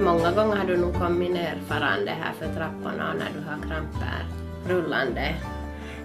Många 0.00 0.32
gånger 0.32 0.56
har 0.56 0.64
du 0.64 0.76
nog 0.76 0.94
kommit 0.94 1.30
ner 1.30 1.54
farande 1.68 2.10
här 2.10 2.32
för 2.38 2.46
trapporna 2.54 3.12
när 3.18 3.28
du 3.34 3.40
har 3.48 3.68
kramper 3.68 4.24
rullande. 4.68 5.34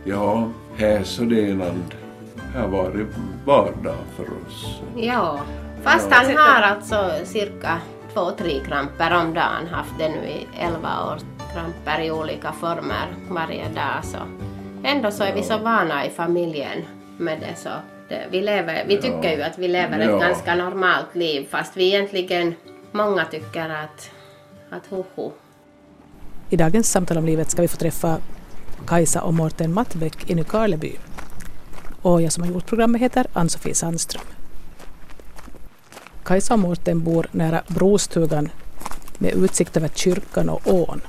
Ja, 0.03 0.49
här 0.77 1.03
så 1.03 1.23
det 1.23 1.49
är 1.49 1.53
land. 1.55 1.95
Här 2.55 2.67
var 2.67 2.89
det 2.89 3.05
vardag 3.45 3.95
för 4.15 4.23
oss. 4.23 4.79
Ja, 4.95 5.39
fast 5.83 6.11
han 6.11 6.37
har 6.37 6.61
alltså 6.61 7.11
cirka 7.23 7.77
två, 8.13 8.31
tre 8.31 8.59
kramper 8.59 9.15
om 9.15 9.33
dagen. 9.33 9.67
Haft 9.71 9.93
det 9.99 10.09
nu 10.09 10.27
i 10.27 10.47
elva 10.59 11.05
år. 11.11 11.17
Kramper 11.53 12.01
i 12.05 12.11
olika 12.11 12.51
former 12.51 13.07
varje 13.29 13.63
dag. 13.69 14.03
Så. 14.05 14.17
Ändå 14.83 15.11
så 15.11 15.23
är 15.23 15.33
vi 15.33 15.43
så 15.43 15.57
vana 15.57 16.05
i 16.05 16.09
familjen 16.09 16.81
med 17.17 17.39
det. 17.39 17.55
Så 17.59 17.69
det, 18.09 18.25
vi, 18.31 18.41
lever, 18.41 18.83
vi 18.87 18.97
tycker 19.01 19.35
ju 19.37 19.41
att 19.43 19.57
vi 19.57 19.67
lever 19.67 19.99
ett 19.99 20.09
Ja. 20.09 20.17
ganska 20.19 20.55
normalt 20.55 21.15
liv 21.15 21.47
fast 21.51 21.77
vi 21.77 21.87
egentligen, 21.87 22.55
många 22.95 23.25
tycker 23.25 23.69
att, 23.69 24.11
att 24.69 24.87
hoho. 24.87 25.31
I 26.49 26.57
dagens 26.57 26.91
samtal 26.91 27.17
om 27.17 27.25
livet 27.25 27.51
ska 27.51 27.61
vi 27.61 27.67
få 27.67 27.77
träffa 27.77 28.17
Kajsa 28.87 29.21
och 29.21 29.33
Mårten 29.33 29.73
Mattbäck 29.73 30.29
i 30.29 30.35
Nykarleby. 30.35 30.97
Och 32.01 32.21
jag 32.21 32.31
som 32.31 32.43
har 32.43 32.51
gjort 32.51 32.65
programmet 32.65 33.01
heter 33.01 33.27
Ann-Sofie 33.33 33.75
Sandström. 33.75 34.23
Kajsa 36.23 36.53
och 36.53 36.59
Mårten 36.59 37.03
bor 37.03 37.27
nära 37.31 37.63
Brostugan 37.67 38.49
med 39.17 39.33
utsikt 39.33 39.77
över 39.77 39.87
kyrkan 39.87 40.49
och 40.49 40.61
ån. 40.65 41.01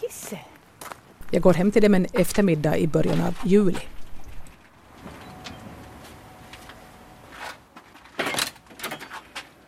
Kisse! 0.00 0.38
Jag 1.30 1.42
går 1.42 1.54
hem 1.54 1.70
till 1.70 1.82
dem 1.82 1.94
en 1.94 2.06
eftermiddag 2.12 2.78
i 2.78 2.86
början 2.86 3.20
av 3.20 3.34
juli. 3.44 3.80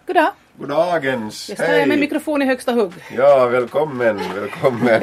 Goddag! 0.06 0.32
Goddagens! 0.58 1.48
Jag 1.48 1.58
står 1.58 1.66
här 1.66 1.86
med 1.86 1.98
mikrofon 1.98 2.42
i 2.42 2.44
högsta 2.44 2.72
hugg. 2.72 2.92
Ja, 3.16 3.46
välkommen, 3.46 4.20
välkommen. 4.34 5.02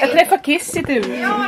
Jag 0.00 0.10
träffar 0.10 0.44
Kissy 0.44 0.82
du. 0.82 0.94
ja, 1.16 1.44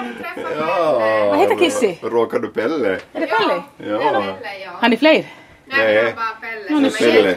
Vad 1.28 1.38
heter 1.38 1.56
Kissy? 1.56 1.94
Råkar 2.02 2.38
du 2.38 2.48
Pelle? 2.48 2.88
Är 3.12 3.20
det 3.20 3.26
Pelle? 3.26 3.62
Ja. 3.90 4.24
Har 4.66 4.88
ni 4.88 4.96
fler? 4.96 5.24
Nej. 5.64 6.14
bara 6.16 6.26
Pelle 6.40 6.68
som 6.68 6.84
är 7.06 7.12
Pelle. 7.12 7.36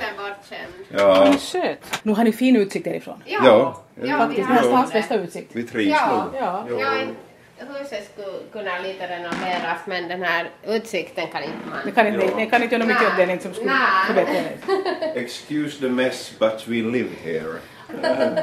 Ja. 0.97 1.07
Vad 1.25 1.39
söt. 1.39 1.99
Nu 2.03 2.11
har 2.13 2.23
ni 2.23 2.31
fin 2.31 2.55
utsikt 2.55 2.85
därifrån. 2.85 3.23
Ja. 3.25 3.81
Faktiskt, 4.17 4.47
den 4.47 4.57
här 4.57 4.63
stans 4.63 4.93
bästa 4.93 5.15
utsikt. 5.15 5.49
Vi 5.53 5.63
trivs 5.63 5.89
Ja. 5.91 6.07
nog. 6.31 6.41
Ja. 6.41 6.65
Ja, 6.79 6.87
huset 7.65 8.11
skulle 8.13 8.37
kunna 8.51 8.79
lite 8.79 9.07
renoveras 9.07 9.79
men 9.85 10.07
den 10.07 10.23
här 10.23 10.49
utsikten 10.67 11.27
kan 11.27 11.43
inte 11.43 11.55
man. 11.69 11.79
Ni 11.85 11.91
kan 11.91 12.07
inte, 12.07 12.35
ni 12.35 12.49
kan 12.49 12.63
inte 12.63 12.75
göra 12.75 12.85
mycket 12.85 13.07
åt 13.07 13.17
den 13.17 13.39
som 13.39 13.53
skulle 13.53 13.71
förbättra 14.07 14.33
det. 14.33 15.19
Excuse 15.19 15.79
the 15.79 15.89
mess, 15.89 16.33
but 16.39 16.67
we 16.67 16.75
live 16.75 17.09
here. 17.23 17.59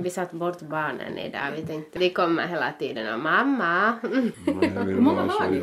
Vi 0.00 0.10
satt 0.10 0.30
bort 0.32 0.60
barnen 0.60 1.18
idag. 1.18 1.40
Vi 1.56 1.62
tänkte 1.66 1.98
de 1.98 2.10
kommer 2.10 2.46
hela 2.46 2.72
tiden 2.78 3.14
och 3.14 3.20
mamma. 3.20 3.98
Mm. 4.02 4.32
Hur 4.86 5.00
många 5.00 5.20
har 5.20 5.48
ni? 5.50 5.62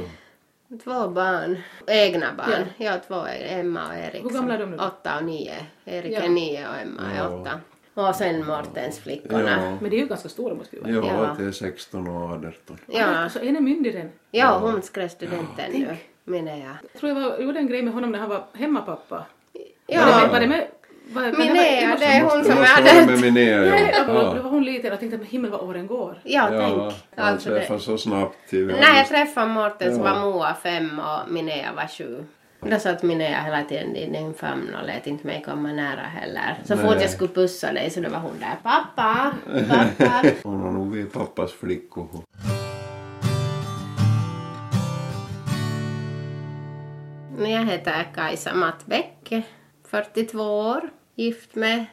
Två 0.83 1.07
barn. 1.07 1.61
Egna 1.87 2.33
barn. 2.37 2.65
Jag 2.77 2.91
har 2.91 2.99
två, 2.99 3.25
Emma 3.49 3.87
och 3.87 3.95
Erik. 3.95 4.23
Hur 4.23 4.29
gamla 4.29 4.53
är 4.53 4.59
de 4.59 4.71
nu? 4.71 4.77
Åtta 4.77 5.17
och 5.17 5.23
nio. 5.23 5.53
Erik 5.85 6.13
Ja. 6.13 6.21
är 6.21 6.29
nio 6.29 6.67
och 6.69 6.75
Emma 6.81 7.01
är 7.13 7.17
Ja. 7.17 7.29
åtta. 7.29 7.59
Och 7.97 8.15
sen 8.15 8.45
Mortens 8.47 8.99
flickorna. 8.99 9.51
Ja. 9.51 9.77
Men 9.81 9.89
det 9.89 9.95
är 9.95 9.99
ju 9.99 10.07
ganska 10.07 10.29
stora 10.29 10.53
måste 10.55 10.75
vi 10.75 10.81
vara. 10.81 11.05
Ja, 11.07 11.23
Ja. 11.23 11.35
det 11.39 11.45
är 11.45 11.51
16 11.51 12.07
och 12.07 12.31
18. 12.31 12.53
Ja, 12.87 13.29
Så 13.29 13.39
en 13.39 13.55
är 13.55 13.61
myndig 13.61 13.93
den. 13.93 14.09
ja 14.31 14.57
hon 14.57 14.81
skrev 14.81 15.07
studenten 15.07 15.71
nu. 15.73 15.95
Minea. 16.23 16.77
Jag 16.93 16.99
tror 16.99 17.11
jag 17.11 17.29
var, 17.29 17.37
gjorde 17.39 17.59
en 17.59 17.67
grej 17.67 17.81
med 17.81 17.93
honom 17.93 18.11
när 18.11 18.19
han 18.19 18.29
var 18.29 18.43
hemmapappa. 18.53 19.25
Det 19.53 19.59
Ja, 19.87 20.05
med, 20.05 20.29
var 20.29 20.39
det 20.39 20.47
med, 20.47 20.67
var, 21.13 21.21
det 21.21 21.31
var- 21.31 21.37
Minea, 21.37 21.95
det 21.99 22.05
är 22.05 22.21
hon 22.23 22.39
Det 22.39 22.45
som 22.45 22.57
är 22.57 23.01
det. 23.01 23.11
med 23.11 23.21
Minea, 23.21 23.57
Nej, 23.61 23.93
ja. 23.97 24.03
då 24.07 24.13
var 24.13 24.35
ja. 24.35 24.41
hon 24.41 24.63
liten 24.65 24.85
och 24.85 24.91
jag 24.93 24.99
tänkte 24.99 25.17
men 25.17 25.27
himmel 25.27 25.51
vad 25.51 25.61
åren 25.61 25.87
går. 25.87 26.21
Ja, 26.23 26.49
Ja, 26.53 26.59
tänk. 26.59 26.93
han 27.15 27.33
Alltså 27.33 27.49
det. 27.49 27.59
träffade 27.59 27.79
så 27.79 27.97
snabbt. 27.97 28.35
till- 28.49 28.65
Nej, 28.67 28.97
jag 28.97 29.07
träffade 29.07 29.47
Morten 29.47 29.95
så 29.95 30.01
Ja. 30.05 30.13
var 30.13 30.19
Moa 30.31 30.53
fem 30.63 30.99
och 30.99 31.31
Minea 31.31 31.73
var 31.75 31.87
sju. 31.87 32.23
Då 32.71 32.79
satt 32.79 33.03
Minea 33.03 33.41
hela 33.41 33.63
tiden 33.63 33.95
i 33.95 34.09
din 34.09 34.33
famn 34.33 34.75
och 34.75 34.85
lät 34.85 35.07
inte 35.07 35.27
mig 35.27 35.43
komma 35.45 35.71
nära 35.71 36.01
heller. 36.01 36.57
Så 36.63 36.77
fort 36.77 36.91
Nej. 36.91 37.01
jag 37.01 37.09
skulle 37.09 37.33
pussa 37.33 37.73
dig 37.73 37.89
så 37.89 38.01
då 38.01 38.09
var 38.09 38.19
hon 38.19 38.39
där. 38.39 38.57
Pappa, 38.63 39.33
pappa. 39.69 40.23
Hon 40.43 40.61
har 40.61 40.71
nog 40.71 40.87
blivit 40.87 41.13
pappas 41.13 41.51
flickor. 41.51 42.07
Jag 47.39 47.65
heter 47.65 48.07
Kajsa 48.15 48.53
Mattbäck, 48.53 49.33
42 49.87 50.39
år, 50.39 50.89
gift 51.15 51.55
med 51.55 51.85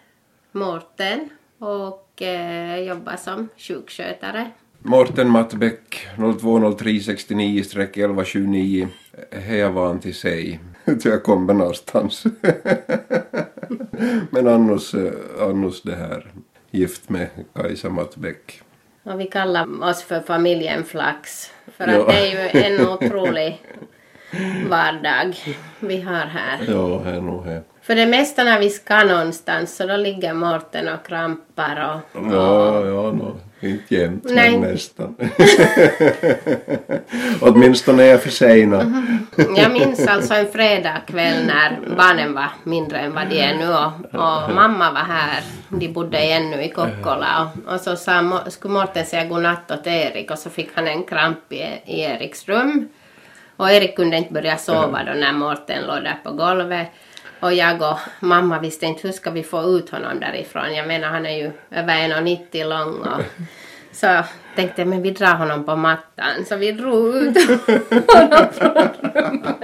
Mårten 0.53 1.29
och 1.59 2.23
eh, 2.23 2.79
jobbar 2.79 3.17
som 3.17 3.49
sjukskötare. 3.57 4.51
Mårten 4.85 5.29
Mattbäck 5.31 6.07
020369-1129. 6.17 8.89
Här 9.33 9.57
är 9.57 9.69
van 9.71 9.99
till 10.01 10.15
sig. 10.15 10.61
Jag 11.05 11.23
kommer 11.23 11.55
någonstans. 11.55 12.25
Men 14.31 14.49
annars, 14.49 14.95
eh, 14.95 15.13
annars 15.41 15.83
det 15.83 15.95
här. 15.97 16.27
Gift 16.71 17.09
med 17.09 17.29
Kajsa 17.55 17.89
Mattbäck. 17.89 18.61
Och 19.03 19.21
vi 19.21 19.25
kallar 19.27 19.83
oss 19.91 20.03
för 20.03 20.21
familjen 20.21 20.85
Flax. 20.85 21.51
För 21.77 21.89
Ja. 21.89 22.01
att 22.01 22.07
det 22.09 22.15
är 22.15 22.31
ju 22.31 22.39
en 22.65 22.89
otrolig 22.89 23.61
vardag 24.71 25.37
vi 25.81 26.01
har 26.01 26.15
här. 26.27 26.59
Ja, 26.69 26.99
här 26.99 27.21
nog 27.21 27.45
här. 27.45 27.63
För 27.83 27.95
det 27.95 28.07
mesta 28.07 28.45
när 28.45 28.61
vi 28.61 28.71
ska 28.71 29.05
någonstans 29.05 29.77
så 29.77 29.87
då 29.87 29.97
ligger 29.97 30.35
Mårten 30.35 30.89
och 30.89 31.07
krampar 31.07 31.95
och, 31.95 32.01
Ja, 32.33 32.87
ja, 32.87 33.13
no, 33.13 33.37
inte 33.69 33.95
jämt 33.95 34.25
Nej. 34.25 34.59
men 34.59 34.71
nästan. 34.71 35.17
Åtminstone 37.41 38.03
är 38.03 38.07
jag 38.07 38.23
försenad. 38.23 38.93
Jag 39.57 39.73
minns 39.73 40.07
alltså 40.07 40.35
en 40.35 40.47
fredagkväll 40.47 41.47
när 41.47 41.97
barnen 41.97 42.35
var 42.35 42.49
mindre 42.65 42.99
än 42.99 43.15
vad 43.15 43.29
de 43.29 43.41
är 43.41 43.55
nu 43.55 43.69
och, 43.69 44.21
och 44.21 44.55
mamma 44.55 44.93
var 44.93 45.01
här. 45.01 45.43
De 45.69 45.89
bodde 45.89 46.19
ännu 46.19 46.63
i 46.63 46.69
Kokkola 46.69 47.53
och, 47.67 47.75
och 47.75 47.81
så 47.81 47.97
sa, 47.97 48.41
skulle 48.47 48.75
Mårten 48.75 49.07
säga 49.07 49.25
godnatt 49.25 49.71
åt 49.71 49.87
Erik 49.87 50.31
och 50.31 50.39
så 50.39 50.51
fick 50.51 50.71
han 50.75 50.89
en 50.89 51.03
kramp 51.03 51.53
i, 51.53 51.63
i 51.87 52.01
Eriks 52.01 52.49
rum. 52.49 52.89
Och 53.57 53.71
Erik 53.71 53.97
kunde 53.97 54.17
inte 54.17 54.33
börja 54.33 54.57
sova 54.57 55.05
då 55.05 55.13
när 55.13 55.33
Mårten 55.33 55.87
låg 55.87 56.05
där 56.05 56.19
på 56.25 56.33
golvet. 56.33 56.89
Och 57.43 57.55
jag 57.55 57.83
och 57.83 57.99
mamma 58.21 58.59
visste 58.59 58.87
inte 58.87 59.09
hur 59.09 59.13
ska 59.13 59.31
vi 59.31 59.43
få 59.43 59.63
ut 59.63 59.91
honom 59.91 60.21
därifrån. 60.21 60.75
Jag 60.75 60.89
menar 60.89 61.09
han 61.09 61.27
är 61.27 61.37
ju 61.37 61.53
över 61.71 61.95
1,90 61.95 62.65
lång 62.65 63.01
och 63.01 63.23
så 63.93 64.23
tänkte 64.57 64.81
jag 64.81 64.89
men 64.89 65.03
vi 65.03 65.11
drar 65.11 65.35
honom 65.35 65.65
på 65.65 65.77
mattan. 65.77 66.45
Så 66.49 66.57
vi 66.57 66.73
drog 66.73 67.15
ut 67.17 67.37
honom 68.15 68.47
från 68.53 68.89
rummet. 69.15 69.57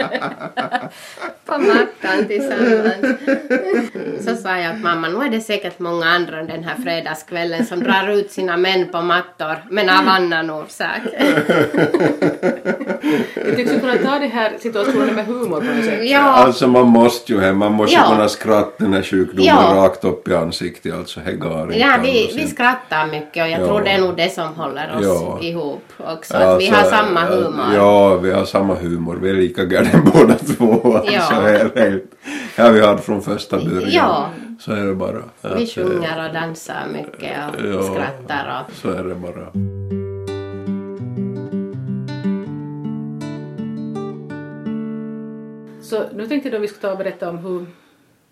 På 1.46 1.58
mattan 1.58 2.26
tillsammans. 2.28 3.20
Så 4.24 4.36
sa 4.36 4.56
jag 4.58 4.72
att 4.74 4.80
mamma, 4.80 5.08
nu 5.08 5.24
är 5.26 5.30
det 5.30 5.40
säkert 5.40 5.78
många 5.78 6.06
andra 6.06 6.42
den 6.42 6.64
här 6.64 6.74
fredagskvällen 6.84 7.66
som 7.66 7.80
drar 7.82 8.08
ut 8.08 8.30
sina 8.30 8.56
män 8.56 8.88
på 8.88 9.02
mattor, 9.02 9.56
men 9.70 9.88
av 9.88 10.08
annan 10.08 10.50
orsak. 10.50 11.00
Jag 13.46 13.56
tycks 13.56 13.70
kunna 13.80 13.96
ta 13.96 14.18
det 14.18 14.26
här 14.26 14.52
situationen 14.58 15.14
med 15.14 15.26
humor 15.26 15.60
på 15.60 15.66
något 15.66 15.84
sätt. 15.84 16.00
Ja, 16.02 16.20
Alltså 16.20 16.66
man 16.68 16.86
måste 16.86 17.32
ju 17.32 17.52
man 17.52 17.72
måste 17.72 17.96
Ja. 17.96 18.08
kunna 18.10 18.28
skratta 18.28 18.84
den 18.84 18.94
här 18.94 19.02
sjukdomen 19.02 19.44
Ja. 19.44 19.72
rakt 19.74 20.04
upp 20.04 20.28
i 20.28 20.34
ansiktet. 20.34 20.94
Alltså 20.94 21.20
ja 21.72 21.98
vi, 22.02 22.32
vi 22.36 22.46
skrattar 22.48 23.06
mycket 23.06 23.42
och 23.44 23.48
jag 23.50 23.60
Ja. 23.60 23.66
tror 23.66 23.80
det 23.80 23.90
är 23.90 23.98
nog 24.00 24.16
det 24.16 24.32
som 24.34 24.54
håller 24.54 24.77
oss 24.86 25.04
Ja. 25.06 25.38
ihop 25.42 25.82
också. 25.98 26.36
Att 26.36 26.60
vi 26.60 26.66
har 26.68 26.76
Alltså, 26.78 26.96
samma 26.96 27.20
äh, 27.22 27.28
humor. 27.28 27.64
Ja, 27.74 28.16
vi 28.16 28.30
har 28.32 28.44
samma 28.44 28.74
humor. 28.74 29.18
Vi 29.22 29.30
är 29.30 29.34
lika 29.34 29.64
galna 29.64 29.90
båda 30.14 30.34
två. 30.34 30.96
Alltså, 30.96 31.12
Ja. 31.12 31.48
är 31.48 31.70
det 31.74 31.80
helt, 31.80 32.04
ja, 32.56 32.70
vi 32.70 32.80
har 32.80 32.96
från 32.96 33.22
första 33.22 33.56
början. 33.56 33.90
Ja. 33.90 34.28
Så 34.60 34.72
är 34.72 34.86
det 34.86 34.94
bara. 34.94 35.12
Vi 35.42 35.48
Att, 35.48 35.58
eh, 35.60 35.66
sjunger 35.66 36.26
och 36.28 36.34
dansar 36.34 36.82
mycket 36.92 37.38
och 37.48 37.66
Ja. 37.74 37.82
skrattar 37.82 38.64
och 38.68 38.74
Så 38.76 38.90
är 38.90 39.04
det 39.04 39.14
bara. 39.14 39.46
Så 45.82 46.04
nu 46.14 46.26
tänkte 46.26 46.48
jag 46.48 46.56
då 46.58 46.58
vi 46.62 46.68
skulle 46.68 46.80
ta 46.82 46.92
och 46.92 46.98
berätta 46.98 47.28
om 47.30 47.38
hur, 47.38 47.66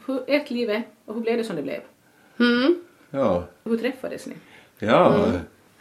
hur 0.06 0.22
ert 0.26 0.50
liv 0.50 0.70
är 0.70 0.82
och 1.04 1.14
hur 1.14 1.20
blev 1.22 1.36
det 1.36 1.44
som 1.44 1.56
det 1.56 1.62
blev? 1.62 1.80
mm. 2.40 2.76
Ja. 3.10 3.44
Hur 3.64 3.76
träffades 3.78 4.26
ni? 4.26 4.34
Ja, 4.78 5.14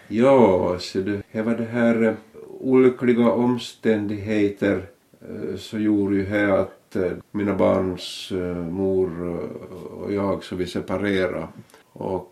ja 0.08 0.76
så 0.80 1.00
det, 1.00 1.22
det 1.32 1.42
var 1.42 1.56
det 1.56 1.64
här 1.66 2.04
eh, 2.04 2.14
olyckliga 2.60 3.32
omständigheter 3.32 4.86
eh, 5.22 5.58
så 5.58 5.78
gjorde 5.80 6.16
ju 6.16 6.26
här 6.26 6.50
att 6.50 6.96
eh, 6.96 7.12
mina 7.32 7.56
barns 7.56 8.32
mor 8.70 9.40
och 10.02 10.14
jag 10.14 10.44
så 10.44 10.56
vi 10.56 10.66
separerade 10.66 11.48
och 11.94 12.32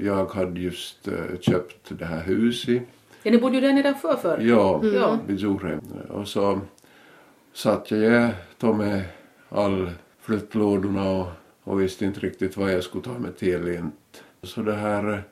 jag 0.00 0.26
hade 0.26 0.60
just 0.60 1.08
köpt 1.40 1.98
det 1.98 2.04
här 2.04 2.22
huset. 2.22 2.82
Ja, 3.22 3.30
ni 3.30 3.38
bodde 3.38 3.54
ju 3.54 3.60
där 3.60 3.72
nedanför 3.72 4.16
förr. 4.16 4.38
Ja, 4.40 4.84
Ja. 4.84 5.18
vid 5.26 5.40
Zorhe. 5.40 5.78
Och 6.08 6.28
så 6.28 6.60
satt 7.52 7.90
jag 7.90 8.30
tog 8.58 8.76
med 8.76 9.02
all 9.48 9.90
flyttlådorna 10.20 11.10
och 11.10 11.26
och 11.66 11.80
visste 11.80 12.04
inte 12.04 12.20
riktigt 12.20 12.56
vad 12.56 12.72
jag 12.72 12.82
skulle 12.84 13.04
ta 13.04 13.18
mig 13.18 13.32
till. 13.32 13.68
Inte. 13.68 14.18
Så 14.42 14.62
det 14.62 14.74
här, 14.74 15.22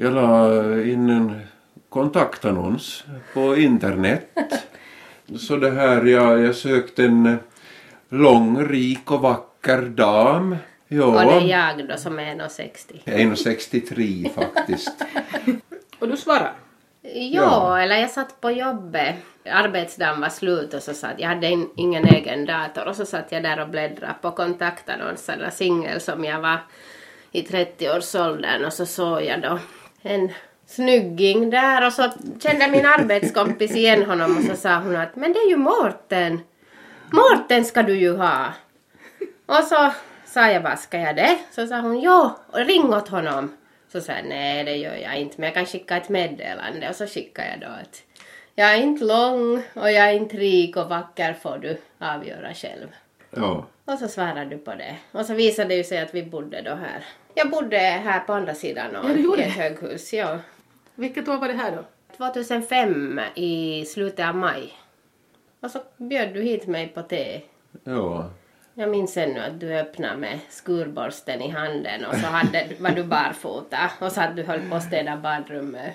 jag 0.00 0.12
la 0.14 0.82
in 0.82 1.10
en 1.10 1.40
kontaktannons 1.88 3.04
på 3.34 3.56
internet. 3.56 4.38
Så 5.38 5.56
det 5.56 5.70
här, 5.70 6.04
jag, 6.04 6.40
jag 6.40 6.54
sökte 6.56 7.04
en 7.04 7.38
lång, 8.08 8.68
rik 8.68 9.10
och 9.10 9.20
vacker 9.20 9.82
dam. 9.82 10.56
Ja, 10.88 11.04
Och 11.04 11.14
det 11.32 11.52
är 11.52 11.76
jag 11.78 11.88
då 11.88 11.96
som 11.96 12.18
är 12.18 12.34
1,60. 12.34 13.00
jag 13.04 13.20
är 13.20 13.26
1,63 13.26 14.28
faktiskt. 14.34 15.04
Och 15.98 16.08
du 16.08 16.16
svarar. 16.16 16.52
Ja, 17.02 17.10
Ja. 17.12 17.78
eller 17.80 17.96
jag 17.96 18.10
satt 18.10 18.40
på 18.40 18.50
jobbet. 18.50 19.14
Arbetsdagen 19.50 20.20
var 20.20 20.28
slut 20.28 20.74
och 20.74 20.82
så 20.82 20.94
satt 20.94 21.14
jag 21.18 21.28
hade 21.28 21.46
in, 21.50 21.68
ingen 21.76 22.04
egen 22.04 22.46
dator 22.46 22.88
och 22.88 22.96
så 22.96 23.06
satt 23.06 23.32
jag 23.32 23.42
där 23.42 23.60
och 23.60 23.68
bläddrade 23.68 24.14
på 24.22 24.30
kontaktannonserna 24.30 25.50
singel 25.50 26.00
som 26.00 26.24
jag 26.24 26.40
var 26.40 26.58
i 27.32 27.42
30-årsåldern 27.42 28.64
och 28.64 28.72
så 28.72 28.86
såg 28.86 29.22
jag 29.22 29.42
då 29.42 29.58
en 30.02 30.32
snygging 30.66 31.50
där 31.50 31.86
och 31.86 31.92
så 31.92 32.10
kände 32.42 32.68
min 32.68 32.86
arbetskompis 32.86 33.76
igen 33.76 34.02
honom 34.02 34.36
och 34.36 34.44
så 34.44 34.56
sa 34.56 34.78
hon 34.78 34.96
att 34.96 35.16
men 35.16 35.32
det 35.32 35.38
är 35.38 35.48
ju 35.48 35.56
Mårten. 35.56 36.40
Mårten 37.12 37.64
ska 37.64 37.82
du 37.82 37.98
ju 37.98 38.16
ha. 38.16 38.46
Och 39.46 39.64
så 39.64 39.92
sa 40.24 40.50
jag 40.50 40.60
vad 40.60 40.78
ska 40.78 40.98
jag 40.98 41.16
det? 41.16 41.38
Så 41.50 41.66
sa 41.66 41.80
hon 41.80 42.00
ja, 42.00 42.38
och 42.46 42.58
ring 42.58 42.94
åt 42.94 43.08
honom. 43.08 43.56
Så 43.92 44.00
sa 44.00 44.12
jag 44.12 44.24
nej 44.24 44.64
det 44.64 44.76
gör 44.76 44.94
jag 44.94 45.16
inte 45.16 45.34
men 45.38 45.44
jag 45.44 45.54
kan 45.54 45.66
skicka 45.66 45.96
ett 45.96 46.08
meddelande 46.08 46.88
och 46.88 46.96
så 46.96 47.06
skickade 47.06 47.48
jag 47.48 47.60
då 47.60 47.66
att 47.66 48.02
jag 48.54 48.74
är 48.74 48.82
inte 48.82 49.04
lång 49.04 49.62
och 49.74 49.92
jag 49.92 50.08
är 50.08 50.12
inte 50.12 50.36
rik 50.36 50.76
och 50.76 50.88
vacker 50.88 51.32
får 51.32 51.58
du 51.58 51.78
avgöra 51.98 52.54
själv. 52.54 52.88
Ja, 53.30 53.66
Och 53.84 53.98
så 53.98 54.08
svarade 54.08 54.44
du 54.44 54.58
på 54.58 54.74
det. 54.74 54.96
Och 55.12 55.26
så 55.26 55.34
visade 55.34 55.68
det 55.68 55.74
ju 55.74 55.84
sig 55.84 55.98
att 55.98 56.14
vi 56.14 56.22
bodde 56.22 56.62
då 56.62 56.74
här. 56.74 57.04
Jag 57.34 57.50
bodde 57.50 57.76
här 57.78 58.20
på 58.20 58.32
andra 58.32 58.54
sidan 58.54 58.86
Ja, 58.92 59.02
du 59.02 59.20
gjorde 59.20 59.42
i 59.42 59.44
ett 59.44 59.54
det. 59.56 59.62
höghus. 59.62 60.12
Ja. 60.12 60.38
Vilket 60.94 61.28
år 61.28 61.36
var 61.36 61.48
det 61.48 61.54
här 61.54 61.76
då? 61.76 61.84
2005 62.16 63.20
i 63.34 63.84
slutet 63.84 64.28
av 64.28 64.34
maj. 64.36 64.72
Och 65.60 65.70
så 65.70 65.78
bjöd 65.96 66.34
du 66.34 66.42
hit 66.42 66.66
mig 66.66 66.88
på 66.88 67.02
te. 67.02 67.40
ja. 67.84 68.30
Jag 68.74 68.88
minns 68.90 69.16
ännu 69.16 69.40
att 69.40 69.60
du 69.60 69.74
öppnade 69.78 70.16
med 70.16 70.38
skurborsten 70.48 71.42
i 71.42 71.48
handen 71.50 72.04
och 72.04 72.14
så 72.14 72.26
hade, 72.26 72.66
var 72.80 72.90
du 72.90 73.04
barfota 73.04 73.90
och 74.00 74.12
så 74.12 74.20
att 74.20 74.36
du 74.36 74.42
höll 74.42 74.60
på 74.70 74.74
att 74.76 74.82
städa 74.84 75.16
badrummet. 75.16 75.92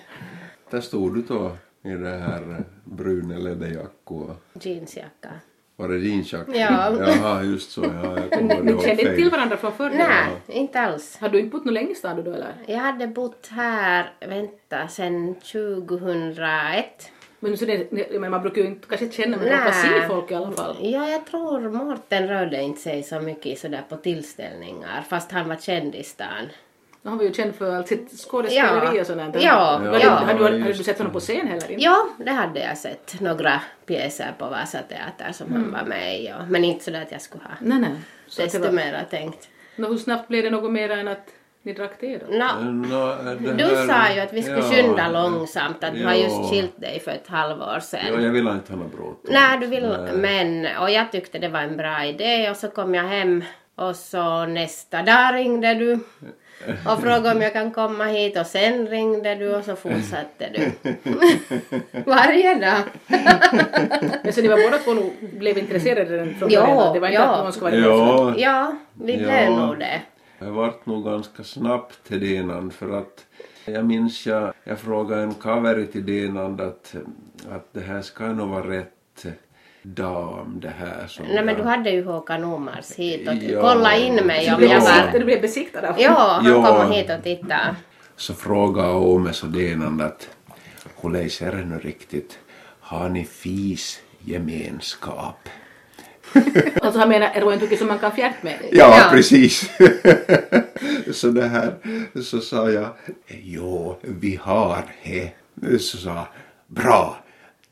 Där 0.70 0.82
stod 0.82 1.16
du 1.16 1.22
då 1.22 1.58
i 1.84 1.90
det 1.94 2.10
här 2.18 2.64
bruna 2.84 3.38
läderjackor. 3.38 4.36
Jeansjacka. 4.54 5.30
Var 5.78 5.88
det 5.88 6.00
din 6.00 6.24
jacka? 6.26 6.56
Ja. 6.56 6.94
Jaha, 7.00 7.44
just 7.44 7.72
så. 7.72 7.84
Ja, 7.84 8.20
jag 8.20 8.32
kommer 8.32 8.62
Ni 8.62 8.72
ihåg 8.72 8.84
kände 8.84 9.02
inte 9.02 9.16
till 9.16 9.30
varandra 9.30 9.58
från 9.58 9.72
förr? 9.72 9.90
Nej, 9.90 10.28
inte 10.48 10.80
alls. 10.80 11.18
Har 11.18 11.30
du 11.30 11.40
inte 11.40 11.52
bott 11.52 11.66
någon 11.66 11.74
länge 11.74 11.92
i 11.92 11.96
stan 11.96 12.24
då 12.24 12.32
eller? 12.34 12.54
Jag 12.66 12.78
hade 12.78 13.08
bott 13.08 13.48
här, 13.52 14.14
vänta, 14.28 14.88
sen 14.88 15.36
2001. 15.36 17.12
Men, 17.40 17.58
så 17.58 17.66
det, 17.66 17.92
menar, 17.92 18.30
man 18.30 18.42
brukar 18.42 18.62
ju 18.62 18.68
inte 18.68 18.88
kanske 18.88 19.12
känna 19.12 19.38
men 19.38 19.50
man 19.50 19.60
Nej. 19.60 19.74
ser 19.74 20.08
folk 20.08 20.32
i 20.32 20.36
alla 20.36 20.52
fall. 20.52 20.78
Ja, 20.82 21.10
jag 21.10 21.26
tror 21.26 21.70
Mårten 21.70 22.28
rörde 22.28 22.62
inte 22.62 22.82
sig 22.82 23.04
så 23.04 23.20
mycket 23.20 23.60
sådär 23.60 23.84
på 23.90 23.96
tillställningar 23.98 25.02
fast 25.10 25.32
han 25.32 25.50
var 25.50 25.56
känd 25.56 25.96
i 25.96 26.04
stan. 26.04 26.50
Han 27.06 27.18
var 27.18 27.24
ju 27.26 27.34
känd 27.34 27.56
för 27.56 27.76
allt 27.76 27.88
sitt 27.88 28.20
skådespeleri 28.20 28.96
Ja. 28.96 29.02
och 29.02 29.08
sånt. 29.08 29.34
där. 29.34 29.42
Ja, 29.42 29.80
det- 29.84 30.00
ja. 30.00 30.10
Hade, 30.10 30.40
du, 30.40 30.44
hade 30.62 30.74
du 30.74 30.84
sett 30.84 30.98
honom 30.98 31.14
på 31.14 31.20
scen 31.20 31.48
heller? 31.48 31.72
inte? 31.72 31.84
Ja, 31.84 32.08
det 32.18 32.32
hade 32.32 32.60
jag 32.60 32.78
sett. 32.78 33.22
Några 33.22 33.62
pjäser 33.86 34.34
på 34.38 34.46
Vasa 34.46 34.78
Teater 34.78 35.32
som 35.34 35.52
han 35.54 35.72
var 35.72 35.84
med 35.90 36.20
i. 36.22 36.28
Ja. 36.28 36.36
Men 36.50 36.64
inte 36.64 36.84
sådär 36.84 37.02
att 37.02 37.12
jag 37.12 37.22
skulle 37.22 37.44
ha 37.44 37.52
Nej, 37.60 37.80
nej. 37.80 37.92
Så 38.28 38.42
desto 38.42 38.60
var, 38.60 38.72
mera 38.72 39.04
tänkt. 39.04 39.50
Nå, 39.76 39.88
hur 39.88 39.98
snabbt 39.98 40.28
blev 40.28 40.44
det 40.44 40.50
något 40.50 40.72
mer 40.72 40.90
än 40.92 41.08
att 41.08 41.28
ni 41.64 41.74
drack 41.74 42.00
te 42.00 42.18
då? 42.18 42.26
Nå, 42.38 42.48
Nå, 42.62 43.16
det 43.40 43.54
du 43.54 43.64
här- 43.76 43.88
sa 44.08 44.14
ju 44.16 44.20
att 44.22 44.34
vi 44.34 44.42
skulle 44.44 44.58
ja, 44.58 44.64
skynda 44.72 45.10
långsamt, 45.10 45.84
att 45.84 45.94
du 45.94 46.06
har 46.06 46.14
ja. 46.14 46.18
just 46.24 46.50
skilt 46.52 46.82
dig 46.82 47.00
för 47.00 47.12
ett 47.12 47.28
halvår 47.28 47.80
sedan. 47.80 48.00
Ja, 48.14 48.20
jag 48.22 48.32
vill 48.32 48.48
inte 48.48 48.72
ha 48.74 48.80
något 48.80 48.92
bråttom. 48.92 49.20
Nej, 49.24 49.58
du 49.62 49.68
vill, 49.68 49.88
Nej. 49.88 50.14
men, 50.46 50.78
och 50.82 50.90
jag 50.92 51.12
tyckte 51.12 51.40
det 51.40 51.48
var 51.48 51.60
en 51.60 51.78
bra 51.78 52.06
idé 52.06 52.50
och 52.50 52.56
så 52.58 52.68
kom 52.68 52.96
jag 52.96 53.04
hem 53.04 53.44
och 53.76 53.96
så 53.96 54.46
nästa 54.46 55.02
dag 55.02 55.34
ringde 55.36 55.74
du 55.74 56.00
och 56.86 57.02
frågade 57.02 57.32
om 57.32 57.42
jag 57.42 57.54
kan 57.54 57.72
komma 57.72 58.06
hit 58.06 58.38
och 58.38 58.46
sen 58.48 58.88
ringde 58.88 59.36
du 59.36 59.56
och 59.56 59.64
så 59.66 59.76
fortsatte 59.76 60.50
du. 60.54 60.72
Varje 62.06 62.56
dag. 62.56 62.82
Men 64.24 64.34
så 64.34 64.42
ni 64.42 64.48
var 64.48 64.64
båda 64.64 64.78
två 64.78 64.94
nog 64.94 65.12
blev 65.40 65.58
intresserade 65.58 66.14
redan 66.14 66.36
från 66.36 66.50
Ja, 66.50 66.62
början? 66.62 66.94
Det 66.94 67.00
var 67.00 67.08
inte 67.08 67.22
ja. 67.22 67.36
att 67.36 67.44
någon 67.44 67.54
skulle 67.54 67.88
vara 67.90 68.30
Ja, 68.30 68.34
Ja, 68.38 68.76
vi 68.94 69.18
blev 69.18 69.30
Ja. 69.32 69.66
nog 69.68 69.80
det. 69.80 70.02
jag 70.40 70.52
vart 70.52 70.86
nog 70.86 71.06
ganska 71.06 71.44
snabbt 71.44 72.04
till 72.08 72.20
Denan 72.20 72.72
för 72.72 72.98
att 73.00 73.26
jag 73.66 73.86
minns 73.86 74.26
jag, 74.28 74.54
jag 74.64 74.80
frågade 74.80 75.22
en 75.22 75.34
kaveri 75.34 75.88
till 75.88 76.06
Denan 76.06 76.60
att, 76.60 76.96
att 77.52 77.68
det 77.72 77.80
här 77.82 78.02
ska 78.02 78.24
nog 78.28 78.50
vara 78.50 78.68
rätt 78.70 79.26
dam 79.86 80.60
det 80.62 80.74
här 80.80 81.08
som 81.08 81.26
Nej 81.26 81.46
men 81.46 81.56
du 81.56 81.64
hade 81.64 81.90
ju 81.90 82.04
Håkan 82.06 82.44
Omars 82.44 82.92
hit 82.92 83.28
och 83.28 83.34
Ja. 83.34 83.62
kolla 83.62 83.96
in 83.98 84.16
mig 84.16 84.54
om 84.54 84.64
jag 84.64 84.82
var... 84.82 85.20
du 85.20 85.26
blev 85.26 85.42
besiktad 85.42 85.90
av 85.90 85.96
Ja, 86.02 86.40
han 86.42 86.52
Ja. 86.52 86.80
kom 86.82 86.92
hit 86.92 87.10
och 87.18 87.24
tittade. 87.24 87.76
Så 88.16 88.34
frågade 88.34 88.90
Ome 88.94 89.34
så 89.34 89.46
Denan 89.46 90.02
att 90.02 90.30
hur 91.02 91.10
läser 91.10 91.52
det 91.52 91.66
nu 91.66 91.80
riktigt? 91.80 92.40
Har 92.80 93.10
ni 93.10 93.26
fis 93.26 94.00
gemenskap? 94.20 95.50
Alltså 96.82 97.00
han 97.00 97.10
menar 97.10 97.28
erointuki 97.36 97.78
som 97.78 97.88
man 97.88 98.00
kan 98.00 98.12
fjärt 98.12 98.44
med. 98.44 98.56
Ja, 98.72 98.98
Ja. 98.98 99.08
precis. 99.12 99.70
så 101.14 101.28
det 101.28 101.48
här, 101.48 101.74
så 102.24 102.40
sa 102.40 102.70
jag, 102.70 102.88
jo, 103.28 103.98
vi 104.02 104.40
har 104.42 104.84
he. 105.02 105.30
Så 105.80 105.98
sa 105.98 106.28
bra, 106.68 107.18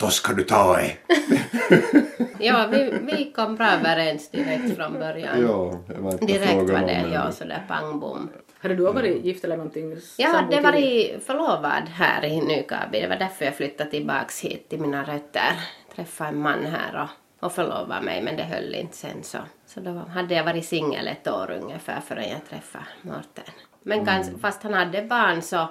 då 0.04 0.10
ska 0.10 0.34
du 0.34 0.44
ta 0.44 0.78
det. 0.78 0.98
Ja, 2.40 2.68
vi, 2.72 2.94
vi 3.02 3.32
kom 3.36 3.56
bra 3.56 3.68
överens 3.68 4.30
direkt 4.30 4.76
från 4.76 4.94
början. 4.94 5.42
Ja, 5.42 5.80
det 5.88 6.02
var 6.02 6.12
inte 6.12 6.26
Direkt 6.26 6.70
var 6.70 6.80
det, 6.80 6.86
det. 6.86 7.10
ja, 7.14 7.32
sådär 7.32 7.64
pang 7.68 8.00
bom. 8.00 8.30
Hade 8.60 8.76
du 8.76 8.84
varit 8.84 9.26
gift 9.26 9.44
eller 9.44 9.58
någonting? 9.58 9.98
Jag 10.18 10.30
hade 10.30 10.62
varit 10.62 11.24
förlovad 11.26 11.84
här 11.94 12.26
i 12.26 12.42
Nykabi. 12.42 13.02
Det 13.02 13.08
var 13.08 13.16
därför 13.16 13.46
jag 13.46 13.56
flyttade 13.56 13.90
tillbaks 13.90 14.42
hit 14.42 14.70
till 14.70 14.80
mina 14.80 15.04
rötter. 15.04 15.52
Träffade 15.96 16.30
en 16.30 16.40
man 16.40 16.66
här 16.66 17.02
och, 17.04 17.46
och 17.46 17.52
förlovade 17.52 18.02
mig 18.06 18.22
men 18.22 18.38
det 18.38 18.44
höll 18.44 18.76
inte 18.76 18.98
sen 18.98 19.24
så. 19.24 19.38
Så 19.66 19.80
då 19.80 19.92
hade 19.92 20.36
jag 20.36 20.44
varit 20.44 20.66
singel 20.66 21.08
ett 21.08 21.28
år 21.28 21.52
ungefär 21.62 22.00
förrän 22.02 22.30
jag 22.30 22.46
träffade 22.50 22.86
Mårten. 23.02 23.54
Men 23.84 24.06
kans, 24.06 24.32
fast 24.42 24.64
han 24.64 24.74
hade 24.74 25.02
barn 25.02 25.42
så 25.42 25.68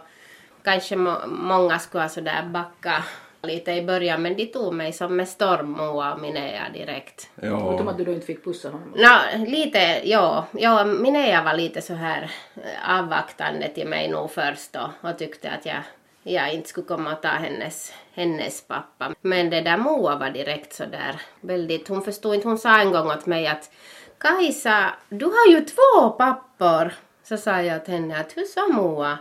kanske 0.65 0.97
må, 0.97 1.17
många 1.27 1.79
skulle 1.79 2.03
ha 2.05 2.09
sådär 2.09 2.43
backa 2.43 3.05
lite 3.43 3.73
i 3.73 3.83
början 3.83 4.23
men 4.23 4.37
de 4.37 4.47
tog 4.47 4.75
mig 4.75 4.93
som 4.93 5.17
med 5.17 5.29
storm 5.29 5.81
och 5.81 6.21
Minea 6.21 6.69
direkt. 6.75 7.31
Ja, 7.35 7.91
att 7.91 7.99
du 7.99 8.05
då 8.05 8.13
inte 8.13 8.27
fick 8.27 8.45
pussa 8.45 8.69
honom. 8.71 8.93
Nå, 8.97 9.45
lite, 9.47 10.01
ja. 10.05 10.47
ja. 10.53 10.85
Minea 10.85 11.43
var 11.43 11.55
lite 11.55 11.83
så 11.83 11.95
här 11.95 12.31
eh, 12.55 12.99
avvaktande 12.99 13.69
till 13.69 13.89
mig 13.89 14.09
nog 14.11 14.31
först 14.31 14.73
då, 14.73 14.91
och 15.01 15.19
tyckte 15.19 15.51
att 15.51 15.67
jag, 15.67 15.83
jag 16.23 16.53
inte 16.55 16.69
skulle 16.69 16.87
komma 16.87 17.13
och 17.13 17.23
ta 17.23 17.29
hennes, 17.29 17.93
hennes 18.15 18.67
pappa. 18.67 19.15
Men 19.21 19.51
det 19.51 19.61
där 19.61 19.77
Moa 19.77 20.17
var 20.17 20.31
direkt 20.31 20.73
så 20.73 20.85
där 20.85 21.21
väldigt, 21.41 21.89
hon 21.89 22.03
förstod 22.03 22.35
inte, 22.35 22.49
hon 22.49 22.59
sa 22.59 22.81
en 22.81 22.93
gång 22.93 23.07
åt 23.11 23.27
mig 23.27 23.47
att 23.47 23.71
Kajsa, 24.19 24.95
du 25.09 25.25
har 25.25 25.47
ju 25.51 25.61
två 25.61 26.11
pappor. 26.11 26.93
Så 27.25 27.37
sa 27.37 27.63
jag 27.63 27.85
till 27.85 27.95
henne 27.95 28.21
att 28.21 28.37
hur 28.37 28.45
sa 28.45 28.69
Moa? 28.69 29.19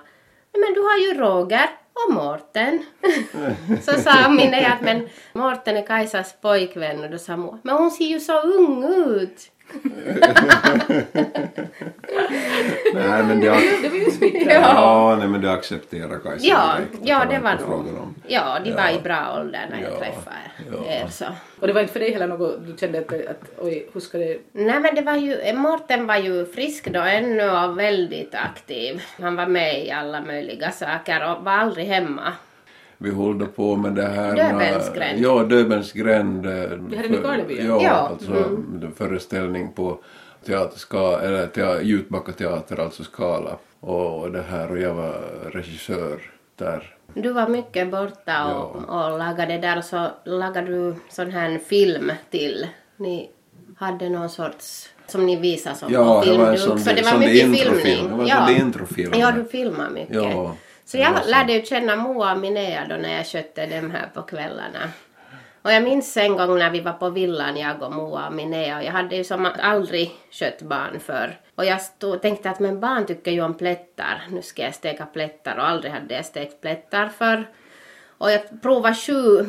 "Nej, 0.54 0.62
Men 0.62 0.74
du 0.74 0.82
har 0.82 0.98
ju 0.98 1.14
Roger 1.20 1.70
och 2.08 2.14
Mårten. 2.14 2.84
så 3.82 3.92
sa 4.02 4.30
Minea 4.30 4.74
att 4.74 4.82
men 4.82 5.10
Mårten 5.34 5.78
är 5.78 5.88
Kajsas 5.88 6.36
pojkvän 6.42 7.04
och 7.04 7.10
då 7.10 7.18
sa 7.18 7.38
mor 7.38 7.60
men 7.64 7.76
hon 7.76 7.92
ser 7.92 8.06
ju 8.06 8.20
så 8.20 8.42
ung 8.42 8.84
ut. 8.84 9.52
nej 12.94 13.24
men 13.24 13.40
det, 13.40 13.50
Det 13.82 13.90
var 13.90 13.98
ju 13.98 14.12
smickrande. 14.12 14.54
ja, 14.54 15.16
nej, 15.20 15.28
men 15.28 15.42
det 15.42 15.52
accepterar 15.52 16.20
Kajsa 16.20 16.46
Ja, 16.48 16.74
direkt. 16.78 16.98
ja 17.08 17.26
Det 17.26 17.36
det 17.36 17.42
var 17.42 17.54
nog. 17.54 18.14
Ja, 18.28 18.58
de 18.64 18.72
var 18.74 18.82
Ja. 18.90 18.92
i 18.92 19.02
bra 19.02 19.38
ålder 19.40 19.68
när 19.72 19.82
jag 19.82 19.92
Ja, 19.94 19.98
träffade 20.00 20.36
ja. 20.72 20.92
er 20.94 21.08
så. 21.10 21.26
Och 21.60 21.68
det 21.68 21.74
var 21.74 21.82
inte 21.82 21.94
för 21.94 22.00
dig 22.00 22.14
heller 22.14 22.28
något 22.28 22.66
du 22.68 22.78
kände 22.78 23.00
att, 23.00 23.14
att 23.14 23.52
oj, 23.58 23.90
hur 23.94 24.00
ska 24.02 24.18
det... 24.18 24.38
Nej 24.52 24.80
men 24.80 24.96
det 24.96 25.02
var 25.02 25.16
ju, 25.16 25.54
Mårten 25.54 26.08
var 26.08 26.18
ju 26.18 26.46
frisk 26.46 26.88
då 26.94 27.02
ännu 27.02 27.50
och 27.52 27.80
väldigt 27.80 28.36
aktiv. 28.36 29.02
Han 29.22 29.36
var 29.36 29.46
med 29.46 29.86
i 29.86 29.92
alla 29.92 30.22
möjliga 30.22 30.72
saker 30.72 31.32
och 31.32 31.44
var 31.46 31.52
aldrig 31.52 31.86
hemma. 31.88 32.34
Vi 33.02 33.10
håller 33.12 33.46
på 33.46 33.76
med 33.76 33.92
det 33.96 34.08
här... 34.08 34.36
Döbelnsgränd. 34.36 35.20
Ja, 35.20 35.44
Döbelnsgränd. 35.44 36.46
eh, 36.46 36.52
Det 36.52 36.96
här 36.98 37.04
är 37.04 37.10
Nykarleby, 37.10 37.58
ja. 37.58 37.64
Ja, 37.64 37.82
Ja, 37.84 37.92
alltså 37.92 38.32
mm. 38.32 38.92
föreställning 38.98 39.72
på 39.74 39.98
teaterska, 40.46 40.98
eller 40.98 41.48
teater, 41.48 41.82
Jutbacka 41.82 42.32
teater, 42.32 42.80
alltså 42.80 43.04
Skala. 43.04 43.58
Och 43.80 44.32
det 44.32 44.42
här, 44.42 44.72
och 44.72 44.80
jag 44.80 44.94
var 44.94 45.14
regissör 45.52 46.22
där. 46.56 46.96
Du 47.14 47.34
var 47.34 47.48
mycket 47.48 47.92
borta 47.92 48.54
och, 48.54 48.76
och 48.76 49.18
lagade 49.20 49.58
där 49.58 49.78
och 49.78 49.84
så 49.84 50.08
lagade 50.26 50.68
du 50.68 50.96
sån 51.10 51.32
här 51.32 51.58
film 51.58 52.12
till. 52.30 52.68
Ni 52.98 53.30
hade 53.78 54.10
någon 54.10 54.30
sorts, 54.30 54.90
som 55.08 55.26
ni 55.26 55.36
visar 55.36 55.74
som 55.74 55.94
Ja, 55.94 56.22
på 56.26 56.32
det 56.32 56.38
var 56.38 56.46
en 56.48 56.58
filmduk. 56.58 56.60
sån- 56.60 56.80
Så 56.80 56.94
det 56.96 57.02
var 57.12 57.18
mycket 57.20 57.60
filmning. 57.82 58.10
Det 58.10 58.16
var 58.16 58.22
en 58.24 58.28
ja. 58.28 58.48
sån 58.48 58.56
introfilm. 58.56 59.12
Ja, 59.16 59.32
du 59.32 59.44
filmar 59.46 59.90
mycket. 59.90 60.16
Ja, 60.16 60.56
så 60.92 60.98
jag 60.98 61.14
lärde 61.26 61.54
ju 61.54 61.66
känna 61.66 61.96
Moa 61.96 62.32
och 62.34 62.40
Minea 62.40 62.86
då 62.90 62.96
när 62.96 63.18
jag 63.18 63.28
skötte 63.28 63.66
dem 63.66 63.92
här 63.92 64.10
på 64.14 64.22
kvällarna. 64.22 64.90
Och 65.62 65.72
jag 65.72 65.84
minns 65.84 66.18
en 66.18 66.38
gång 66.38 66.60
när 66.60 66.70
vi 66.70 66.80
var 66.80 66.94
på 66.94 67.10
villan, 67.10 67.58
jag 67.58 67.82
och 67.82 67.94
Moa 67.94 68.28
och 68.28 68.34
Minea. 68.34 68.78
Och 68.78 68.84
jag 68.84 68.92
hade 68.92 69.16
ju 69.16 69.24
som 69.24 69.50
aldrig 69.60 70.12
kött 70.32 70.62
barn 70.62 71.00
för. 71.00 71.40
Och 71.56 71.66
jag 71.66 71.82
stod, 71.82 72.22
tänkte 72.22 72.50
att 72.50 72.60
men 72.60 72.80
barn 72.80 73.06
tycker 73.06 73.32
ju 73.32 73.42
om 73.42 73.54
plättar. 73.54 74.22
Nu 74.30 74.42
ska 74.42 74.62
jag 74.62 74.76
steka 74.76 75.06
plättar 75.06 75.58
och 75.58 75.70
aldrig 75.70 75.94
hade 75.94 76.14
jag 76.14 76.26
stekt 76.26 76.62
plättar 76.62 77.08
för. 77.08 77.48
Och 78.18 78.32
jag 78.32 78.62
provade 78.62 78.96
sju, 78.96 79.46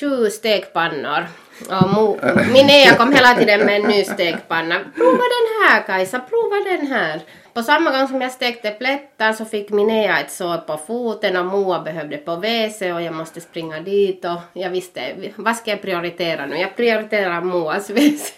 sju 0.00 0.30
stekpannor. 0.30 1.26
Och 1.70 1.88
Mo, 1.88 2.18
Minea 2.52 2.94
kom 2.94 3.12
hela 3.12 3.34
tiden 3.34 3.66
med 3.66 3.76
en 3.76 3.82
ny 3.82 4.04
stekpanna. 4.04 4.74
Prova 4.96 5.22
den 5.36 5.48
här 5.62 5.82
Kajsa, 5.82 6.20
prova 6.20 6.76
den 6.76 6.86
här. 6.86 7.20
På 7.58 7.62
samma 7.64 7.90
gång 7.98 8.08
som 8.08 8.20
jag 8.20 8.32
stekte 8.32 8.70
plättar 8.70 9.32
så 9.32 9.44
fick 9.44 9.70
Minea 9.70 10.18
ett 10.20 10.30
sår 10.30 10.56
på 10.56 10.76
foten 10.86 11.36
och 11.36 11.46
Moa 11.46 11.82
behövde 11.82 12.16
på 12.16 12.36
WC 12.36 12.80
och 12.94 13.02
jag 13.02 13.14
måste 13.14 13.40
springa 13.40 13.80
dit 13.80 14.24
och 14.24 14.40
jag 14.52 14.70
visste, 14.70 15.00
vad 15.36 15.56
ska 15.56 15.70
jag 15.70 15.82
prioritera 15.82 16.46
nu? 16.46 16.56
Jag 16.56 16.76
prioriterar 16.76 17.40
Moas 17.40 17.90
WC. 17.90 18.34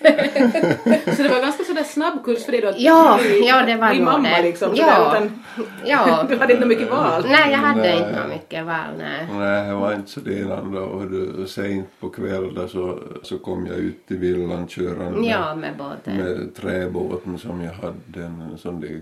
Så 1.17 1.23
det 1.23 1.29
var 1.29 1.41
ganska 1.43 1.65
sådär 1.65 1.83
snabb 1.83 2.25
kurs 2.25 2.45
för 2.45 2.53
dig 2.53 2.61
då? 2.61 2.69
att 2.69 2.81
Ja, 2.81 3.19
bli- 3.23 3.49
ja, 3.49 3.63
det 3.67 3.77
var 3.77 3.91
bli 3.91 4.01
mamma 4.01 4.29
det. 4.37 4.43
liksom. 4.43 4.71
Ja. 4.75 4.85
sådär, 4.87 5.11
utan, 5.11 5.45
ja. 5.87 6.27
Du 6.29 6.37
hade 6.39 6.53
inte 6.53 6.67
mycket 6.67 6.91
val. 6.91 7.25
Nej, 7.29 7.51
jag 7.51 7.59
hade 7.59 7.81
Nej. 7.81 7.97
inte 7.99 8.21
mycket 8.29 8.65
val, 8.67 8.77
nej. 8.99 9.27
Nej, 9.39 9.69
det 9.69 9.75
var 9.75 9.93
inte 9.93 10.11
så 10.11 10.21
delande 10.21 10.81
och 10.81 11.49
sent 11.49 11.87
på 12.01 12.09
kvällen 12.09 12.69
så, 12.69 12.99
så 13.23 13.39
kom 13.39 13.67
jag 13.67 13.77
ut 13.77 14.07
till 14.09 14.19
villan 14.19 14.67
körande 14.69 15.29
Ja, 15.29 15.55
med 15.55 15.71
båten. 15.79 16.17
med 16.17 16.55
träbåten 16.55 17.39
som 17.39 17.61
jag 17.63 17.73
hade, 17.73 18.27
en 18.27 18.59
sån 18.59 18.81
där 18.81 19.01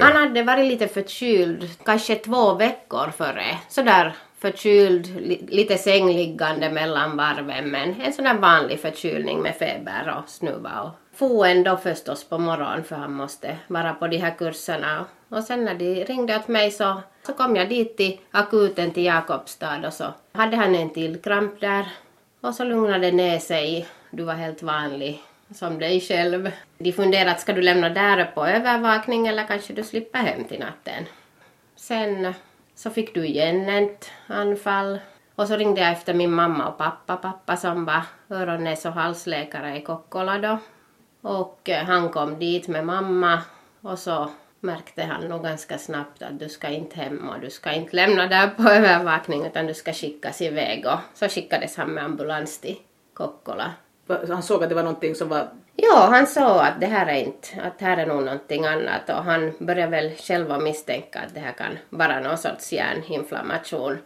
Han 0.00 0.16
hade 0.16 0.42
varit 0.42 0.66
lite 0.66 0.88
förkyld, 0.88 1.70
kanske 1.84 2.14
två 2.14 2.54
veckor 2.54 3.10
före. 3.10 3.58
Sådär 3.68 4.16
förkyld, 4.44 5.06
lite 5.50 5.78
sängliggande 5.78 6.70
mellan 6.70 7.16
varven 7.16 7.70
men 7.70 8.00
en 8.00 8.12
sån 8.12 8.24
där 8.24 8.34
vanlig 8.34 8.80
förkylning 8.80 9.42
med 9.42 9.54
feber 9.56 10.14
och 10.18 10.28
snuva. 10.28 10.80
Och 10.82 10.90
for 11.14 11.46
ändå 11.46 11.76
förstås 11.76 12.24
på 12.24 12.38
morgonen 12.38 12.84
för 12.84 12.96
han 12.96 13.12
måste 13.12 13.56
vara 13.66 13.94
på 13.94 14.06
de 14.06 14.16
här 14.16 14.34
kurserna. 14.38 15.04
Och 15.28 15.44
sen 15.44 15.64
när 15.64 15.74
de 15.74 16.04
ringde 16.04 16.36
åt 16.36 16.48
mig 16.48 16.70
så, 16.70 17.02
så 17.26 17.32
kom 17.32 17.56
jag 17.56 17.68
dit 17.68 17.96
till 17.96 18.20
akuten 18.30 18.90
till 18.90 19.04
Jakobstad 19.04 19.86
och 19.86 19.92
så 19.92 20.04
hade 20.32 20.56
han 20.56 20.74
en 20.74 20.90
till 20.90 21.22
kramp 21.22 21.60
där. 21.60 21.84
Och 22.40 22.54
så 22.54 22.64
lugnade 22.64 23.10
det 23.10 23.16
ner 23.16 23.38
sig. 23.38 23.86
Du 24.10 24.22
var 24.22 24.34
helt 24.34 24.62
vanlig 24.62 25.22
som 25.54 25.78
dig 25.78 26.00
själv. 26.00 26.50
De 26.78 26.92
funderade 26.92 27.38
ska 27.40 27.52
du 27.52 27.62
lämna 27.62 27.88
där 27.88 28.24
på 28.34 28.46
övervakning 28.46 29.26
eller 29.26 29.46
kanske 29.46 29.72
du 29.72 29.82
slipper 29.82 30.18
hem 30.18 30.44
till 30.44 30.60
natten. 30.60 31.04
Sen 31.76 32.34
så 32.74 32.90
fick 32.90 33.14
du 33.14 33.26
igen 33.26 33.68
ett 33.68 34.10
anfall. 34.26 34.98
Och 35.34 35.48
så 35.48 35.56
ringde 35.56 35.80
jag 35.80 35.92
efter 35.92 36.14
min 36.14 36.32
mamma 36.32 36.68
och 36.68 36.78
pappa. 36.78 37.16
Pappa 37.16 37.56
som 37.56 37.84
var 37.84 38.02
öron-, 38.28 38.64
näs 38.64 38.84
och 38.84 38.92
halsläkare 38.92 39.76
i 39.76 39.82
Kokkola 39.82 40.38
då. 40.38 40.58
Och 41.28 41.68
eh, 41.68 41.84
han 41.84 42.08
kom 42.08 42.38
dit 42.38 42.68
med 42.68 42.86
mamma 42.86 43.42
och 43.80 43.98
så 43.98 44.30
märkte 44.60 45.02
han 45.02 45.28
nog 45.28 45.42
ganska 45.42 45.78
snabbt 45.78 46.22
att 46.22 46.38
du 46.38 46.48
ska 46.48 46.68
inte 46.68 46.96
hem 46.96 47.28
och 47.28 47.40
du 47.40 47.50
ska 47.50 47.72
inte 47.72 47.96
lämna 47.96 48.26
där 48.26 48.48
på 48.48 48.62
övervakning 48.70 49.46
utan 49.46 49.66
du 49.66 49.74
ska 49.74 49.92
skickas 49.92 50.42
iväg. 50.42 50.86
Och 50.86 50.98
så 51.14 51.28
skickades 51.28 51.76
han 51.76 51.90
med 51.90 52.04
ambulans 52.04 52.60
till 52.60 52.76
Kokkola. 53.14 53.72
Han 54.28 54.42
såg 54.42 54.62
att 54.62 54.68
det 54.68 54.74
var 54.74 54.82
någonting 54.82 55.14
som 55.14 55.28
var... 55.28 55.48
Ja, 55.76 56.08
han 56.10 56.26
sa 56.26 56.62
att 56.62 56.80
det 56.80 56.86
här 56.86 57.06
är 57.06 57.24
inte, 57.24 57.48
att 57.62 57.80
här 57.80 57.96
är 57.96 58.06
nog 58.06 58.22
någonting 58.22 58.64
annat 58.64 59.08
och 59.08 59.24
han 59.24 59.52
började 59.58 59.90
väl 59.90 60.10
själv 60.16 60.52
att 60.52 60.62
misstänka 60.62 61.20
att 61.20 61.34
det 61.34 61.40
här 61.40 61.52
kan 61.52 61.78
vara 61.90 62.20
någon 62.20 62.38
sorts 62.38 62.72
hjärninflammation. 62.72 63.98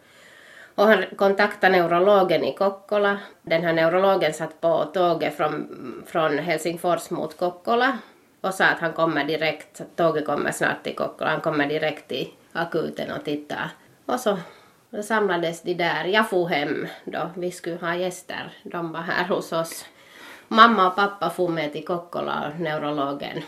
Och 0.75 0.87
han 0.87 1.05
kontaktade 1.17 1.77
neurologen 1.77 2.45
i 2.45 2.55
Kokkola. 2.55 3.19
Den 3.43 3.65
här 3.65 3.73
neurologen 3.73 4.33
satt 4.33 4.61
på 4.61 4.85
tåget 4.85 5.37
från, 5.37 6.05
från 6.07 6.39
Helsingfors 6.39 7.11
mot 7.11 7.37
Kokkola 7.37 7.99
och 8.41 8.55
sa 8.55 8.65
att 8.65 8.79
han 8.79 8.93
kommer 8.93 9.25
direkt, 9.25 9.83
tåget 9.97 10.27
kommer 10.27 10.51
snart 10.51 10.83
till 10.83 10.97
Kokkola, 10.97 11.31
han 11.31 11.41
kommer 11.41 11.67
direkt 11.67 12.09
till 12.09 12.29
akuten 12.53 13.13
och 13.13 13.25
tittar. 13.25 13.71
Och 14.07 14.21
så 14.21 14.39
samlades 15.03 15.63
de 15.63 15.75
där. 15.75 16.05
Jag 16.05 16.31
for 16.31 16.49
hem 16.49 16.87
då, 17.05 17.31
vi 17.37 17.51
skulle 17.51 17.77
ha 17.77 17.95
gäster, 17.95 18.53
de 18.63 18.93
var 18.93 19.01
här 19.01 19.25
hos 19.25 19.53
oss. 19.53 19.85
Mamma 20.49 20.88
och 20.88 20.97
pappa 20.97 21.31
for 21.31 21.49
med 21.49 21.73
till 21.73 21.85
Kokkola 21.85 22.49
och 22.49 22.61
neurologen 22.61 23.43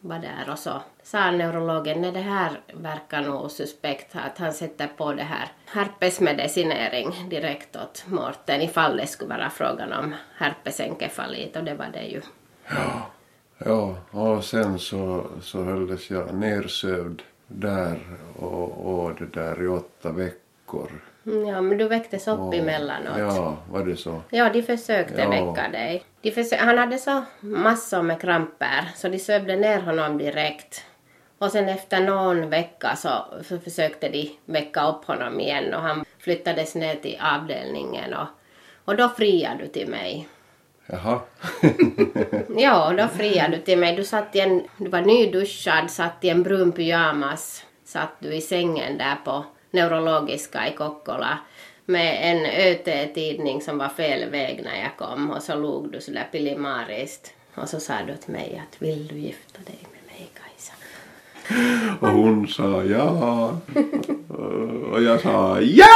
var 0.00 0.18
där 0.18 0.52
och 0.52 0.58
så 0.58 0.82
sa 1.02 1.30
neurologen 1.30 2.00
nej 2.00 2.12
det 2.12 2.20
här 2.20 2.60
verkar 2.72 3.22
nog 3.22 3.50
suspekt 3.50 4.16
att 4.16 4.38
han 4.38 4.52
sätter 4.52 4.86
på 4.86 5.12
det 5.12 5.22
här 5.22 5.52
herpesmedicinering 5.66 7.28
direkt 7.30 7.76
åt 7.76 8.04
Mårten 8.06 8.60
ifall 8.60 8.96
det 8.96 9.06
skulle 9.06 9.36
vara 9.36 9.50
frågan 9.50 9.92
om 9.92 10.14
herpesenkefalit 10.36 11.56
och 11.56 11.64
det 11.64 11.74
var 11.74 11.88
det 11.92 12.04
ju. 12.04 12.20
Ja, 13.58 13.96
och 14.10 14.44
sen 14.44 14.78
så, 14.78 15.26
så 15.42 15.64
hölldes 15.64 16.10
jag 16.10 16.34
nersövd 16.34 17.22
där 17.46 18.00
och, 18.38 18.94
och 18.94 19.14
det 19.14 19.26
där 19.26 19.62
i 19.62 19.66
åtta 19.66 20.12
veckor. 20.12 20.90
Mm, 21.30 21.46
Ja 21.48 21.60
men 21.60 21.78
du 21.78 21.88
väcktes 21.88 22.28
upp 22.28 22.38
Och- 22.40 22.54
emellanåt. 22.54 23.18
Ja, 23.18 23.56
var 23.70 23.84
det 23.84 23.96
så? 23.96 24.20
Ja, 24.30 24.50
de 24.52 24.62
försökte 24.62 25.20
Ja. 25.20 25.30
väcka 25.30 25.68
dig. 25.68 26.04
De 26.22 26.30
försö- 26.30 26.58
han 26.58 26.78
hade 26.78 26.98
så 26.98 27.22
massor 27.40 28.02
med 28.02 28.20
kramper 28.20 28.88
så 28.96 29.08
de 29.08 29.18
sövde 29.18 29.56
ner 29.56 29.80
honom 29.80 30.18
direkt. 30.18 30.84
Och 31.38 31.50
sen 31.52 31.68
efter 31.68 32.00
någon 32.00 32.50
vecka 32.50 32.96
så, 32.96 33.08
så 33.48 33.58
försökte 33.58 34.08
de 34.08 34.30
väcka 34.44 34.88
upp 34.88 35.04
honom 35.04 35.40
igen 35.40 35.74
och 35.74 35.80
han 35.82 36.04
flyttades 36.18 36.74
ner 36.74 36.94
till 36.94 37.18
avdelningen 37.34 38.14
och, 38.14 38.26
och 38.84 38.96
då 38.96 39.08
friade 39.08 39.58
du 39.62 39.66
till 39.68 39.88
mig. 39.88 40.28
Jaha. 40.86 41.20
Ja, 42.56 42.92
då 42.98 43.08
friade 43.08 43.56
du 43.56 43.62
till 43.62 43.78
mig. 43.78 43.96
Du, 43.96 44.04
satt 44.04 44.36
i 44.36 44.40
en, 44.40 44.62
du 44.76 44.88
var 44.90 45.00
nyduschad, 45.00 45.90
satt 45.90 46.24
i 46.24 46.28
en 46.28 46.42
brun 46.42 46.72
pyjamas, 46.72 47.64
satt 47.84 48.12
du 48.18 48.34
i 48.34 48.40
sängen 48.40 48.98
där 48.98 49.16
på 49.24 49.44
neurologiska 49.70 50.68
i 50.68 50.76
Kokkola 50.76 51.38
med 51.84 52.18
en 52.30 52.46
ÖT-tidning 52.46 53.60
som 53.60 53.78
var 53.78 53.88
fel 53.88 54.30
väg 54.30 54.60
när 54.64 54.82
jag 54.82 54.96
kom 54.96 55.30
och 55.30 55.42
så 55.42 55.54
log 55.56 55.92
du 55.92 56.00
sådär 56.00 56.28
pilimariskt 56.32 57.34
och 57.54 57.68
så 57.68 57.80
sa 57.80 57.94
du 58.06 58.16
till 58.16 58.32
mig 58.32 58.62
att 58.68 58.82
vill 58.82 59.06
du 59.06 59.18
gifta 59.18 59.58
dig 59.66 59.78
med 59.82 60.00
mig 60.06 60.30
Kajsa? 60.34 60.72
Och 62.00 62.08
hon 62.08 62.48
sa 62.48 62.84
ja. 62.84 63.56
Jag 65.10 65.20
sa 65.20 65.60
ja! 65.60 65.86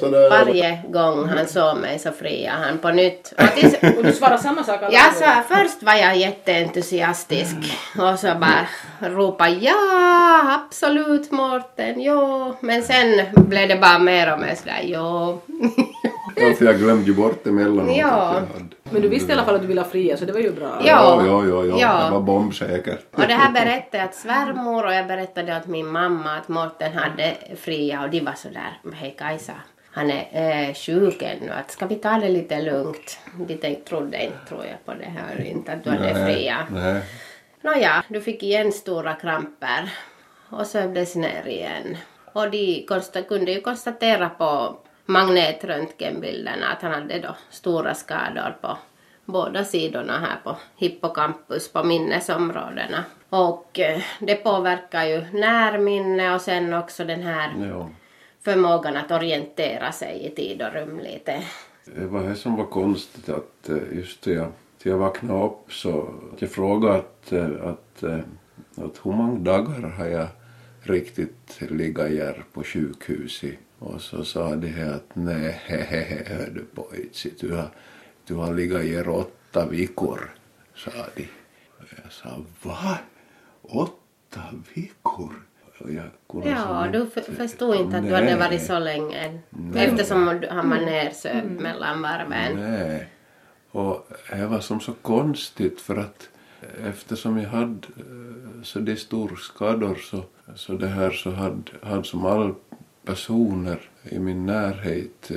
sådär. 0.00 0.30
Varje 0.30 0.82
gång 0.88 1.28
han 1.28 1.46
såg 1.46 1.76
mig 1.76 1.98
så 1.98 2.12
friade 2.12 2.58
han 2.66 2.78
på 2.78 2.90
nytt. 2.90 3.32
Och 3.38 3.54
tills, 3.56 3.74
Och 3.98 4.04
du 4.04 4.12
svarar 4.12 4.36
samma 4.36 4.64
sak 4.64 4.82
alla 4.82 4.92
jag 4.92 5.12
gånger. 5.14 5.42
sa, 5.48 5.54
först 5.56 5.82
var 5.82 5.94
jag 5.94 6.16
jätteentusiastisk 6.16 7.56
och 7.98 8.18
så 8.18 8.26
bara 8.26 8.66
ropade 9.00 9.50
ja, 9.50 9.74
absolut 10.66 11.30
Mårten, 11.30 12.02
ja. 12.02 12.56
Men 12.60 12.82
sen 12.82 13.20
blev 13.34 13.68
det 13.68 13.76
bara 13.76 13.98
mer 13.98 14.32
och 14.32 14.38
mer 14.40 14.54
sådär 14.54 14.80
ja. 14.84 15.38
Ja, 16.40 16.54
för 16.54 16.64
jag 16.64 16.78
glömde 16.78 17.04
ju 17.06 17.14
bort 17.14 17.46
emellanåt 17.46 17.96
Ja. 17.96 18.06
att 18.06 18.34
jag 18.34 18.40
hade. 18.40 18.64
Men 18.90 19.02
du 19.02 19.08
visste 19.08 19.30
i 19.32 19.34
alla 19.34 19.44
fall 19.44 19.54
att 19.54 19.60
du 19.60 19.66
ville 19.66 19.80
ha 19.80 19.88
fria 19.88 20.16
så 20.16 20.24
det 20.24 20.32
var 20.32 20.40
ju 20.40 20.52
bra. 20.52 20.80
Ja. 20.84 21.22
Ja, 21.26 21.44
ja, 21.46 21.64
ja, 21.64 21.78
ja. 21.80 22.04
Det 22.04 22.10
var 22.10 22.20
bombsäkert. 22.20 23.06
Och 23.14 23.20
det 23.28 23.34
här 23.34 23.52
berättade 23.52 23.98
jag 24.02 24.12
till 24.12 24.20
svärmor 24.20 24.86
och 24.86 24.94
jag 24.94 25.06
berättade 25.06 25.56
åt 25.56 25.66
min 25.66 25.86
mamma 25.86 26.36
att 26.36 26.48
Mårten 26.48 26.92
hade 26.92 27.34
fria 27.56 28.02
och 28.02 28.10
de 28.10 28.20
var 28.20 28.32
sådär, 28.32 28.80
hej 28.94 29.14
Kajsa, 29.18 29.52
han 29.90 30.10
är 30.10 30.68
eh, 30.68 30.74
sjuk 30.74 31.22
ännu, 31.22 31.50
att 31.52 31.70
ska 31.70 31.86
vi 31.86 31.94
ta 31.94 32.10
det 32.10 32.28
lite 32.28 32.60
lugnt? 32.62 33.18
De 33.48 33.54
tänkte, 33.56 33.88
trodde 33.88 34.24
inte, 34.24 34.36
tror 34.48 34.64
jag, 34.64 34.84
på 34.84 34.94
det 35.02 35.10
här, 35.20 35.44
inte 35.44 35.72
att 35.72 35.84
du 35.84 35.90
hade 35.90 36.26
fria. 36.26 36.56
nej. 36.70 37.02
Nåja, 37.62 38.04
du 38.08 38.20
fick 38.20 38.42
igen 38.42 38.72
stora 38.72 39.14
kramper 39.14 39.92
och 40.50 40.66
sövdes 40.66 41.14
ner 41.16 41.46
igen. 41.46 41.96
Och 42.32 42.50
de 42.50 42.86
kunde 43.28 43.52
ju 43.52 43.60
konstatera 43.60 44.28
på 44.28 44.76
magnetröntgenbilderna 45.08 46.66
att 46.66 46.82
han 46.82 46.92
hade 46.92 47.18
då 47.18 47.36
stora 47.50 47.94
skador 47.94 48.56
på 48.60 48.78
båda 49.24 49.64
sidorna 49.64 50.18
här 50.18 50.36
på 50.44 50.56
hippocampus, 50.76 51.72
på 51.72 51.84
minnesområdena. 51.84 53.04
Och 53.28 53.78
eh, 53.78 54.02
det 54.20 54.34
påverkar 54.34 55.04
ju 55.04 55.20
närminne 55.32 56.34
och 56.34 56.40
sen 56.40 56.74
också 56.74 57.04
den 57.04 57.22
här 57.22 57.68
Ja. 57.70 57.90
förmågan 58.40 58.96
att 58.96 59.10
orientera 59.10 59.92
sig 59.92 60.26
i 60.26 60.30
tid 60.30 60.62
och 60.62 60.72
rum 60.72 60.98
lite. 60.98 61.42
Det 61.84 62.06
var 62.06 62.22
det 62.22 62.34
som 62.34 62.56
var 62.56 62.66
konstigt 62.66 63.28
att 63.28 63.68
eh, 63.68 63.76
just 63.98 64.26
när 64.26 64.34
jag, 64.34 64.52
till 64.78 64.90
jag 64.90 64.98
vaknade 64.98 65.44
upp 65.44 65.72
så 65.72 66.08
jag 66.38 66.50
frågade 66.50 66.94
att, 66.94 67.32
eh, 67.32 67.44
att, 67.44 68.02
att 68.84 69.00
hur 69.02 69.12
många 69.12 69.38
dagar 69.38 69.94
har 69.98 70.06
jag 70.06 70.28
riktigt 70.82 71.60
legat 71.70 72.10
här 72.10 72.44
på 72.52 72.62
sjukhuset 72.62 73.58
och 73.78 74.00
så 74.02 74.24
sa 74.24 74.56
de 74.56 74.68
här 74.68 74.92
att 74.92 75.10
nej, 75.14 75.60
hör 76.26 76.50
du 76.54 76.64
pojtsi, 76.74 77.32
du 77.40 77.52
har, 77.54 77.70
du 78.26 78.34
har 78.34 78.54
legat 78.54 78.82
här 78.82 79.08
åtta 79.08 79.66
veckor, 79.66 80.30
sa 80.74 80.90
de. 81.16 81.22
Och 81.78 81.84
jag 82.02 82.12
sa 82.12 82.28
va? 82.62 82.98
Åtta 83.62 84.40
veckor? 84.74 85.32
Och 85.80 85.92
jag 85.92 86.04
kunde 86.30 86.48
Ja, 86.48 86.82
som 86.82 86.92
du 86.92 87.00
inte- 87.00 87.32
förstod 87.32 87.76
inte 87.76 87.96
att 87.98 88.04
du 88.08 88.14
hade 88.14 88.26
Nej. 88.26 88.38
varit 88.38 88.62
så 88.62 88.78
länge. 88.78 89.40
Eftersom 89.74 90.38
du- 90.40 90.48
han 90.48 90.70
var 90.70 90.76
nersövd 90.80 91.60
mellan 91.60 92.02
varven. 92.02 92.56
Nej. 92.56 93.08
Och 93.70 94.08
det 94.30 94.46
var 94.46 94.60
som 94.60 94.80
så 94.80 94.92
konstigt 94.92 95.80
för 95.80 95.96
att 95.96 96.28
eftersom 96.84 97.38
jag 97.38 97.48
hade 97.50 97.86
eh, 97.96 98.62
så 98.62 98.78
de 98.78 98.96
stora 98.96 99.36
skador 99.36 99.94
så, 99.94 100.24
så 100.54 100.72
det 100.72 100.88
här 100.88 101.10
så 101.10 101.30
hade, 101.30 101.62
hade 101.82 102.04
som 102.04 102.26
alla 102.26 102.54
personer 103.08 103.78
i 104.10 104.18
min 104.18 104.46
närhet, 104.46 105.30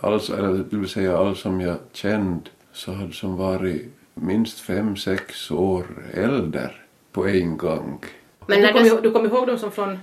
alltså, 0.00 0.36
eller 0.38 0.64
det 0.70 0.76
vill 0.76 0.88
säga 0.88 1.18
alla 1.18 1.34
som 1.34 1.60
jag 1.60 1.76
kände, 1.92 2.50
så 2.72 2.92
hade 2.92 3.12
som 3.12 3.36
varit 3.36 3.94
minst 4.14 4.60
fem, 4.60 4.96
sex 4.96 5.50
år 5.50 5.84
äldre 6.14 6.70
på 7.12 7.26
en 7.28 7.56
gång. 7.56 8.04
Men 8.46 8.60
du, 8.60 8.64
när 8.66 8.72
kom 8.72 9.02
du 9.02 9.10
kom 9.10 9.26
ihåg 9.26 9.46
dem 9.46 9.58
som 9.58 9.70
från 9.72 9.98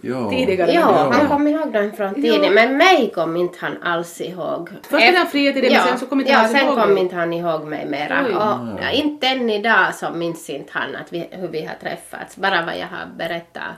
Ja. 0.00 0.30
tidigare? 0.30 0.72
Ja, 0.72 1.10
han 1.12 1.28
kom 1.28 1.48
ihåg 1.48 1.72
den 1.72 1.92
från 1.92 2.14
tiden. 2.14 2.54
Men 2.54 2.76
mig 2.76 3.10
kom 3.14 3.36
inte 3.36 3.58
han 3.60 3.82
alls 3.82 4.20
ihåg. 4.20 4.68
Först 4.82 5.04
hade 5.06 5.18
han 5.18 5.26
friat 5.26 5.54
till 5.54 5.62
det, 5.64 5.70
men 5.70 5.82
sen 5.88 5.98
så 5.98 6.06
kom 6.06 6.20
inte 6.20 6.32
ja, 6.32 6.38
han 6.38 6.48
sen 6.48 6.66
ihåg 6.66 6.78
kom 6.78 6.88
dig. 6.94 6.98
inte 6.98 7.16
han 7.16 7.32
ihåg 7.32 7.64
mig 7.66 7.86
mera. 7.86 8.24
Oj. 8.26 8.34
Och, 8.34 8.82
ja, 8.82 8.90
inte 8.90 9.26
än 9.26 9.50
idag 9.50 9.94
så 9.94 10.10
minns 10.10 10.50
inte 10.50 10.70
han 10.74 10.96
att 10.96 11.12
vi, 11.12 11.28
hur 11.30 11.48
vi 11.48 11.64
har 11.64 11.74
träffats. 11.74 12.36
Bara 12.36 12.64
vad 12.66 12.74
jag 12.78 12.86
har 12.86 13.06
berättat. 13.18 13.72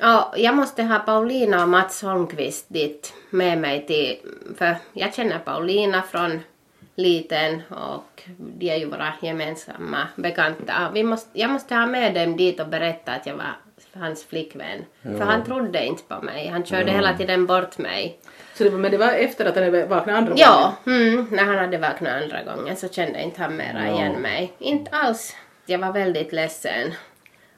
Ja, 0.00 0.32
jag 0.36 0.56
måste 0.56 0.82
ha 0.82 0.98
Paulina 0.98 1.62
och 1.62 1.68
Mats 1.68 2.02
Holmqvist 2.02 2.66
dit 2.68 3.14
med 3.30 3.58
mig 3.58 3.86
till... 3.86 4.18
För 4.58 4.76
jag 4.92 5.14
känner 5.14 5.38
Paulina 5.38 6.02
från 6.02 6.40
liten 6.94 7.62
och 7.70 8.22
de 8.38 8.70
är 8.70 8.76
ju 8.76 8.86
våra 8.86 9.12
gemensamma 9.22 10.06
bekanta. 10.16 10.90
Vi 10.94 11.02
måste, 11.04 11.40
jag 11.40 11.50
måste 11.50 11.74
ha 11.74 11.86
med 11.86 12.14
dem 12.14 12.36
dit 12.36 12.60
och 12.60 12.68
berätta 12.68 13.12
att 13.12 13.26
jag 13.26 13.34
var 13.34 13.56
hans 13.94 14.24
flickvän. 14.24 14.84
För 15.02 15.20
han 15.24 15.44
trodde 15.44 15.86
inte 15.86 16.02
på 16.02 16.22
mig. 16.22 16.48
Han 16.48 16.64
körde 16.64 16.92
hela 16.92 17.16
tiden 17.16 17.46
bort 17.46 17.78
mig. 17.78 18.18
Så 18.54 18.64
det, 18.64 18.70
var- 18.70 18.78
men 18.78 18.90
det 18.90 18.98
var 18.98 19.12
efter 19.12 19.44
att 19.44 19.54
han 19.54 19.64
hade 19.64 19.86
vaknat 19.86 20.16
andra 20.16 20.32
Ja, 20.36 20.72
mm, 20.86 21.26
när 21.30 21.44
han 21.44 21.58
hade 21.58 21.78
vaknat 21.78 22.22
andra 22.22 22.42
gången 22.42 22.76
så 22.76 22.88
kände 22.88 23.22
inte 23.22 23.42
han 23.42 23.56
mera 23.56 23.86
Ja. 23.86 23.94
igen 23.94 24.12
mig. 24.12 24.52
Inte 24.58 24.90
alls. 24.96 25.36
Jag 25.66 25.78
var 25.78 25.92
väldigt 25.92 26.32
ledsen 26.32 26.94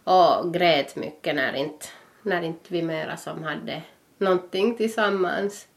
och 0.05 0.55
grät 0.55 0.97
mycket 0.97 1.35
när 1.35 1.55
inte, 1.57 1.87
när 2.23 2.43
inte 2.43 2.73
vi 2.73 2.83
mera 2.83 3.17
som 3.17 3.43
hade 3.43 3.83
någonting 4.19 4.77
tillsammans. 4.77 5.69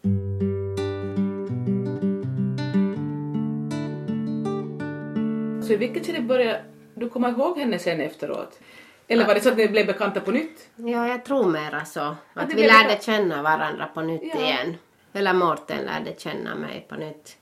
Så 5.68 5.74
i 5.74 5.76
vilket 5.78 6.06
skede 6.06 6.22
började 6.22 6.64
du 6.96 7.10
komma 7.10 7.30
ihåg 7.30 7.58
henne 7.58 7.80
sen 7.80 8.02
efteråt? 8.02 8.60
Eller 9.08 9.26
var 9.28 9.34
det 9.36 9.42
så 9.42 9.50
att 9.50 9.58
ni 9.58 9.68
blev 9.68 9.86
bekanta 9.86 10.20
på 10.20 10.32
nytt? 10.32 10.70
Ja, 10.76 11.08
jag 11.08 11.26
tror 11.26 11.50
mera 11.50 11.86
så. 11.86 12.16
Att 12.34 12.54
vi 12.54 12.62
lärde 12.68 12.98
känna 13.02 13.42
varandra 13.42 13.86
på 13.94 14.02
nytt 14.02 14.22
Ja. 14.34 14.40
igen. 14.42 14.76
Eller 15.14 15.34
Mårten 15.34 15.86
lärde 15.86 16.20
känna 16.20 16.56
mig 16.56 16.86
på 16.90 16.96
nytt. 16.96 17.38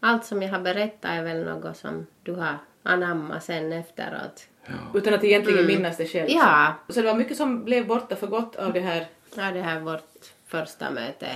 Allt 0.00 0.24
som 0.24 0.42
jag 0.42 0.50
har 0.50 0.60
berättat 0.60 1.10
är 1.10 1.22
väl 1.22 1.44
något 1.44 1.76
som 1.76 2.06
du 2.22 2.32
har 2.32 2.58
anammat 2.82 3.44
sen 3.44 3.72
efteråt. 3.72 4.46
Utan 4.94 5.14
att 5.14 5.24
egentligen 5.24 5.66
minnas 5.66 5.96
det 5.96 6.06
själv. 6.06 6.26
Ja. 6.30 6.72
Så, 6.86 6.92
så 6.92 7.00
det 7.00 7.06
var 7.06 7.14
mycket 7.14 7.36
som 7.36 7.64
blev 7.64 7.86
borta 7.86 8.16
för 8.16 8.26
gott 8.26 8.56
av 8.56 8.72
det 8.72 8.80
här. 8.80 9.06
Ja, 9.36 9.50
det 9.52 9.60
här 9.62 9.80
vårt 9.80 10.02
första 10.46 10.90
möte. 10.90 11.26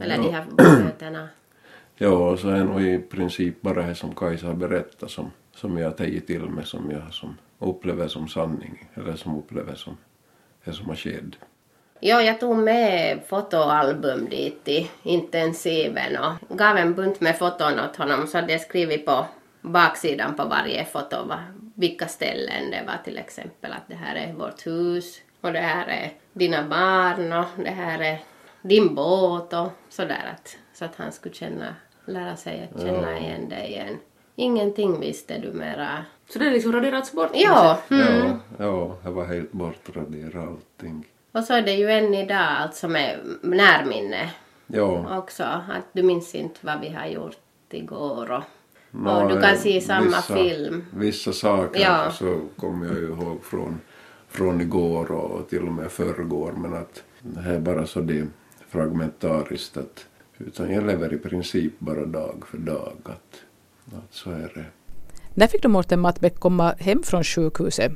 Eller 0.00 0.16
Ja. 0.16 0.22
de 0.22 0.32
här 0.32 0.44
mötena. 0.84 1.28
Ja, 2.00 2.08
och 2.08 2.38
så 2.38 2.48
är 2.48 2.64
nog 2.64 2.82
i 2.82 2.98
princip 2.98 3.60
bara 3.60 3.82
det 3.82 3.94
som 3.94 4.14
Kajsa 4.14 4.46
har 4.46 4.54
berättat 4.54 5.10
som, 5.10 5.30
som 5.54 5.78
jag 5.78 5.86
har 5.86 5.92
tagit 5.92 6.26
till 6.26 6.40
mig 6.40 6.66
som 6.66 6.90
jag 6.90 7.14
som 7.14 7.36
upplever 7.58 8.08
som 8.08 8.28
sanning 8.28 8.88
eller 8.94 9.16
som 9.16 9.38
upplever 9.38 9.74
som 9.74 9.96
det 10.64 10.72
som 10.72 10.86
har 10.88 10.96
skett. 10.96 11.24
Ja, 12.00 12.22
jag 12.22 12.40
tog 12.40 12.56
med 12.58 13.20
fotoalbum 13.28 14.28
dit 14.30 14.68
i 14.68 14.90
intensiven 15.02 16.16
och 16.48 16.58
gav 16.58 16.76
en 16.76 16.94
bunt 16.94 17.20
med 17.20 17.38
foton 17.38 17.80
åt 17.80 17.96
honom 17.96 18.26
så 18.26 18.38
hade 18.38 18.52
jag 18.52 18.60
skrivit 18.60 19.06
på 19.06 19.26
baksidan 19.62 20.36
på 20.36 20.44
varje 20.44 20.84
foto 20.84 21.16
vilka 21.78 22.08
ställen 22.08 22.70
det 22.70 22.82
var 22.86 22.96
till 23.04 23.18
exempel 23.18 23.72
att 23.72 23.88
det 23.88 23.94
här 23.94 24.16
är 24.16 24.32
vårt 24.32 24.66
hus 24.66 25.20
och 25.40 25.52
det 25.52 25.58
här 25.58 25.86
är 25.86 26.12
dina 26.32 26.68
barn 26.68 27.32
och 27.32 27.64
det 27.64 27.70
här 27.70 27.98
är 27.98 28.18
din 28.62 28.94
båt 28.94 29.52
och 29.52 29.68
sådär 29.88 30.34
att, 30.34 30.58
så 30.74 30.84
att 30.84 30.96
han 30.96 31.12
skulle 31.12 31.34
känna, 31.34 31.74
lära 32.04 32.36
sig 32.36 32.70
att 32.72 32.82
känna 32.82 33.18
igen 33.18 33.48
dig 33.48 33.68
igen. 33.68 33.98
Ingenting 34.36 35.00
visste 35.00 35.38
du 35.38 35.52
mera. 35.52 36.04
Så 36.28 36.38
det 36.38 36.44
har 36.44 36.52
liksom 36.52 36.72
raderats 36.72 37.12
bort? 37.12 37.30
Ja, 37.34 37.78
mm. 37.90 38.06
Ja, 38.06 38.38
ja, 38.58 38.96
det 39.02 39.10
var 39.10 39.24
helt 39.24 39.52
bortraderat 39.52 40.48
allting. 40.48 41.04
och 41.32 41.44
så 41.44 41.54
är 41.54 41.62
det 41.62 41.72
ju 41.72 41.90
än 41.90 42.14
idag 42.14 42.46
allt 42.58 42.74
som 42.74 42.96
är 42.96 43.20
närminne. 43.42 44.30
Ja, 44.66 45.18
också. 45.18 45.42
Att 45.44 45.92
du 45.92 46.02
minns 46.02 46.34
inte 46.34 46.58
vad 46.62 46.80
vi 46.80 46.88
har 46.88 47.06
gjort 47.06 47.38
igår. 47.70 48.30
Och, 48.30 48.42
nå, 48.90 49.22
och 49.22 49.28
du 49.28 49.40
kan 49.40 49.56
se 49.56 49.80
samma 49.80 50.04
vissa, 50.06 50.34
film. 50.34 50.84
Vissa 50.94 51.32
saker 51.32 51.80
Ja. 51.80 52.10
så 52.10 52.40
kommer 52.56 52.86
jag 52.86 52.96
ju 52.96 53.06
ihåg 53.06 53.44
från, 53.44 53.80
från 54.28 54.60
igår 54.60 55.10
och 55.12 55.48
till 55.48 55.62
och 55.66 55.72
med 55.72 55.90
förrgår 55.90 56.52
men 56.52 56.74
att 56.74 57.02
det 57.22 57.40
här 57.40 57.52
är 57.54 57.60
bara 57.60 57.86
så 57.86 58.00
det 58.00 58.26
fragmentariskt 58.68 59.76
att 59.76 60.06
utan 60.38 60.72
jag 60.72 60.86
lever 60.86 61.12
i 61.14 61.18
princip 61.18 61.72
bara 61.78 62.06
dag 62.06 62.44
för 62.50 62.58
dag 62.58 62.92
att, 63.04 63.42
att 63.94 64.14
så 64.14 64.30
är 64.30 64.52
det. 64.54 64.64
När 65.34 65.46
fick 65.46 65.62
du 65.62 65.68
Mårten 65.68 66.00
Mattbäck 66.00 66.38
komma 66.40 66.74
hem 66.78 67.02
från 67.02 67.24
sjukhuset? 67.24 67.92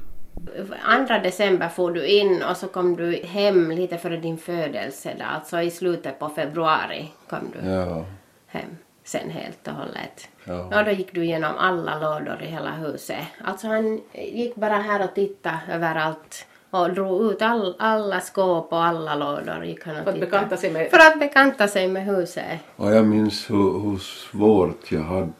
Andra 0.82 1.18
december 1.18 1.68
får 1.68 1.90
du 1.90 2.06
in 2.06 2.42
och 2.50 2.56
så 2.56 2.68
kom 2.68 2.96
du 2.96 3.12
hem 3.12 3.70
lite 3.70 3.98
före 3.98 4.16
din 4.16 4.38
födelse. 4.38 5.14
Då. 5.18 5.24
Alltså 5.24 5.60
i 5.60 5.70
slutet 5.70 6.18
på 6.18 6.28
februari 6.28 7.08
kom 7.28 7.38
du 7.52 7.68
Ja, 7.70 8.04
hem 8.46 8.68
sen 9.04 9.30
helt 9.30 9.68
och 9.68 9.72
hållet. 9.74 10.28
Ja. 10.44 10.78
Och 10.78 10.84
då 10.84 10.90
gick 10.90 11.14
du 11.14 11.24
igenom 11.24 11.52
alla 11.58 11.98
lådor 11.98 12.42
i 12.42 12.46
hela 12.46 12.70
huset. 12.70 13.16
Alltså 13.44 13.66
han 13.66 14.00
gick 14.14 14.54
bara 14.54 14.74
här 14.76 15.04
och 15.04 15.14
tittade 15.14 15.58
överallt 15.72 16.46
och 16.70 16.92
drog 16.94 17.32
ut 17.32 17.42
all, 17.42 17.76
alla 17.78 18.20
skåp 18.20 18.72
och 18.72 18.84
alla 18.84 19.14
lådor. 19.14 19.64
Gick 19.64 19.86
han 19.86 19.96
och 19.96 20.02
För 20.04 20.10
att 20.10 20.14
tittade. 20.14 20.30
bekanta 20.30 20.56
sig 20.56 20.70
med- 20.70 20.90
För 20.90 20.98
att 20.98 21.18
bekanta 21.18 21.68
sig 21.68 21.88
med 21.88 22.04
huset. 22.06 22.44
och 22.76 22.92
jag 22.94 23.06
minns 23.06 23.50
hur, 23.50 23.80
hur 23.90 23.98
svårt 23.98 24.92
jag 24.92 25.00
hade 25.02 25.32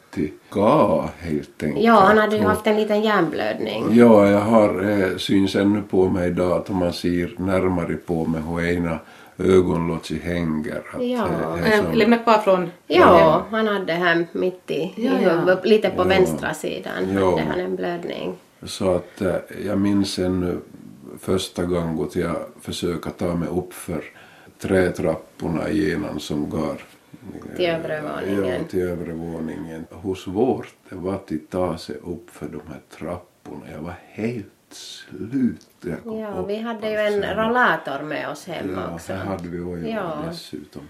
ga 0.51 1.09
helt 1.19 1.63
enkelt. 1.63 1.85
Ja, 1.85 1.93
han 2.01 2.19
hade 2.19 2.37
ju 2.37 2.43
haft 2.43 2.67
en 2.67 2.77
liten 2.77 3.01
hjärnblödning. 3.03 3.85
Ja, 3.91 4.29
jag 4.29 4.39
har, 4.41 4.91
eh, 4.91 5.17
syns 5.17 5.57
ännu 5.57 5.83
på 5.83 6.09
mig 6.09 6.29
idag 6.29 6.53
att 6.53 6.71
om 6.71 6.77
man 6.77 6.93
ser 6.93 7.35
närmare 7.39 7.95
på 7.95 8.25
mig 8.27 8.43
hur 8.43 8.77
ena 8.77 8.99
ögonlåtshänger. 9.45 10.83
Att 10.95 11.07
Ja. 11.07 11.29
som- 11.83 11.93
lämna 11.95 12.19
kvar 12.19 12.39
från... 12.39 12.71
Ja, 12.87 13.47
han 13.51 13.67
hade 13.69 13.93
här 13.93 14.27
mitt 14.33 14.71
i, 14.71 14.93
Ja, 14.97 15.03
i 15.21 15.23
ja. 15.25 15.31
huvudet, 15.31 15.67
lite 15.67 15.91
på 15.91 16.03
Ja. 16.03 16.05
vänstra 16.05 16.55
sidan 16.55 17.13
Ja. 17.15 17.31
hade 17.31 17.43
han 17.43 17.61
en 17.61 17.77
blödning. 17.77 18.35
Så 18.63 18.95
att 18.95 19.21
eh, 19.21 19.35
jag 19.67 19.79
minns 19.79 20.19
ännu 20.19 20.59
första 21.21 21.65
gången 21.65 22.01
att 22.05 22.17
jag 22.17 22.37
försökte 22.61 23.11
ta 23.11 23.35
mig 23.35 23.49
upp 23.49 23.73
för 23.73 24.05
trätrapporna 24.59 25.69
igenom 25.71 26.21
som 26.21 26.51
går 26.51 26.77
Till 27.57 27.67
övre 27.67 28.03
våningen. 28.03 28.53
Ja, 28.61 28.65
till 28.71 28.81
övre 28.83 29.13
våningen. 29.13 29.85
Hur 30.03 30.15
svårt 30.15 30.75
det 30.89 30.95
var 30.97 31.15
att 31.15 31.31
ta 31.51 31.79
sig 31.79 31.97
upp 31.97 32.31
för 32.31 32.47
de 32.47 32.61
här 32.69 32.81
trapporna. 32.99 33.61
Jag 33.75 33.83
var 33.83 33.95
helt 34.13 34.47
slut. 34.75 35.67
Ja, 36.05 36.43
vi 36.49 36.57
hade 36.57 36.91
ju 36.91 36.97
alltså. 36.97 37.23
en 37.29 37.37
rollator 37.37 38.03
med 38.03 38.29
oss 38.29 38.47
hem 38.47 38.75
Ja, 38.77 38.95
också. 38.95 39.13
det 39.13 39.19
hade 39.19 39.49
vi 39.49 39.61
också 39.61 39.87
Ja. 39.89 40.25
dessutom. 40.31 40.89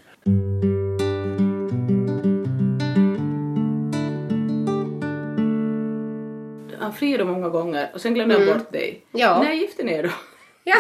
Han 6.78 6.92
friade 6.92 7.24
många 7.24 7.48
gånger 7.48 7.90
och 7.94 8.00
sen 8.00 8.14
glömde 8.14 8.34
han 8.34 8.46
bort 8.46 8.72
dig. 8.72 9.04
Ja. 9.12 9.42
När 9.42 9.52
gifte 9.52 9.82
ni 9.82 9.92
er 9.92 10.02
då? 10.02 10.08
Ja. 10.64 10.76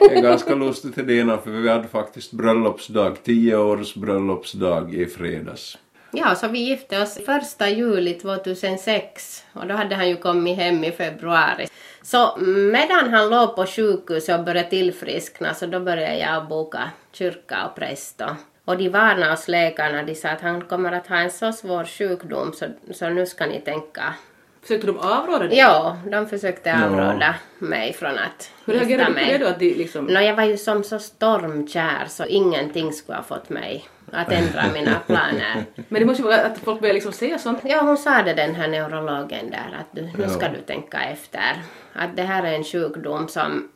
Det 0.00 0.16
är 0.16 0.22
ganska 0.22 0.54
lustigt 0.54 0.94
det 0.96 1.02
för 1.44 1.50
vi 1.50 1.68
hade 1.68 1.88
faktiskt 1.88 2.32
bröllopsdag, 2.32 3.16
tio 3.22 3.56
års 3.56 3.94
bröllopsdag 3.94 4.94
i 4.94 5.06
fredags. 5.06 5.78
ja, 6.12 6.34
så 6.34 6.48
vi 6.48 6.58
gifte 6.58 7.02
oss 7.02 7.18
första 7.26 7.68
juli 7.68 8.14
2006 8.14 9.44
och 9.52 9.66
då 9.66 9.74
hade 9.74 9.94
han 9.94 10.08
ju 10.08 10.16
kommit 10.16 10.56
hem 10.56 10.84
i 10.84 10.92
februari. 10.92 11.66
Så 12.04 12.36
medan 12.72 13.10
han 13.14 13.30
låg 13.30 13.56
på 13.56 13.66
sjukhus 13.66 14.28
och 14.28 14.44
började 14.44 14.70
tillfriskna 14.70 15.54
så 15.54 15.66
då 15.66 15.80
började 15.80 16.18
jag 16.18 16.48
boka 16.48 16.90
kyrka 17.12 17.66
och 17.66 17.74
präst. 17.74 18.22
Och 18.64 18.76
de 18.76 18.88
varnade 18.88 19.32
oss 19.32 19.48
läkarna, 19.48 20.02
de 20.02 20.14
sa 20.14 20.28
att 20.28 20.40
han 20.40 20.60
kommer 20.64 20.92
att 20.92 21.06
ha 21.06 21.16
en 21.16 21.30
så 21.30 21.52
svår 21.52 21.84
sjukdom 21.84 22.52
så, 22.52 22.66
så 22.94 23.08
nu 23.08 23.26
ska 23.26 23.46
ni 23.46 23.60
tänka. 23.60 24.14
Försökte 24.62 24.86
de 24.86 24.98
avråda 24.98 25.38
dig? 25.48 25.58
Ja, 25.58 25.96
de 26.10 26.28
försökte 26.28 26.74
avråda 26.84 27.34
mig 27.58 27.92
från 27.92 28.18
att 28.18 28.50
Hur 28.64 28.74
gifta 28.74 28.88
reagerade 28.88 29.10
du 29.10 29.14
på 29.14 29.20
mig. 29.20 29.38
det 29.38 29.44
då? 29.44 29.50
Att 29.50 29.58
de 29.58 29.74
liksom... 29.74 30.04
Nå, 30.04 30.20
jag 30.20 30.36
var 30.36 30.44
ju 30.44 30.56
som 30.56 30.84
så 30.84 30.98
stormkär 30.98 32.06
så 32.08 32.24
ingenting 32.24 32.92
skulle 32.92 33.16
ha 33.16 33.24
fått 33.24 33.50
mig 33.50 33.84
att 34.14 34.32
ändra 34.32 34.62
mina 34.72 34.94
planer. 35.06 35.64
Men 35.88 36.00
det 36.00 36.06
måste 36.06 36.22
ju 36.22 36.28
vara 36.28 36.40
att 36.40 36.58
folk 36.58 36.80
börjar 36.80 36.94
liksom 36.94 37.12
säga 37.12 37.38
sånt. 37.38 37.58
Ja, 37.64 37.82
hon 37.82 37.96
sa 37.96 38.22
det 38.22 38.34
den 38.34 38.54
här 38.54 38.68
neurologen 38.68 39.50
där 39.50 39.78
att 39.80 39.86
du, 39.92 40.02
nu 40.18 40.28
ska 40.28 40.48
du 40.48 40.60
tänka 40.60 41.04
efter. 41.04 41.62
Att 41.92 42.16
det 42.16 42.22
här 42.22 42.42
är 42.42 42.52
en 42.52 42.64
sjukdom 42.64 43.28
som 43.28 43.68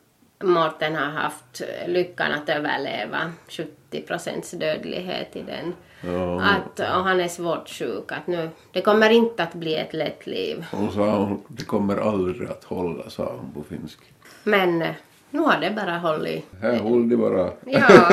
Mårten 0.43 0.95
har 0.95 1.11
haft 1.11 1.61
lyckan 1.87 2.31
att 2.31 2.49
överleva. 2.49 3.31
70 3.49 4.01
procents 4.01 4.51
dödlighet 4.51 5.35
i 5.35 5.41
den. 5.41 5.73
Ja. 6.01 6.41
Att, 6.41 6.79
och 6.79 7.03
han 7.03 7.19
är 7.19 7.27
svårt 7.27 7.69
sjuk. 7.69 8.11
Att 8.11 8.27
nu, 8.27 8.49
det 8.71 8.81
kommer 8.81 9.09
inte 9.09 9.43
att 9.43 9.53
bli 9.53 9.75
ett 9.75 9.93
lätt 9.93 10.27
liv. 10.27 10.65
Hon 10.71 10.91
sa 10.91 11.17
hon, 11.17 11.43
det 11.47 11.63
kommer 11.63 11.97
aldrig 11.97 12.49
att 12.49 12.63
hålla, 12.63 13.09
sa 13.09 13.35
hon 13.41 13.51
på 13.53 13.69
finska. 13.69 14.03
Men 14.43 14.83
nu 15.31 15.39
har 15.39 15.59
det 15.59 15.71
bara 15.71 15.97
hållit. 15.97 16.45
Här 16.61 16.73
höll 16.73 17.09
det 17.09 17.17
bara. 17.17 17.51
Ja, 17.65 18.09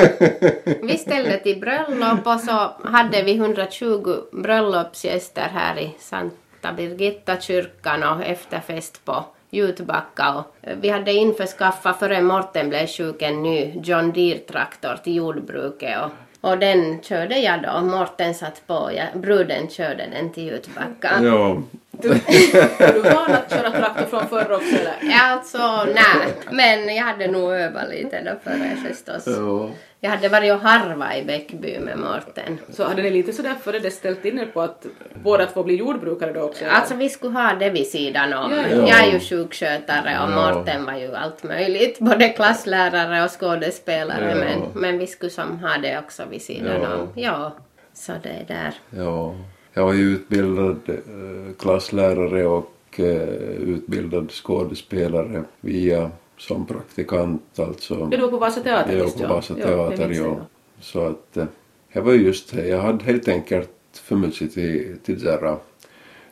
vi 0.81 0.97
ställde 0.97 1.37
till 1.37 1.59
bröllop 1.59 2.27
och 2.27 2.39
så 2.39 2.71
hade 2.83 3.23
vi 3.23 3.35
120 3.35 4.15
bröllopsgäster 4.31 5.49
här 5.53 5.79
i 5.79 5.95
Santa 5.99 6.73
Birgitta 6.77 7.39
kyrkan 7.39 8.03
och 8.03 8.23
efterfest 8.23 9.05
på 9.05 9.25
Jutbacka. 9.49 10.33
Och 10.33 10.45
vi 10.81 10.89
hade 10.89 11.13
införskaffat 11.13 11.99
före 11.99 12.21
Morten 12.21 12.69
blev 12.69 12.87
sjuk 12.87 13.21
en 13.21 13.43
ny 13.43 13.73
John 13.83 14.11
Deere-traktor 14.11 14.97
till 15.03 15.15
jordbruket 15.15 15.97
och, 16.03 16.11
och 16.51 16.57
den 16.57 17.01
körde 17.01 17.39
jag 17.39 17.63
då. 17.63 17.81
Morten 17.81 18.33
satt 18.33 18.67
på, 18.67 18.91
jag, 18.95 19.21
bruden 19.21 19.69
körde 19.69 20.07
den 20.11 20.29
till 20.29 20.43
Jutbacka. 20.43 21.11
Ja, 21.21 21.57
Du, 22.01 22.09
är 22.11 22.93
du 22.93 23.01
van 23.01 23.31
att 23.31 23.51
köra 23.51 23.71
traktor 23.71 24.05
från 24.05 24.27
förr 24.27 24.51
också 24.51 24.75
eller? 24.75 24.93
Ja, 25.01 25.21
alltså 25.23 25.83
nej, 25.85 26.33
men 26.51 26.95
jag 26.95 27.03
hade 27.03 27.27
nog 27.27 27.51
övat 27.53 27.89
lite 27.89 28.21
då 28.23 28.31
före 28.51 28.75
förstås. 28.87 29.23
ja. 29.37 29.69
Jag 29.99 30.09
hade 30.09 30.29
varit 30.29 30.51
och 30.53 30.59
harva 30.59 31.15
i 31.15 31.23
Bäckby 31.23 31.79
med 31.79 31.97
Morten. 31.99 32.57
Så 32.69 32.83
hade 32.83 33.01
ni 33.01 33.09
lite 33.09 33.33
sådär 33.33 33.55
före 33.63 33.79
det 33.79 33.91
ställt 33.91 34.25
in 34.25 34.39
er 34.39 34.45
på 34.45 34.61
att 34.61 34.85
båda 35.23 35.45
två 35.45 35.63
blir 35.63 35.75
jordbrukare 35.75 36.33
då 36.33 36.41
också? 36.41 36.63
eller? 36.65 36.73
Alltså 36.73 36.95
vi 36.95 37.09
skulle 37.09 37.39
ha 37.39 37.53
det 37.53 37.69
vid 37.69 37.87
sidan 37.87 38.33
om. 38.33 38.51
Ja, 38.51 38.57
ja. 38.71 38.87
Jag 38.87 39.07
är 39.07 39.11
ju 39.13 39.19
sjukskötare 39.19 40.19
och 40.23 40.31
Ja. 40.31 40.53
Morten 40.53 40.85
var 40.85 40.93
ju 40.93 41.15
allt 41.15 41.43
möjligt. 41.43 41.99
Både 41.99 42.29
klasslärare 42.29 43.23
och 43.23 43.31
skådespelare. 43.39 44.29
Ja. 44.29 44.35
Men, 44.35 44.81
men 44.81 44.99
vi 44.99 45.07
skulle 45.07 45.29
som 45.31 45.59
ha 45.59 45.77
det 45.77 45.99
också 45.99 46.23
vid 46.29 46.41
sidan 46.41 46.81
Ja. 46.81 46.95
om. 46.95 47.09
Ja, 47.15 47.51
så 47.93 48.11
det 48.23 48.29
är 48.29 48.45
där. 48.47 48.73
ja. 49.03 49.35
Jag 49.77 49.85
var 49.85 49.93
ju 49.93 50.03
utbildad 50.03 50.79
eh, 50.89 51.53
klasslärare 51.59 52.47
och 52.47 52.99
eh, 52.99 53.29
utbildad 53.49 54.31
skådespelare 54.31 55.43
via 55.61 56.11
som 56.37 56.65
praktikant 56.65 57.59
alltså. 57.59 57.93
Ja, 58.11 58.17
du 58.17 58.17
var 58.17 58.27
på 58.27 58.37
Vasa 58.37 58.61
Teater 58.61 58.97
Jag 58.97 59.03
var 59.03 59.11
på 59.11 59.23
ja. 59.23 59.27
Vasa 59.27 59.55
Ja, 59.59 59.65
Teater, 59.65 60.09
jag, 60.09 60.27
ja. 60.27 60.45
Så 60.79 61.05
att 61.05 61.37
eh, 61.37 61.45
jag 61.91 62.01
var 62.01 62.13
just. 62.13 62.53
Jag 62.53 62.81
hade 62.81 63.03
helt 63.03 63.27
enkelt 63.27 63.69
för 63.93 64.15
mycket 64.15 64.53
till, 64.53 64.97
till 65.03 65.19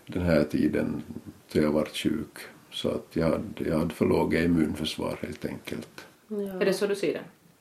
den 0.05 0.21
här 0.21 0.43
tiden 0.43 1.01
då 1.51 1.61
jag 1.61 1.71
var 1.71 1.85
sjuk. 1.85 2.37
Så 2.71 2.89
att 2.89 3.07
jag 3.13 3.25
hade, 3.25 3.69
jag 3.69 3.79
hade 3.79 3.93
för 3.93 4.05
låga 4.05 4.43
immunförsvar 4.43 5.17
helt 5.21 5.45
enkelt. 5.45 6.05
Är 6.61 6.65
det 6.65 6.73
så 6.73 6.87
du 6.87 6.95
ser 6.95 7.13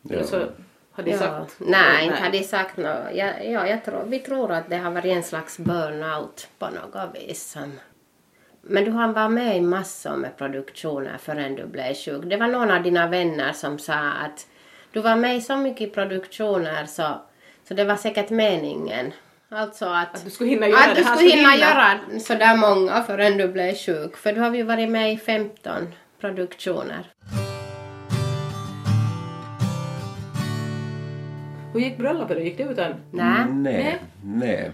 det? 0.03 0.27
Ja. 0.31 0.47
Hade 0.97 1.11
de 1.11 1.17
Ja. 1.17 1.19
sagt? 1.19 1.57
Nej, 1.59 2.05
inte 2.07 2.17
hade 2.19 2.39
de 2.39 2.45
sagt 2.45 2.77
något. 2.77 2.99
Ja, 3.15 3.27
ja, 3.43 3.67
jag 3.67 3.85
tror, 3.85 4.05
vi 4.07 4.19
tror 4.19 4.53
att 4.53 4.71
det 4.71 4.77
har 4.77 4.91
varit 4.91 5.05
en 5.17 5.23
slags 5.23 5.59
burnout 5.59 6.49
på 6.59 6.67
något 6.67 7.15
vis. 7.15 7.57
Men 8.63 8.85
du 8.85 8.91
har 8.91 9.09
varit 9.13 9.31
med 9.33 9.57
i 9.57 9.61
massor 9.61 10.17
med 10.17 10.37
produktioner 10.37 11.17
förrän 11.23 11.55
du 11.55 11.67
blev 11.67 11.95
sjuk. 11.95 12.23
Det 12.25 12.37
var 12.37 12.47
någon 12.49 12.71
av 12.71 12.83
dina 12.83 13.07
vänner 13.07 13.53
som 13.53 13.79
sa 13.79 13.95
att 13.95 14.47
du 14.93 15.01
var 15.01 15.17
med 15.17 15.37
i 15.37 15.41
så 15.41 15.57
mycket 15.57 15.95
produktioner 15.95 16.87
så, 16.87 17.21
så 17.69 17.75
det 17.75 17.85
var 17.85 17.97
säkert 17.97 18.31
meningen. 18.31 19.13
Alltså 19.49 19.87
att, 19.87 20.15
Att 20.15 20.25
du 20.25 20.31
skulle 20.31 20.51
hinna 20.51 20.69
göra 20.69 20.79
att 20.81 20.95
det 20.95 21.01
du 21.01 21.05
skulle 21.05 21.31
hinna 21.31 21.51
hinna. 21.51 21.67
göra 21.67 21.99
sådär 22.21 22.57
många 22.57 23.03
förrän 23.03 23.37
du 23.37 23.49
blev 23.49 23.75
sjuk. 23.75 24.17
För 24.17 24.33
du 24.33 24.41
har 24.41 24.55
ju 24.55 24.63
varit 24.63 24.89
med 24.91 25.13
i 25.13 25.17
15 25.17 25.95
produktioner. 26.21 27.05
Hur 31.75 31.81
gick 31.81 31.99
bröllopet? 31.99 32.45
Gick 32.45 32.57
det 32.57 32.65
utan? 32.65 32.95
Nej. 33.11 33.47
Nej. 33.49 34.03
Nej. 34.25 34.73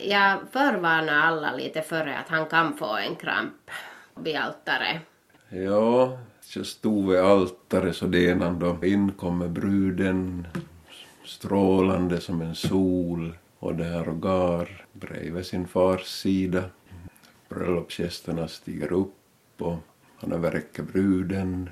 Jag 0.00 0.38
förvarnar 0.52 1.18
alla 1.18 1.56
lite 1.56 1.82
före 1.82 2.18
att 2.18 2.28
han 2.28 2.46
kan 2.46 2.76
få 2.76 2.96
en 2.96 3.16
kramp 3.16 3.70
vid 4.16 4.36
altaret. 4.36 5.02
Ja, 5.48 6.18
så 6.40 6.64
stod 6.64 7.10
vid 7.10 7.20
altaret 7.20 7.96
så 7.96 8.06
det 8.06 8.24
ena 8.24 8.50
då 8.50 8.84
in 8.86 9.12
kommer 9.12 9.48
bruden 9.48 10.46
strålande 11.24 12.20
som 12.20 12.40
en 12.40 12.54
sol 12.54 13.36
och 13.58 13.74
där 13.74 14.08
och 14.08 14.22
gar 14.22 14.86
bredvid 14.92 15.46
sin 15.46 15.66
fars 15.66 16.04
sida. 16.04 16.64
Bröllopsgästerna 17.48 18.48
stiger 18.48 18.92
upp 18.92 19.16
och 19.58 19.76
han 20.16 20.32
överräcker 20.32 20.82
bruden 20.82 21.70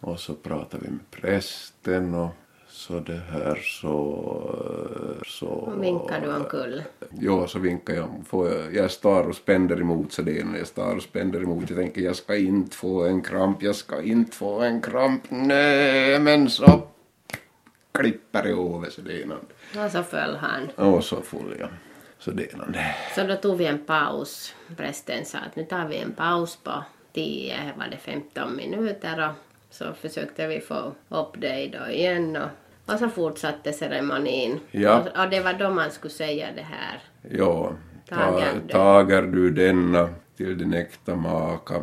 och 0.00 0.20
så 0.20 0.34
pratar 0.34 0.78
vi 0.78 0.88
med 0.88 1.10
prästen 1.10 2.14
och 2.14 2.30
så 2.74 3.00
det 3.00 3.20
här 3.30 3.54
så... 3.54 3.90
så 5.26 5.46
Och 5.46 5.82
vinkar 5.82 6.20
du 6.20 6.34
omkull. 6.36 6.82
Ja, 7.20 7.46
så 7.46 7.58
vinkar 7.58 7.94
jag. 7.94 8.08
Får 8.26 8.48
jag, 8.48 8.74
jag 8.74 8.90
står 8.90 9.28
och 9.28 9.36
spänner 9.36 9.80
emot 9.80 10.12
så 10.12 10.22
det 10.22 10.40
är 10.40 10.44
när 10.44 10.58
jag 10.58 10.66
står 10.66 10.96
och 10.96 11.02
spänner 11.02 11.42
emot. 11.42 11.70
Jag 11.70 11.78
tänker 11.78 12.00
jag 12.00 12.16
ska 12.16 12.36
inte 12.36 12.76
få 12.76 13.04
en 13.04 13.22
kramp, 13.22 13.62
jag 13.62 13.76
ska 13.76 14.02
inte 14.02 14.36
få 14.36 14.60
en 14.60 14.80
kramp. 14.80 15.22
Nej, 15.28 16.20
men 16.20 16.50
så 16.50 16.82
klipper 17.92 18.42
det 18.42 18.50
över 18.50 18.90
så 18.90 19.00
det 19.00 19.22
är 19.22 19.26
någon. 19.26 19.84
Och 19.84 19.90
så 19.90 20.02
föll 20.02 20.36
han. 20.36 20.70
Och 20.94 21.04
så 21.04 21.22
full 21.22 21.56
jag. 21.58 21.68
Så 22.18 22.30
det 22.30 22.52
är 22.52 22.56
någon. 22.56 22.76
Så 23.14 23.24
då 23.26 23.36
tog 23.36 23.56
vi 23.56 23.66
en 23.66 23.84
paus. 23.84 24.54
Prästen 24.76 25.24
sa 25.24 25.38
att 25.38 25.56
nu 25.56 25.64
tar 25.64 25.88
vi 25.88 25.96
en 25.96 26.12
paus 26.12 26.56
på 26.56 26.84
10, 27.12 27.72
var 27.78 27.86
det 27.90 27.96
15 27.96 28.56
minuter 28.56 29.28
och 29.28 29.34
så 29.74 29.92
försökte 29.92 30.46
vi 30.46 30.60
få 30.60 30.92
upp 31.08 31.40
dig 31.40 31.68
då 31.78 31.92
igen 31.92 32.36
och, 32.36 32.48
och 32.86 32.98
så 32.98 33.08
fortsatte 33.08 33.72
ceremonin. 33.72 34.60
Ja. 34.70 34.98
Och, 35.00 35.24
och 35.24 35.30
det 35.30 35.40
var 35.40 35.52
då 35.52 35.70
man 35.70 35.90
skulle 35.90 36.14
säga 36.14 36.46
det 36.56 36.62
här. 36.70 37.02
Ja, 37.38 37.72
Tager 38.08 38.52
ta, 38.52 38.58
du? 38.66 38.68
tager 38.72 39.22
du 39.22 39.50
denna 39.50 40.08
till 40.36 40.58
din 40.58 40.74
äkta 40.74 41.16
maka 41.16 41.82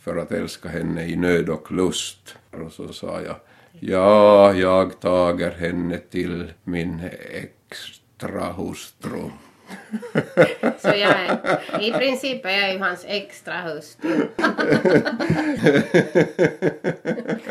för 0.00 0.16
att 0.16 0.32
älska 0.32 0.68
henne 0.68 1.04
i 1.04 1.16
nöd 1.16 1.48
och 1.48 1.72
lust? 1.72 2.36
Och 2.50 2.72
så 2.72 2.92
sa 2.92 3.20
jag, 3.20 3.36
ja, 3.80 4.52
jag 4.52 5.00
tager 5.00 5.50
henne 5.50 5.98
till 5.98 6.52
min 6.64 7.02
extra 7.30 8.52
hustru. 8.52 9.30
Så 10.78 10.88
jag 10.88 10.98
är, 11.20 11.80
i 11.80 11.92
princip 11.92 12.44
är 12.46 12.50
jag 12.50 12.72
ju 12.72 12.78
hans 12.78 13.04
extra 13.08 13.54
hustru. 13.60 14.10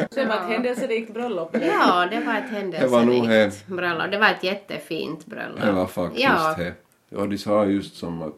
Så 0.09 0.19
det 0.19 0.25
var 0.25 0.35
ett 0.35 0.47
händelserikt 0.49 1.13
bröllop. 1.13 1.55
eller? 1.55 1.67
Ja, 1.67 2.07
det 2.11 2.19
var 2.19 2.33
ett 2.35 2.71
Det 2.81 2.87
var 2.87 3.03
nog 3.03 3.15
händelserikt 3.15 3.67
bröllop. 3.67 4.11
Det 4.11 4.17
var 4.17 4.27
ett 4.29 4.43
jättefint 4.43 5.25
bröllop. 5.25 5.61
Det 5.61 5.71
var 5.71 5.87
faktiskt 5.87 6.23
Ja. 6.23 6.55
det. 6.57 6.73
Ja, 7.09 7.25
de 7.25 7.37
sa 7.37 7.65
just 7.65 7.95
som 7.97 8.21
att 8.21 8.35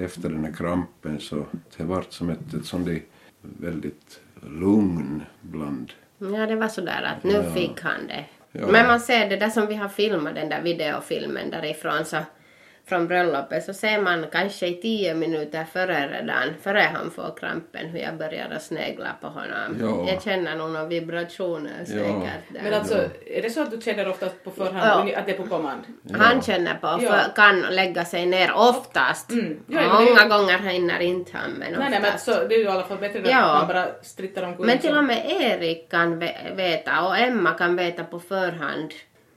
efter 0.00 0.28
den 0.28 0.44
här 0.44 0.52
krampen 0.52 1.20
så 1.20 1.46
det 1.76 1.84
vart 1.84 2.12
som 2.12 2.30
ett, 2.30 2.54
ett 2.60 2.66
sånt 2.66 2.86
där 2.86 3.00
väldigt 3.42 4.20
lugn 4.60 5.22
bland 5.40 5.92
Ja, 6.18 6.46
det 6.46 6.56
var 6.56 6.68
sådär 6.68 7.02
att 7.16 7.24
nu 7.24 7.32
Ja. 7.32 7.42
fick 7.54 7.80
han 7.82 8.06
det. 8.08 8.24
Ja. 8.52 8.66
Men 8.66 8.86
man 8.86 9.00
ser 9.00 9.28
det 9.28 9.36
där 9.36 9.48
som 9.50 9.66
vi 9.66 9.74
har 9.74 9.88
filmat, 9.88 10.34
den 10.34 10.48
där 10.48 10.62
videofilmen 10.62 11.50
därifrån, 11.50 12.04
så 12.04 12.16
från 12.88 13.06
bröllopet, 13.08 13.64
så 13.64 13.74
ser 13.74 14.00
man 14.00 14.26
kanske 14.32 14.66
i 14.66 14.74
tio 14.82 15.14
minuter 15.14 15.64
före 15.72 16.08
redan, 16.08 16.54
före 16.62 16.88
han 16.94 17.10
får 17.10 17.36
krampen, 17.40 17.86
hur 17.86 17.98
jag 17.98 18.16
börjar 18.16 18.50
att 18.56 18.62
snegla 18.62 19.08
på 19.20 19.26
honom. 19.26 19.76
Ja. 19.80 20.12
Jag 20.12 20.22
känner 20.22 20.56
nog 20.56 20.70
några 20.70 20.86
vibrationer 20.86 21.84
säkert 21.84 22.04
där. 22.52 22.62
Men 22.62 22.74
alltså, 22.74 22.94
är 23.26 23.42
det 23.42 23.50
så 23.50 23.62
att 23.62 23.70
du 23.70 23.80
känner 23.80 24.08
oftast 24.08 24.44
på 24.44 24.50
förhand 24.50 25.08
Ja. 25.08 25.18
att 25.18 25.26
det 25.26 25.32
är 25.32 25.36
på 25.36 25.46
kommand? 25.46 25.80
Han 26.12 26.42
känner 26.42 26.74
på, 26.74 26.86
Ja. 26.86 26.98
för, 27.12 27.34
kan 27.36 27.60
lägga 27.60 28.04
sig 28.04 28.26
ner 28.26 28.52
oftast. 28.54 29.30
Mm. 29.30 29.60
Ja, 29.66 29.80
ja, 29.82 30.00
Många 30.00 30.38
gånger 30.38 30.58
hinner 30.58 31.00
inte 31.00 31.30
han, 31.36 31.50
men 31.50 31.72
Nej, 31.72 31.78
nej, 31.90 31.90
men 31.90 32.04
oftast. 32.04 32.24
så, 32.24 32.30
det 32.48 32.54
är 32.54 32.58
ju 32.58 32.64
i 32.64 32.68
alla 32.68 32.84
fall 32.84 32.98
bättre 32.98 33.20
Ja. 33.24 33.38
att 33.44 33.58
man 33.58 33.66
bara 33.68 33.86
strittar 34.02 34.42
omkring. 34.42 34.66
Men 34.66 34.78
till 34.78 34.96
och 34.98 35.04
med 35.04 35.24
Erik 35.40 35.90
kan 35.90 36.18
ve- 36.18 36.36
veta 36.56 37.02
och 37.06 37.18
Emma 37.18 37.50
kan 37.50 37.76
veta 37.76 38.04
på 38.04 38.20
förhand, 38.20 38.90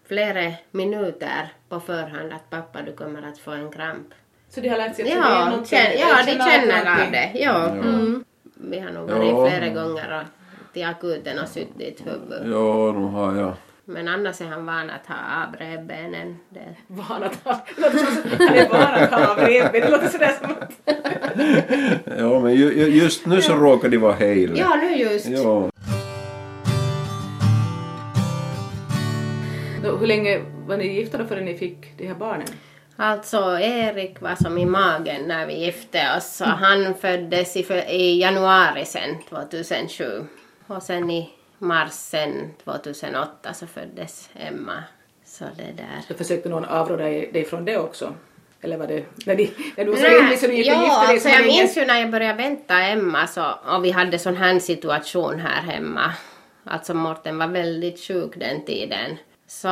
flera 0.08 0.52
minuter 0.72 1.54
på 1.70 1.80
förhand 1.80 2.34
att 2.34 2.50
pappa 2.50 2.82
du 2.82 2.94
kommer 2.94 3.22
att 3.30 3.40
få 3.40 3.52
en 3.52 3.72
kramp. 3.72 4.08
Så 4.50 4.62
de 4.62 4.70
har 4.70 4.78
lärt 4.78 4.96
sig 4.96 5.04
att 5.06 5.10
känna 5.10 5.26
igen 5.28 5.38
Ja, 5.40 5.46
någonting? 5.50 5.78
känn, 5.78 5.92
ja 6.00 6.08
de 6.26 6.32
känner 6.32 7.06
av 7.06 7.12
det. 7.12 7.32
Ja. 7.36 7.70
Mm. 7.70 8.24
Vi 8.56 8.80
har 8.80 8.92
nog 8.92 9.10
varit 9.10 9.30
Ja. 9.30 9.50
flera 9.50 9.74
gånger 9.74 10.18
och 10.22 10.74
till 10.74 10.86
akuten 10.86 11.40
och 11.40 11.48
sytt 11.48 11.78
ditt 11.78 12.02
huvud. 12.06 12.52
Ja, 12.54 12.92
nu 13.00 13.06
har 13.06 13.36
jag 13.36 13.54
Men 13.86 14.08
annars 14.08 14.42
är 14.42 14.46
han 14.46 14.66
van 14.66 14.90
att 14.90 15.08
ha 15.08 15.16
av 15.48 15.56
revbenen. 15.60 16.38
Det. 16.50 16.76
Van 16.88 17.24
att 17.24 17.36
ha... 17.44 17.60
Det 17.78 18.38
han 18.38 18.56
är 18.58 18.70
van 18.70 19.04
att 19.04 19.12
ha 19.12 19.32
av 19.32 19.38
revben. 19.40 19.82
Det 19.82 19.90
låter 19.92 20.08
sådär 20.08 20.32
som 20.42 20.52
att... 20.52 20.72
Ja, 22.20 22.40
men 22.40 22.54
ju, 22.56 22.74
ju- 22.74 22.88
just 23.04 23.26
nu 23.26 23.42
så 23.42 23.54
råkar 23.56 23.90
de 23.90 23.98
vara 23.98 24.14
hela. 24.16 24.58
Ja, 24.58 24.76
nu 24.76 24.96
just. 24.96 25.26
Ja. 25.30 25.70
Hur 29.96 30.08
länge 30.08 30.42
var 30.68 30.78
ni 30.78 30.88
gifta 30.88 31.18
då 31.18 31.26
förrän 31.26 31.46
ni 31.46 31.58
fick 31.58 31.98
de 31.98 32.08
här 32.08 32.16
barnen? 32.16 32.48
Alltså 32.96 33.60
Erik 33.60 34.22
var 34.22 34.36
som 34.36 34.58
i 34.58 34.66
magen 34.66 35.28
när 35.28 35.48
vi 35.48 35.66
gifte 35.66 36.00
oss 36.18 36.36
så 36.36 36.46
han 36.46 36.96
föddes 36.96 37.56
i, 37.56 37.74
i 37.90 38.22
januari 38.22 38.86
sen 38.86 39.24
2007 39.30 40.26
och 40.68 40.84
sen 40.84 41.12
i 41.12 41.30
mars 41.58 41.92
sen 41.92 42.52
2008 42.64 43.54
så 43.54 43.68
föddes 43.68 44.30
Emma. 44.36 44.84
Så 45.26 45.46
det 45.58 45.72
där. 45.78 46.02
Så 46.08 46.14
försökte 46.14 46.50
någon 46.50 46.66
avråda 46.66 47.04
dig 47.04 47.46
från 47.50 47.66
det 47.66 47.78
också? 47.78 48.14
Eller 48.62 48.78
var 48.78 48.88
det... 48.88 49.06
När, 49.26 49.36
de, 49.36 49.52
när 49.78 49.86
du 49.86 49.92
var 49.92 49.98
så 49.98 50.06
äldlig 50.06 50.40
så 50.40 50.48
du 50.48 50.54
gick 50.54 50.68
och 50.68 50.74
gifte 50.74 51.08
dig 51.08 51.14
alltså 51.14 51.30
jag 51.30 51.42
ingen... 51.42 51.58
minns 51.58 51.78
ju 51.78 51.86
när 51.86 52.00
jag 52.00 52.12
började 52.12 52.44
vänta 52.44 52.80
Emma 52.80 53.28
så, 53.28 53.46
och 53.66 53.86
vi 53.86 53.92
hade 53.92 54.20
sån 54.20 54.36
här 54.36 54.60
situation 54.60 55.40
här 55.40 55.62
hemma. 55.62 56.14
Alltså 56.64 56.94
Morten 56.94 57.38
var 57.38 57.48
väldigt 57.48 58.00
sjuk 58.00 58.32
den 58.36 58.66
tiden. 58.66 59.18
Så 59.48 59.70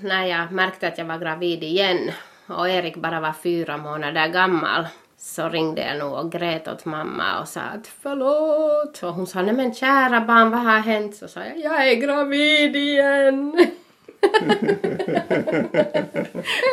när 0.00 0.26
jag 0.26 0.52
märkte 0.52 0.88
att 0.88 0.98
jag 0.98 1.04
var 1.04 1.18
gravid 1.18 1.62
igen 1.62 2.10
och 2.46 2.68
Erik 2.68 2.96
bara 2.96 3.20
var 3.20 3.32
fyra 3.42 3.76
månader 3.76 4.28
gammal 4.28 4.86
så 5.18 5.48
ringde 5.48 5.86
jag 5.86 5.98
nog 5.98 6.12
och 6.12 6.32
grät 6.32 6.68
åt 6.68 6.84
mamma 6.84 7.40
och 7.40 7.48
sa 7.48 7.60
att 7.60 7.86
förlåt. 8.02 9.02
Och 9.02 9.14
hon 9.14 9.26
sa 9.26 9.42
nej 9.42 9.54
men 9.54 9.74
kära 9.74 10.20
barn 10.20 10.50
vad 10.50 10.60
har 10.60 10.78
hänt? 10.78 11.16
Så 11.16 11.28
sa 11.28 11.40
jag 11.40 11.58
jag 11.58 11.88
är 11.88 11.94
gravid 11.94 12.76
igen. 12.76 13.66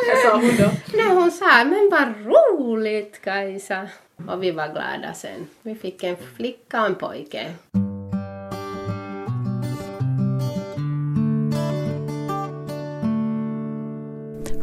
Vad 0.08 0.18
sa 0.22 0.36
hon 0.36 0.56
då? 0.56 0.70
Nej, 0.94 1.14
hon 1.14 1.30
sa 1.30 1.64
men 1.64 1.90
vad 1.90 2.26
roligt 2.26 3.20
Kajsa. 3.24 3.88
Och 4.28 4.42
vi 4.42 4.50
var 4.50 4.68
glada 4.68 5.14
sen. 5.14 5.46
Vi 5.62 5.74
fick 5.74 6.04
en 6.04 6.16
flicka 6.36 6.80
och 6.80 6.86
en 6.86 6.94
pojke. 6.94 7.46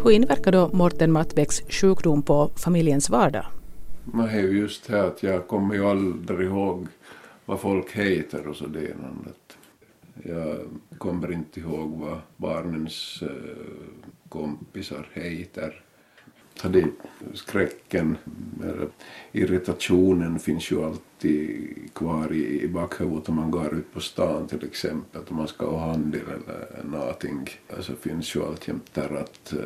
Hur 0.06 0.12
inverkar 0.12 0.52
då 0.52 0.70
Morten 0.74 1.12
Mattbäcks 1.12 1.62
sjukdom 1.70 2.22
på 2.22 2.52
familjens 2.56 3.10
vardag? 3.10 3.46
Man 4.04 4.30
är 4.30 4.40
ju 4.40 4.60
just 4.60 4.88
det 4.88 5.04
att 5.04 5.24
jag 5.24 5.48
kommer 5.48 5.76
ju 5.76 5.86
aldrig 5.86 6.48
ihåg 6.48 6.88
vad 7.46 7.60
folk 7.60 7.92
heter 7.92 8.48
och 8.48 8.56
så 8.56 8.66
Jag 10.24 10.58
kommer 10.98 11.32
inte 11.32 11.60
ihåg 11.60 12.00
vad 12.00 12.20
barnens 12.38 13.22
eh, 13.22 13.30
kompisar 14.30 15.08
heter. 15.14 15.85
Det, 16.64 16.86
skräcken, 17.34 18.18
eller 18.64 18.88
irritationen 19.32 20.40
finns 20.40 20.72
ju 20.72 20.84
alltid 20.86 21.68
kvar 21.94 22.34
i, 22.34 22.62
i 22.62 22.68
bakhuvudet 22.68 23.30
om 23.30 23.36
man 23.36 23.52
går 23.52 23.74
ut 23.76 23.94
på 23.94 24.00
stan 24.00 24.48
till 24.48 24.64
exempel, 24.66 25.22
om 25.30 25.36
man 25.36 25.48
ska 25.48 25.70
ha 25.70 25.80
handel 25.80 26.22
eller 26.22 26.84
någonting. 26.84 27.50
Så 27.80 27.94
finns 27.96 28.36
ju 28.36 28.44
alltjämt 28.46 28.94
där 28.94 29.16
att 29.16 29.54
eh, 29.54 29.60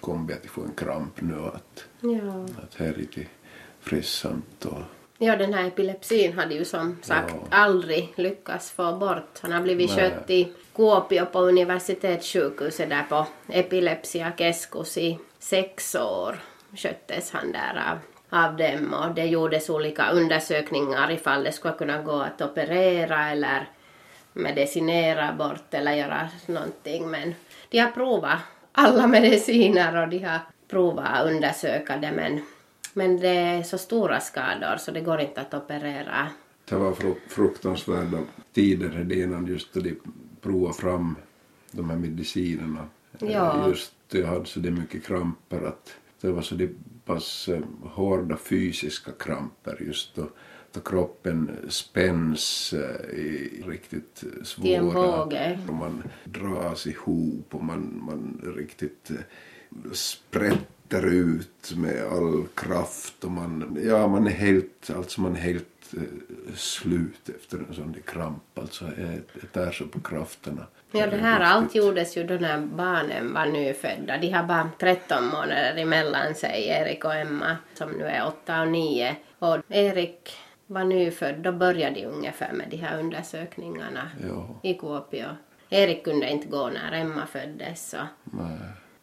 kommer 0.00 0.30
jag 0.30 0.38
att 0.38 0.46
få 0.50 0.62
en 0.62 0.72
kramp 0.74 1.20
nu 1.20 1.34
att 1.54 1.84
Ja. 2.00 2.46
att 2.62 2.74
här 2.76 2.86
är 2.86 2.96
lite 2.96 3.20
frissamt 3.80 4.64
och 4.64 4.82
ja, 5.18 5.36
den 5.36 5.54
här 5.54 5.66
epilepsin 5.66 6.32
hade 6.32 6.54
ju 6.54 6.64
som 6.64 6.96
sagt 7.02 7.34
Ja. 7.34 7.46
aldrig 7.56 8.12
lyckats 8.16 8.70
få 8.70 8.96
bort. 8.96 9.38
Han 9.40 9.52
har 9.52 9.62
blivit 9.62 9.90
Nej. 9.96 10.10
skött 10.10 10.30
i 10.30 10.52
Kuopio 10.74 11.24
på 11.24 11.38
universitetssjukhuset 11.40 12.88
där 12.90 13.02
på 13.08 13.26
Epilepsia 13.48 14.32
Keskus 14.38 14.98
i 14.98 15.18
sex 15.40 15.94
år. 15.94 16.40
Sköttes 16.74 17.30
han 17.30 17.52
där 17.52 17.82
av, 17.90 17.98
av 18.40 18.56
dem 18.56 18.94
och 18.94 19.14
det 19.14 19.26
gjordes 19.26 19.70
olika 19.70 20.10
undersökningar 20.10 21.10
ifall 21.10 21.44
det 21.44 21.52
skulle 21.52 21.74
kunna 21.74 22.02
gå 22.02 22.20
att 22.20 22.42
operera 22.42 23.30
eller 23.30 23.68
medicinera 24.32 25.32
bort 25.32 25.74
eller 25.74 25.92
göra 25.92 26.28
någonting 26.46 27.10
men 27.10 27.34
de 27.68 27.78
har 27.78 27.90
provat 27.90 28.38
alla 28.72 29.06
mediciner 29.06 30.02
och 30.02 30.08
de 30.08 30.18
har 30.18 30.38
provat 30.68 31.06
att 31.06 31.26
undersöka 31.26 31.96
det 31.96 32.12
men, 32.12 32.40
men 32.92 33.20
det 33.20 33.28
är 33.28 33.62
så 33.62 33.78
stora 33.78 34.20
skador 34.20 34.76
så 34.76 34.90
det 34.90 35.00
går 35.00 35.20
inte 35.20 35.40
att 35.40 35.54
operera. 35.54 36.28
det 36.68 36.76
var 36.76 36.94
fruktansvärda 37.28 38.18
tider 38.52 39.12
innan 39.12 39.46
just 39.46 39.74
då 39.74 39.80
de 39.80 40.00
provade 40.40 40.74
fram 40.74 41.16
de 41.70 41.90
här 41.90 41.96
medicinerna. 41.96 42.88
Eh, 43.20 43.30
Ja. 43.32 43.68
Just 43.68 43.92
jag 44.10 44.26
hade 44.26 44.46
så 44.46 44.60
det 44.60 44.70
mycket 44.70 45.04
kramper 45.06 45.62
att 45.62 45.94
det 46.20 46.30
var 46.32 46.42
så 46.42 46.54
det 46.54 46.70
pass 47.04 47.48
eh, 47.48 47.60
hårda 47.84 48.36
fysiska 48.36 49.12
kramper 49.12 49.82
just 49.86 50.14
då, 50.14 50.28
då 50.72 50.80
kroppen 50.80 51.56
spänns 51.68 52.72
eh, 52.72 53.10
i 53.18 53.62
riktigt 53.66 54.24
svåra 54.44 55.22
och 55.68 55.74
man 55.74 56.02
dras 56.24 56.86
ihop 56.86 57.54
och 57.54 57.64
man, 57.64 58.02
man 58.04 58.52
riktigt 58.56 59.10
sprätter 59.92 60.58
ut 60.98 61.72
med 61.76 62.04
all 62.12 62.46
kraft 62.54 63.24
och 63.24 63.30
man, 63.30 63.78
ja, 63.84 64.08
man 64.08 64.26
är 64.26 64.30
helt, 64.30 64.90
alltså 64.96 65.20
man 65.20 65.36
är 65.36 65.40
helt 65.40 65.94
eh, 65.96 66.54
slut 66.54 67.28
efter 67.28 67.58
en 67.58 67.74
sån 67.74 67.92
där 67.92 68.00
kramp. 68.00 68.58
Alltså 68.58 68.84
det 69.34 69.46
tär 69.52 69.72
så 69.72 69.86
på 69.86 70.00
krafterna. 70.00 70.66
Ja, 70.92 71.06
det 71.06 71.16
här 71.16 71.40
är 71.40 71.44
allt 71.44 71.74
gjordes 71.74 72.16
ju 72.16 72.24
då 72.24 72.34
när 72.34 72.58
barnen 72.58 73.34
var 73.34 73.46
nyfödda. 73.46 74.18
De 74.18 74.30
har 74.30 74.42
bara 74.44 74.70
13 74.78 75.26
månader 75.26 75.76
emellan 75.76 76.34
sig, 76.34 76.66
Erik 76.68 77.04
och 77.04 77.14
Emma, 77.14 77.56
som 77.74 77.90
nu 77.90 78.04
är 78.04 78.26
8 78.26 78.62
och 78.62 78.68
9. 78.68 79.16
Och 79.38 79.58
Erik 79.68 80.36
var 80.66 80.84
nyfödd, 80.84 81.38
då 81.38 81.52
började 81.52 81.94
de 81.94 82.06
ungefär 82.06 82.52
med 82.52 82.66
de 82.70 82.76
här 82.76 82.98
undersökningarna 82.98 84.10
Ja, 84.28 84.60
i 84.62 84.74
Kuopio. 84.74 85.26
Erik 85.70 86.04
kunde 86.04 86.30
inte 86.30 86.46
gå 86.46 86.68
när 86.68 86.92
Emma 86.92 87.26
föddes. 87.26 87.90
Så. 87.90 87.96
nej. 88.24 88.58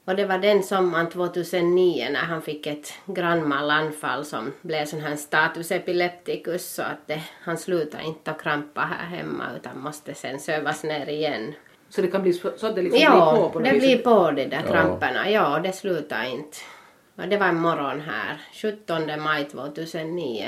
Och 0.08 0.15
det 0.15 0.26
var 0.26 0.38
den 0.38 0.63
sommaren 0.63 1.10
2009 1.10 2.08
när 2.12 2.20
han 2.20 2.41
fick 2.41 2.67
ett 2.67 2.93
grannmallanfall 3.06 4.26
som 4.26 4.54
blev 4.62 4.86
sån 4.86 5.00
här 5.00 5.15
status 5.15 5.72
epilepticus 5.72 6.74
så 6.76 6.82
att 6.82 7.08
det, 7.08 7.22
han 7.43 7.58
slutade 7.58 8.04
inte 8.04 8.32
att 8.32 8.41
krampa 8.41 8.82
här 8.82 9.17
hemma 9.17 9.43
utan 9.56 9.80
måste 9.80 10.13
sen 10.13 10.39
sövas 10.39 10.84
ner 10.84 11.10
igen. 11.10 11.54
Så 11.89 12.02
det 12.02 12.08
kan 12.08 12.22
bli 12.22 12.34
så 12.34 12.52
så 12.58 12.67
att 12.67 12.76
det 12.76 12.82
liksom 12.82 13.00
blir 13.00 13.08
på 13.10 13.15
Ja, 13.15 13.50
på 13.54 13.60
det 13.60 13.72
vis? 13.72 13.82
blir 13.82 13.98
på 13.98 14.32
de 14.32 14.46
där 14.46 14.63
Ja. 14.65 14.72
kramperna. 14.72 15.30
Ja, 15.32 15.60
det 15.63 15.72
slutar 15.74 16.24
inte. 16.24 16.58
Och 17.15 17.28
det 17.28 17.38
var 17.38 17.48
en 17.48 17.60
morgon 17.62 18.02
här, 18.02 18.41
17 18.54 19.22
maj 19.24 19.46
2009. 19.50 20.48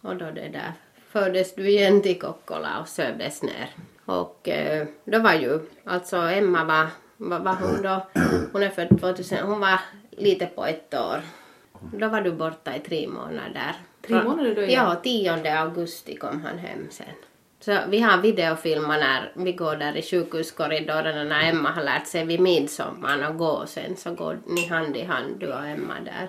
Och 0.00 0.16
då 0.16 0.24
det 0.24 0.48
där 0.48 0.72
fördes 1.08 1.54
du 1.54 1.68
igen 1.68 2.02
till 2.02 2.18
Kokkola 2.20 2.78
och 2.80 2.88
sövdes 2.88 3.42
ner. 3.42 3.68
Och 4.04 4.48
eh, 4.48 4.86
då 5.04 5.18
var 5.18 5.32
ju, 5.34 5.58
alltså 5.84 6.16
Emma 6.16 6.64
var, 6.64 6.86
var 7.30 7.54
hon 7.54 7.82
då? 7.82 8.06
Hon 8.52 8.62
är 8.62 8.68
född 8.68 9.00
2000, 9.00 9.38
hon 9.38 9.60
var 9.60 9.80
lite 10.10 10.46
på 10.46 10.66
ett 10.66 10.94
år. 10.94 11.20
Då 11.92 12.08
var 12.08 12.20
du 12.20 12.32
borta 12.32 12.76
i 12.76 12.80
tre 12.80 13.08
månader. 13.08 13.74
Tre 14.06 14.22
månader 14.22 14.54
då, 14.54 14.62
ja. 14.62 14.68
Ja, 14.68 14.94
10 14.94 15.60
augusti 15.60 16.16
kom 16.16 16.40
han 16.42 16.58
hem 16.58 16.86
sen. 16.90 17.06
Så 17.60 17.78
vi 17.88 18.00
har 18.00 18.18
videofilmer 18.18 18.98
när 18.98 19.32
vi 19.34 19.52
går 19.52 19.76
där 19.76 19.96
i 19.96 20.02
sjukhuskorridorerna 20.02 21.24
när 21.24 21.48
Emma 21.50 21.70
har 21.70 21.82
lärt 21.82 22.06
sig 22.06 22.26
vid 22.26 22.40
midsommar 22.40 23.22
att 23.22 23.38
gå 23.38 23.66
sen 23.66 23.96
så 23.96 24.14
går 24.14 24.38
ni 24.46 24.66
hand 24.66 24.96
i 24.96 25.04
hand 25.04 25.36
du 25.40 25.52
och 25.52 25.66
Emma 25.66 25.94
där. 26.04 26.28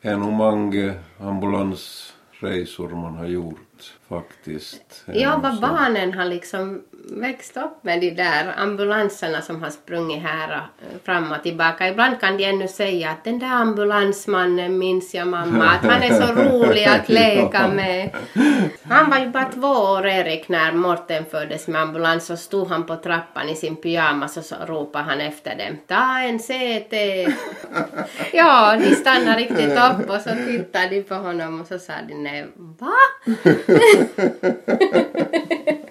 Det 0.00 0.08
är 0.08 0.16
nog 0.16 0.32
många 0.32 0.94
ambulansresor 1.20 2.88
man 2.88 3.14
har 3.14 3.26
gjort 3.26 3.94
faktiskt. 4.08 5.04
Ja, 5.06 5.40
vad 5.42 5.60
barnen 5.60 6.14
har 6.14 6.24
liksom 6.24 6.82
växt 7.10 7.56
upp 7.56 7.84
med 7.84 8.00
de 8.00 8.10
där 8.10 8.54
ambulanserna 8.56 9.42
som 9.42 9.62
har 9.62 9.70
sprungit 9.70 10.22
här 10.22 10.56
och 10.56 11.04
fram 11.04 11.32
och 11.32 11.42
tillbaka. 11.42 11.88
Ibland 11.88 12.20
kan 12.20 12.36
de 12.36 12.44
ännu 12.44 12.68
säga 12.68 13.10
att 13.10 13.24
den 13.24 13.38
där 13.38 13.46
ambulansmannen 13.46 14.78
minns 14.78 15.14
jag 15.14 15.28
mamma, 15.28 15.64
att 15.64 15.84
han 15.84 16.02
är 16.02 16.26
så 16.26 16.32
rolig 16.32 16.84
att 16.84 17.08
leka 17.08 17.68
med. 17.68 18.10
Han 18.82 19.10
var 19.10 19.18
ju 19.18 19.26
bara 19.26 19.44
två 19.44 19.68
år 19.68 20.06
Erik 20.06 20.48
när 20.48 20.72
Morten 20.72 21.24
föddes 21.30 21.68
med 21.68 21.82
ambulans 21.82 22.30
och 22.30 22.38
stod 22.38 22.68
han 22.68 22.86
på 22.86 22.96
trappan 22.96 23.48
i 23.48 23.54
sin 23.54 23.76
pyjamas 23.76 24.36
och 24.36 24.44
så 24.44 24.56
ropade 24.66 25.04
han 25.04 25.20
efter 25.20 25.56
dem. 25.56 25.78
Ta 25.86 26.20
en 26.20 26.38
CT! 26.38 26.94
ja, 28.32 28.76
de 28.80 28.94
stannade 28.94 29.38
riktigt 29.38 29.72
upp 29.72 30.10
och 30.10 30.20
så 30.20 30.30
tittade 30.46 30.88
de 30.88 31.02
på 31.02 31.14
honom 31.14 31.60
och 31.60 31.66
så 31.66 31.78
sa 31.78 31.92
de 32.08 32.14
nej, 32.14 32.46
va? 32.56 32.92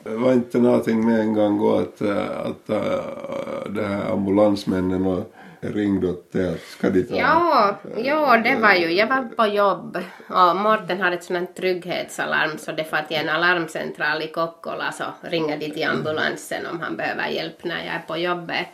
Det 0.04 0.16
var 0.16 0.34
inte 0.34 0.58
någonting 0.58 1.06
med 1.06 1.20
en 1.20 1.34
gång 1.34 1.58
gå 1.58 1.78
att, 1.78 2.02
äh, 2.02 2.40
att 2.40 2.70
äh, 2.70 3.70
det 3.70 3.84
här 3.84 4.12
ambulansmännen 4.12 5.06
och 5.06 5.34
ringde 5.74 6.10
åt 6.10 6.32
det 6.32 6.50
att 6.50 6.62
ska 6.62 6.90
de 6.90 7.04
ta 7.04 7.16
Ja, 7.16 7.76
ja, 7.98 8.38
det 8.38 8.56
var 8.56 8.74
ju. 8.74 8.92
Jag 8.92 9.08
var 9.08 9.22
på 9.36 9.46
jobb 9.46 9.98
och 10.30 10.56
Morten 10.56 11.02
har 11.02 11.12
ett 11.12 11.24
sånt 11.24 11.56
trygghetsalarm 11.56 12.58
så 12.58 12.72
det 12.72 12.84
får 12.84 13.08
till 13.08 13.18
en 13.18 13.30
alarmcentral 13.30 14.22
i 14.22 14.28
Kokkola 14.28 14.92
så 14.92 15.04
ringer 15.22 15.58
de 15.58 15.70
till 15.70 15.88
ambulansen 15.88 16.66
om 16.72 16.80
han 16.80 16.98
behöver 16.98 17.28
hjälp 17.28 17.64
när 17.64 17.86
jag 17.86 17.96
är 17.96 18.04
på 18.08 18.18
jobbet. 18.18 18.68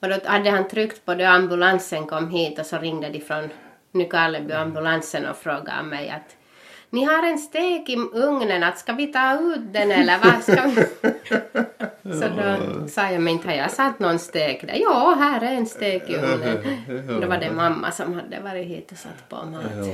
Och 0.00 0.08
då 0.08 0.16
hade 0.24 0.50
han 0.50 0.68
tryckt 0.68 1.04
på 1.04 1.14
det 1.14 1.28
och 1.28 1.34
ambulansen 1.34 2.06
kom 2.06 2.30
hit 2.30 2.58
och 2.58 2.66
så 2.66 2.78
ringde 2.78 3.08
de 3.08 3.20
från 3.20 3.50
Nykarleby 3.92 4.52
ambulansen 4.52 5.26
och 5.26 5.36
frågade 5.36 5.82
mig 5.82 6.10
att 6.10 6.36
ni 6.90 7.04
har 7.04 7.22
en 7.22 7.38
stek 7.38 7.88
i 7.88 7.96
ugnen, 8.12 8.62
att 8.62 8.78
ska 8.78 8.92
vi 8.92 9.06
ta 9.06 9.40
ut 9.40 9.72
den 9.72 9.90
eller 9.90 10.18
vad 10.18 10.42
ska 10.42 10.62
vi? 10.66 10.86
Så 12.20 12.28
då 12.28 12.88
sa 12.88 13.10
jag, 13.10 13.22
men 13.22 13.32
inte 13.32 13.48
har 13.48 13.54
jag 13.54 13.70
satt 13.70 13.98
någon 13.98 14.18
stek 14.18 14.66
där? 14.66 14.74
Ja, 14.74 15.16
här 15.18 15.40
är 15.40 15.54
en 15.54 15.66
stek 15.66 16.10
i 16.10 16.16
ugnen. 16.16 17.20
Då 17.20 17.26
var 17.26 17.38
det 17.38 17.52
mamma 17.52 17.90
som 17.90 18.14
hade 18.14 18.40
varit 18.40 18.66
hit 18.66 18.92
och 18.92 18.98
satt 18.98 19.28
på 19.28 19.36
mat. 19.36 19.86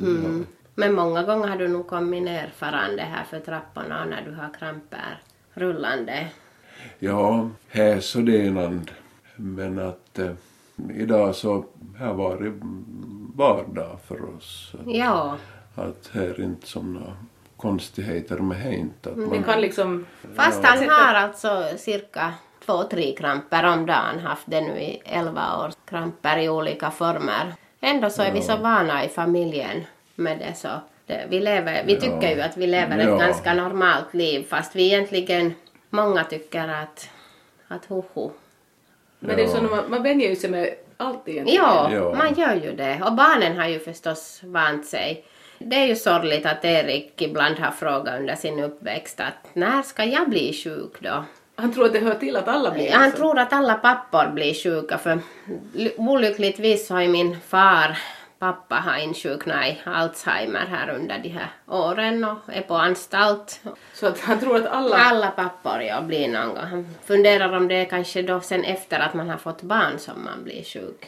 Mm. 0.00 0.46
Men 0.74 0.94
många 0.94 1.22
gånger 1.22 1.48
har 1.48 1.56
du 1.56 1.68
nog 1.68 1.86
kommit 1.86 2.22
ner 2.22 2.50
farande 2.56 3.02
här 3.02 3.24
för 3.24 3.40
trapporna 3.40 4.04
när 4.04 4.22
du 4.22 4.34
har 4.34 4.54
kramper 4.58 5.22
rullande. 5.54 6.26
ja 6.98 7.50
här 7.68 8.00
så 8.00 8.18
det 8.18 8.46
är 8.46 8.50
något. 8.50 8.90
Men 9.36 9.78
att 9.78 10.18
äh, 10.18 10.30
idag 10.94 11.34
så 11.34 11.64
här 11.98 12.12
var 12.12 12.36
det 12.36 12.52
vardag 13.34 13.98
för 14.06 14.36
oss. 14.36 14.72
Ja, 14.86 15.36
att 15.78 16.10
här 16.12 16.22
är 16.22 16.40
inte 16.40 16.66
som 16.66 16.94
några 16.94 17.16
konstigheter 17.56 18.36
med 18.36 18.58
hänt. 18.58 19.06
Att 19.06 19.14
Det 19.14 19.20
man, 19.20 19.42
kan 19.44 19.60
liksom... 19.60 20.06
fast 20.36 20.64
han 20.64 20.88
har 20.88 21.14
alltså 21.14 21.64
cirka 21.76 22.32
två, 22.66 22.82
tre 22.82 23.12
kramper 23.16 23.64
om 23.66 23.86
dagen 23.86 24.18
haft 24.18 24.42
det 24.46 24.60
nu 24.60 24.78
i 24.80 25.02
elva 25.04 25.64
år. 25.64 25.72
Kramper 25.88 26.38
i 26.38 26.48
olika 26.48 26.90
former. 26.90 27.54
Ändå 27.80 28.10
så 28.10 28.22
är 28.22 28.32
vi 28.32 28.42
så 28.42 28.56
vana 28.56 29.04
i 29.04 29.08
familjen 29.08 29.84
med 30.14 30.38
det 30.38 30.54
så. 30.54 30.68
Det, 31.06 31.26
vi, 31.28 31.40
lever, 31.40 31.82
vi 31.86 31.96
tycker 32.00 32.34
ju 32.36 32.40
att 32.40 32.56
vi 32.56 32.66
lever 32.66 32.98
ett 32.98 33.08
Ja. 33.08 33.16
ganska 33.18 33.54
normalt 33.54 34.14
liv 34.14 34.46
fast 34.48 34.76
vi 34.76 34.86
egentligen, 34.86 35.54
många 35.90 36.24
tycker 36.24 36.68
att, 36.68 37.10
att 37.68 37.84
hoho. 37.84 38.30
Men 39.18 39.36
det 39.36 39.42
är 39.42 39.46
så 39.48 39.56
Ja. 39.56 39.62
man, 39.62 39.90
man 39.90 40.02
vänjer 40.02 40.28
ju 40.30 40.36
sig 40.36 40.50
med 40.50 40.74
allt 40.96 41.28
egentligen. 41.28 41.62
Ja, 41.64 41.90
Ja. 41.92 42.14
man 42.14 42.34
gör 42.34 42.54
ju 42.54 42.72
det. 42.76 43.00
Och 43.04 43.12
barnen 43.12 43.56
har 43.58 43.66
ju 43.68 43.78
förstås 43.78 44.40
vant 44.44 44.86
sig. 44.86 45.24
Det 45.58 45.76
är 45.76 45.86
ju 45.86 45.96
sorgligt 45.96 46.46
att 46.46 46.64
Erik 46.64 47.22
ibland 47.22 47.58
har 47.58 47.70
frågat 47.70 48.18
under 48.20 48.34
sin 48.34 48.60
uppväxt 48.60 49.20
att 49.20 49.54
när 49.54 49.82
ska 49.82 50.04
jag 50.04 50.28
bli 50.30 50.52
sjuk 50.52 50.92
då? 51.00 51.24
Han 51.56 51.72
tror 51.72 51.86
att 51.86 51.92
det 51.92 51.98
hör 51.98 52.14
till 52.14 52.36
att 52.36 52.48
alla 52.48 52.70
blir 52.70 52.92
Han 52.92 53.10
så. 53.10 53.16
tror 53.16 53.38
att 53.38 53.52
alla 53.52 53.74
pappor 53.74 54.30
blir 54.34 54.54
sjuka 54.54 54.98
för 54.98 55.18
ly- 55.74 55.92
olyckligtvis 55.96 56.86
så 56.86 56.94
har 56.94 57.00
ju 57.02 57.08
min 57.08 57.40
far, 57.40 57.98
pappa, 58.38 58.74
har 58.74 58.98
insjuknat 58.98 59.66
i 59.66 59.78
Alzheimer 59.84 60.66
här 60.70 60.90
under 60.94 61.18
de 61.18 61.28
här 61.28 61.48
åren 61.66 62.24
och 62.24 62.36
är 62.46 62.60
på 62.62 62.74
anstalt. 62.74 63.60
Så 63.94 64.06
att 64.06 64.20
han 64.20 64.40
tror 64.40 64.56
att 64.56 64.66
alla... 64.66 64.96
Alla 64.96 65.30
pappor 65.30 65.82
ja, 65.82 66.00
blir 66.00 66.28
någon 66.28 66.48
gång. 66.48 66.56
Han 66.56 66.94
funderar 67.04 67.52
om 67.56 67.68
det 67.68 67.74
är 67.74 67.84
kanske 67.84 68.22
då 68.22 68.40
sen 68.40 68.64
efter 68.64 69.00
att 69.00 69.14
man 69.14 69.30
har 69.30 69.36
fått 69.38 69.62
barn 69.62 69.98
som 69.98 70.24
man 70.24 70.44
blir 70.44 70.62
sjuk. 70.64 71.06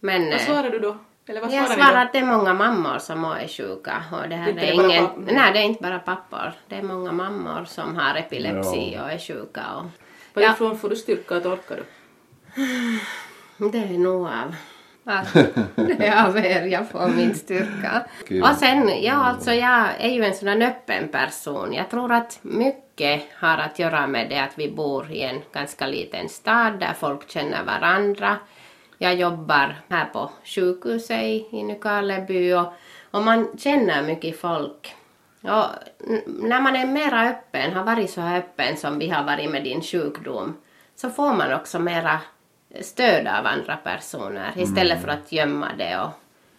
Men, 0.00 0.24
Vad 0.24 0.34
eh, 0.34 0.38
svarar 0.46 0.70
du 0.70 0.78
då? 0.78 0.96
Eller 1.28 1.40
vad 1.40 1.52
jag 1.52 1.66
svarar 1.66 1.76
svarar 1.76 1.98
ni 1.98 2.06
att 2.06 2.12
det 2.12 2.18
är 2.18 2.24
många 2.24 2.54
mammor 2.54 2.98
som 2.98 3.24
är 3.24 3.48
sjuka. 3.48 4.04
Och 4.12 4.28
det 4.28 4.36
här 4.36 4.50
Inte 4.50 4.62
är 4.62 4.70
det 4.70 4.76
bara 4.76 4.86
ingen, 4.86 5.06
pappor? 5.06 5.22
nej, 5.32 5.52
det 5.52 5.58
är 5.58 5.62
inte 5.62 5.82
bara 5.82 5.98
pappor. 5.98 6.52
Det 6.68 6.76
är 6.76 6.82
många 6.82 7.12
mammor 7.12 7.64
som 7.64 7.96
har 7.96 8.14
epilepsi 8.14 8.98
och 9.02 9.12
är 9.12 9.18
sjuka. 9.18 9.62
Och, 9.76 9.84
då? 10.34 10.40
Varifrån 10.40 10.78
får 10.78 10.88
du 10.88 10.96
styrka 10.96 11.36
att 11.36 11.46
orka 11.46 11.74
du? 11.74 11.84
det 13.70 13.78
är 13.78 13.98
nog 13.98 14.26
av 14.26 14.54
att 15.04 15.32
det 15.74 16.06
är 16.06 16.26
av 16.26 16.36
er 16.38 16.66
jag 16.66 16.90
får 16.90 17.08
min 17.08 17.34
styrka. 17.34 18.06
Kul. 18.28 18.42
Och 18.42 18.56
sen, 18.56 19.02
ja 19.02 19.14
alltså 19.14 19.52
jag 19.52 19.88
är 19.98 20.10
ju 20.10 20.24
en 20.24 20.34
sån 20.34 20.62
öppen 20.62 21.08
person. 21.08 21.72
Jag 21.72 21.90
tror 21.90 22.12
att 22.12 22.38
mycket 22.42 23.22
har 23.34 23.58
att 23.58 23.78
göra 23.78 24.06
med 24.06 24.30
det 24.30 24.38
att 24.38 24.58
vi 24.58 24.70
bor 24.70 25.12
i 25.12 25.22
en 25.22 25.42
ganska 25.52 25.86
liten 25.86 26.28
stad 26.28 26.80
där 26.80 26.92
folk 26.92 27.30
känner 27.30 27.64
varandra. 27.64 28.36
Jag 28.98 29.14
jobbar 29.14 29.76
här 29.88 30.04
på 30.04 30.30
sjukhuset 30.44 31.22
i, 31.22 31.62
Nykarleby 31.62 32.52
och, 32.52 32.72
och 33.10 33.22
man 33.22 33.48
känner 33.58 34.02
mycket 34.02 34.40
folk. 34.40 34.94
Och 35.42 35.66
när 36.26 36.60
man 36.60 36.76
är 36.76 36.86
mera 36.86 37.28
öppen, 37.28 37.72
har 37.72 37.84
varit 37.84 38.10
så 38.10 38.20
här 38.20 38.38
öppen 38.38 38.76
som 38.76 38.98
vi 38.98 39.08
har 39.08 39.24
varit 39.24 39.50
med 39.50 39.64
din 39.64 39.82
sjukdom, 39.82 40.56
så 40.96 41.10
får 41.10 41.32
man 41.32 41.52
också 41.52 41.78
mera 41.78 42.20
stöd 42.80 43.26
av 43.26 43.46
andra 43.46 43.76
personer 43.76 44.52
istället 44.56 45.02
för 45.02 45.08
att 45.08 45.32
gömma 45.32 45.68
det. 45.78 45.98
Och 46.00 46.10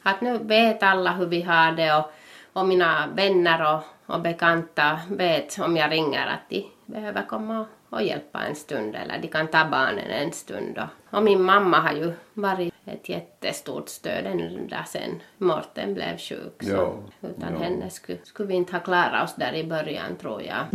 att 0.04 0.22
nu 0.22 0.38
vet 0.38 0.84
alla 0.84 1.14
hur 1.14 1.26
vi 1.26 1.42
har 1.42 1.72
det 1.72 1.94
och, 1.94 2.12
och 2.54 2.68
mina 2.68 3.08
vänner 3.08 3.74
och, 3.74 4.14
och 4.16 4.22
bekanta 4.22 5.00
vet 5.10 5.60
om 5.60 5.78
jag 5.78 5.92
ringer 5.92 6.28
att 6.28 6.50
de 6.50 6.66
behöver 6.86 7.26
komma 7.26 7.60
och, 7.60 7.68
och 7.90 8.04
hjälpa 8.04 8.40
en 8.40 8.56
stund 8.56 8.96
eller 8.96 9.20
de 9.22 9.28
kan 9.28 9.48
ta 9.48 9.70
barnen 9.72 10.12
en 10.12 10.32
stund. 10.32 10.78
Och, 10.78 11.18
och 11.18 11.24
min 11.24 11.42
mamma 11.42 11.80
har 11.80 11.94
ju 11.94 12.14
varit 12.34 12.74
ett 12.86 13.10
jättestort 13.10 13.90
stöd 13.90 14.26
ända 14.26 14.84
sedan 14.84 15.22
Morten 15.38 15.94
blev 15.94 16.18
sjuk. 16.18 16.64
Så 16.64 16.70
Ja, 16.70 16.96
utan 17.22 17.54
ja. 17.54 17.60
henne 17.60 17.90
skulle, 17.90 18.20
skulle 18.24 18.48
vi 18.50 18.56
inte 18.56 18.74
ha 18.74 18.80
klarat 18.80 19.24
oss 19.24 19.36
där 19.36 19.54
i 19.54 19.64
början 19.64 20.16
tror 20.22 20.42
jag. 20.42 20.66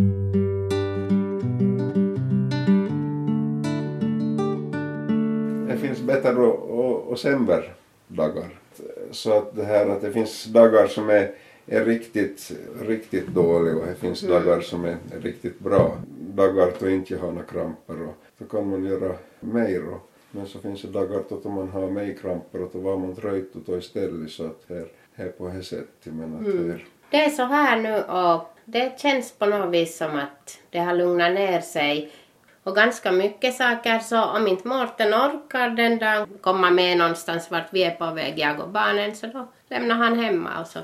Det 5.69 5.79
finns 5.79 6.01
bättre 6.01 6.35
och, 6.35 6.79
och, 6.79 7.09
och 7.09 7.19
sämre 7.19 7.63
dagar. 8.09 8.49
Så 9.11 9.39
att 9.39 9.57
det 9.57 9.65
här 9.65 9.89
att 9.89 10.01
det 10.01 10.13
finns 10.13 10.45
dagar 10.45 10.87
som 10.87 11.11
är, 11.11 11.35
är 11.67 11.85
riktigt, 11.85 12.53
riktigt 12.81 13.27
dåliga 13.27 13.77
och 13.77 13.87
det 13.87 13.95
finns 13.95 14.21
dagar 14.21 14.61
som 14.61 14.85
är, 14.85 14.97
är 15.15 15.21
riktigt 15.21 15.59
bra. 15.59 15.97
Dagar 16.19 16.73
då 16.81 16.91
inte 16.91 17.15
jag 17.15 17.21
har 17.21 17.33
några 17.33 17.47
kramper 17.47 18.03
och 18.03 18.15
då 18.39 18.45
kan 18.45 18.71
man 18.71 18.85
göra 18.85 19.15
mer. 19.41 19.89
Och, 19.89 20.11
men 20.31 20.47
så 20.47 20.59
finns 20.59 20.83
det 20.83 20.89
dagar 20.89 21.23
då 21.43 21.49
man 21.49 21.69
har 21.69 21.91
mer 21.91 22.15
kramper 22.15 22.63
och 22.63 22.71
då 22.73 22.79
var 22.79 22.97
man 22.97 23.17
trött 23.17 23.55
och 23.55 23.63
då 23.67 23.79
istället 23.79 24.31
så 24.31 24.45
att 24.45 24.63
här, 24.69 24.87
här 25.15 25.29
på 25.29 25.49
det 25.49 25.63
sättet. 25.63 26.15
Men 26.15 26.37
att 26.37 26.47
här, 26.47 26.87
Det 27.11 27.25
är 27.25 27.31
så 27.31 27.43
här 27.45 27.81
nu 27.81 28.03
och 28.03 28.53
det 28.65 29.01
känns 29.01 29.33
på 29.33 29.47
något 29.47 29.75
vis 29.75 29.97
som 29.97 30.17
att 30.17 30.59
det 30.71 30.79
har 30.79 30.95
lugnat 30.95 31.33
ner 31.33 31.61
sig. 31.61 32.13
Och 32.65 32.75
ganska 32.75 33.13
mycket 33.13 33.55
saker 33.55 33.99
så 33.99 34.25
om 34.25 34.47
inte 34.47 34.69
Mårten 34.69 35.15
orkar 35.15 35.71
den 35.71 35.99
dagen 35.99 36.29
komma 36.41 36.71
med 36.71 36.99
någonstans 36.99 37.51
vart 37.51 37.73
vi 37.73 37.85
är 37.85 37.91
på 37.91 38.11
väg, 38.11 38.39
jag 38.39 38.61
och 38.61 38.69
barnen, 38.69 39.15
så 39.15 39.27
då 39.27 39.49
lämnar 39.69 39.95
han 39.95 40.19
hemma 40.19 40.61
och 40.61 40.67
så. 40.67 40.79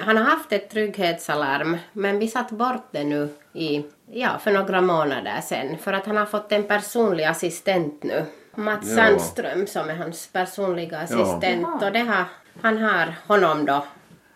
Han 0.00 0.16
har 0.16 0.24
haft 0.24 0.52
ett 0.52 0.70
trygghetsalarm 0.70 1.76
men 1.92 2.18
vi 2.18 2.28
satt 2.28 2.50
bort 2.50 2.88
det 2.90 3.04
nu 3.04 3.28
i, 3.52 3.84
ja, 4.10 4.38
för 4.38 4.52
några 4.52 4.80
månader 4.80 5.40
sedan 5.40 5.78
för 5.78 5.92
att 5.92 6.06
han 6.06 6.16
har 6.16 6.26
fått 6.26 6.52
en 6.52 6.64
personlig 6.64 7.24
assistent 7.24 8.02
nu. 8.02 8.24
Mats 8.54 8.88
Ja. 8.88 8.96
Sandström 8.96 9.66
som 9.66 9.90
är 9.90 9.94
hans 9.94 10.26
personliga 10.32 10.98
assistent 10.98 11.62
Jaha. 11.62 11.86
och 11.86 11.92
det 11.92 11.98
har, 11.98 12.24
han 12.62 12.78
har 12.78 13.14
honom 13.26 13.64
då 13.66 13.84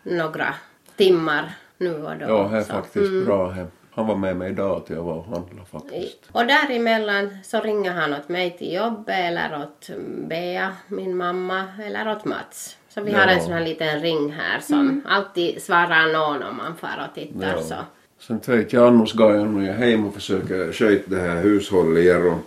några 0.03 0.55
timmar 0.97 1.55
nu 1.79 2.05
och 2.05 2.17
då. 2.17 2.27
ja, 2.29 2.49
det 2.53 2.57
är 2.57 2.63
så. 2.63 2.73
faktiskt 2.73 3.27
bra. 3.27 3.51
Här. 3.51 3.67
Han 3.91 4.07
var 4.07 4.17
med 4.17 4.37
mig 4.37 4.51
idag 4.51 4.87
till 4.87 4.97
jag 4.97 5.03
var 5.03 5.15
och 5.15 5.25
handlade 5.25 5.67
faktiskt. 5.73 6.19
Och 6.33 6.47
däremellan 6.47 7.39
så 7.45 7.61
ringer 7.61 7.93
han 7.93 8.13
åt 8.15 8.29
mig 8.29 8.59
till 8.59 8.75
jobbet 8.75 9.15
eller 9.19 9.63
åt 9.63 9.91
Bea, 10.29 10.73
min 10.89 11.17
mamma, 11.17 11.65
eller 11.83 12.09
åt 12.13 12.25
Mats. 12.25 12.77
Så 12.95 13.01
vi 13.03 13.13
har 13.13 13.21
Ja. 13.27 13.31
en 13.31 13.41
sån 13.41 13.53
här 13.53 13.65
liten 13.65 14.01
ring 14.01 14.33
här 14.33 14.61
som 14.61 15.03
alltid 15.09 15.63
svarar 15.63 16.13
någon 16.13 16.43
om 16.43 16.57
man 16.57 16.77
far 16.77 17.09
och 17.09 17.15
tittar. 17.15 17.57
Ja. 17.57 17.63
Så. 17.63 17.75
Sen 18.19 18.41
vet 18.47 18.73
jag 18.73 18.87
annars 18.87 19.13
går 19.13 19.35
jag 19.35 19.49
nog 19.49 19.63
hem 19.63 20.07
och 20.07 20.15
försöker 20.15 20.73
sköta 20.73 21.11
det 21.11 21.21
här 21.21 21.43
hushållet 21.43 22.17
och 22.17 22.39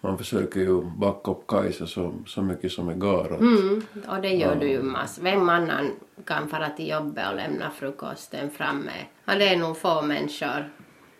man 0.00 0.18
försöker 0.18 0.60
ju 0.60 0.82
backa 0.82 1.30
upp 1.30 1.46
Kajsa 1.46 1.86
så, 1.86 2.12
så 2.26 2.42
mycket 2.42 2.72
som 2.72 2.88
är 2.88 2.94
garat. 2.94 3.40
Mm, 3.40 3.82
och 4.08 4.22
det 4.22 4.28
gör 4.28 4.54
du 4.56 4.68
ju 4.68 4.82
mass. 4.82 5.18
Vem 5.22 5.48
annan 5.48 5.90
kan 6.24 6.48
fara 6.48 6.68
till 6.70 6.88
jobbet 6.88 7.28
och 7.30 7.36
lämna 7.36 7.70
frukosten 7.70 8.50
framme? 8.50 8.92
Ja, 9.24 9.34
det 9.34 9.48
är 9.48 9.56
nog 9.56 9.76
få 9.78 10.02
människor 10.02 10.68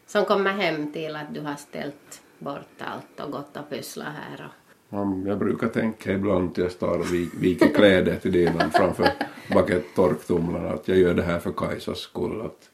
som 0.07 0.24
kommer 0.24 0.51
hem 0.51 0.93
till 0.93 1.16
att 1.16 1.35
du 1.35 1.41
har 1.41 1.55
ställt 1.57 2.22
bort 2.39 2.78
allt 2.78 3.20
och 3.26 3.33
gått 3.33 3.57
och 3.57 3.70
pysslat 3.70 4.07
här. 4.07 4.45
Och... 4.47 4.59
Man, 4.91 5.26
jag 5.26 5.38
brukar 5.38 5.68
tänka 5.68 6.12
ibland 6.12 6.55
till 6.55 6.62
jag 6.62 6.72
står 6.72 6.99
och 6.99 7.12
vi- 7.14 7.30
viker 7.41 7.74
kläder 7.74 8.16
till 8.16 8.32
dinan 8.32 8.70
framför 8.70 9.09
baket 9.55 9.84
torktumlarna 9.97 10.70
att 10.70 10.88
jag 10.88 10.99
gör 10.99 11.14
det 11.14 11.22
här 11.22 11.38
för 11.38 11.53
Kajsas 11.53 11.99
skull. 11.99 12.41
Att, 12.41 12.70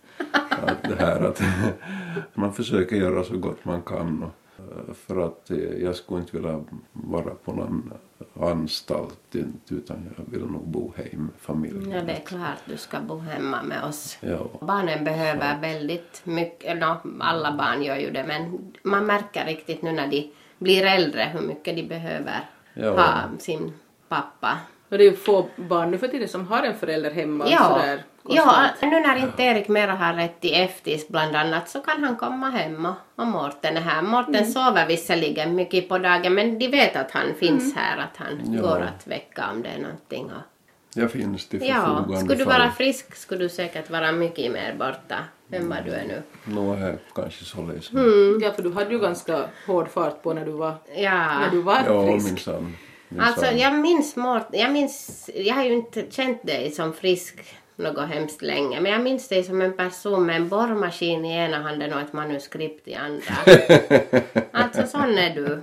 att 0.51 0.83
det 0.83 0.97
här 1.05 1.21
att 1.21 1.43
man 2.35 2.53
försöker 2.53 2.97
göra 2.97 3.25
så 3.25 3.37
gott 3.39 3.65
man 3.65 3.83
kan. 3.83 4.23
Och, 4.23 4.63
eh, 4.89 4.95
för 4.95 5.27
att 5.27 5.51
eh, 5.51 5.59
jag 5.59 5.97
skulle 5.97 6.21
inte 6.21 6.37
vilja 6.37 6.65
vara 6.93 7.35
på 7.45 7.53
någon 7.53 7.93
anstalt 8.41 9.35
utan 9.69 9.97
jag 10.17 10.25
vill 10.39 10.47
nog 10.47 10.69
bo 10.69 10.93
hem 10.97 11.31
familjen. 11.39 11.91
Ja, 11.91 12.03
det 12.03 12.13
är 12.13 12.21
klart 12.27 12.59
du 12.65 12.77
ska 12.77 13.01
bo 13.01 13.19
hemma 13.19 13.63
med 13.63 13.85
oss. 13.85 14.19
Ja. 14.21 14.47
Barnen 14.61 15.05
behöver 15.05 15.61
väldigt 15.61 16.21
mycket, 16.25 16.79
no, 16.79 16.97
alla 17.21 17.57
barn 17.57 17.83
gör 17.83 17.97
ju 17.97 18.11
det, 18.11 18.25
men 18.29 18.73
man 18.83 19.07
märker 19.07 19.47
riktigt 19.47 19.83
nu 19.83 19.93
när 19.93 20.07
de 20.09 20.31
blir 20.59 20.85
äldre 20.85 21.31
hur 21.33 21.41
mycket 21.41 21.77
de 21.77 21.83
behöver 21.83 22.41
Ja. 22.75 22.91
ha 22.91 23.39
sin 23.39 23.73
pappa. 24.09 24.59
Och 24.89 24.99
det 24.99 25.05
är 25.05 25.11
ju 25.11 25.17
få 25.17 25.47
barn 25.57 25.91
nu 25.91 25.99
för 25.99 26.09
tiden 26.09 26.29
som 26.29 26.47
har 26.49 26.63
en 26.63 26.75
förälder 26.75 27.11
hemma 27.11 27.45
och 27.45 27.51
Ja, 27.51 27.59
sådär. 27.59 28.03
ja, 28.29 28.67
nu 28.83 29.01
när 29.01 29.17
inte 29.17 29.43
Erik 29.43 29.69
mera 29.69 29.93
har 29.93 30.15
rätt 30.15 30.41
till 30.41 30.55
eftis 30.55 31.09
bland 31.09 31.37
annat 31.37 31.69
så 31.69 31.81
kan 31.81 32.05
han 32.05 32.17
komma 32.17 32.51
hem 32.51 32.87
och, 32.87 32.95
och 33.17 33.27
Mårten 33.27 33.77
är 33.77 33.81
här. 33.81 34.03
Mårten 34.03 34.35
Mm. 34.35 34.51
sover 34.51 34.87
visserligen 34.87 35.55
mycket 35.55 35.89
på 35.89 35.99
dagen 35.99 36.35
men 36.35 36.59
de 36.59 36.69
vet 36.69 36.97
att 36.97 37.11
han 37.11 37.35
finns 37.39 37.77
här, 37.77 37.99
att 37.99 38.17
han 38.17 38.55
Ja. 38.55 38.63
går 38.63 38.81
att 38.81 39.07
väcka 39.07 39.45
om 39.53 39.63
det 39.63 39.69
är 39.69 39.79
någonting. 39.79 40.31
Jag 40.95 41.11
finns 41.13 41.49
till 41.49 41.67
ja, 41.69 41.75
förfogande. 41.75 42.17
skulle 42.19 42.35
du 42.35 42.45
vara 42.45 42.71
frisk 42.71 43.15
skulle 43.17 43.45
du 43.45 43.49
säkert 43.49 43.91
vara 43.91 44.13
mycket 44.13 44.53
mer 44.53 44.75
borta 44.79 45.17
än 45.51 45.69
vad 45.69 45.85
du 45.85 45.91
är 45.91 46.05
nu. 46.05 46.23
Nå 46.45 46.73
är 46.75 46.99
kanske 47.15 47.45
så 47.45 47.63
läs. 47.63 47.93
Mm. 47.93 48.39
Ja, 48.43 48.53
för 48.53 48.63
du 48.63 48.73
hade 48.73 48.91
ju 48.95 48.99
ganska 49.01 49.45
hård 49.67 49.89
fart 49.89 50.23
på 50.23 50.35
när 50.35 50.45
du 50.45 50.51
var, 50.53 50.75
Ja. 50.97 51.39
när 51.41 51.51
du 51.51 51.63
var 51.63 51.81
Ja, 51.87 52.07
frisk. 52.07 52.27
minsann. 52.27 52.77
minsann. 53.09 53.29
Alltså 53.29 53.47
jag 53.55 53.75
minns 53.75 54.17
Mårten, 54.17 54.61
jag 54.61 54.73
minns, 54.73 55.31
jag 55.35 55.55
har 55.55 55.65
ju 55.65 55.73
inte 55.73 56.05
känt 56.11 56.47
dig 56.47 56.71
som 56.71 56.93
frisk 56.93 57.35
något 57.77 58.09
hemskt 58.09 58.43
länge, 58.43 58.81
men 58.81 58.93
jag 58.93 59.01
minns 59.01 59.29
dig 59.29 59.45
som 59.45 59.63
en 59.63 59.77
person 59.77 60.27
med 60.27 60.37
en 60.37 60.49
borrmaskin 60.49 61.25
i 61.25 61.37
ena 61.37 61.59
handen 61.63 61.93
och 61.93 62.01
ett 62.01 62.13
manuskript 62.13 62.89
i 62.89 62.95
andra. 62.95 63.35
alltså 64.53 64.87
sån 64.87 65.19
är 65.19 65.35
du. 65.35 65.61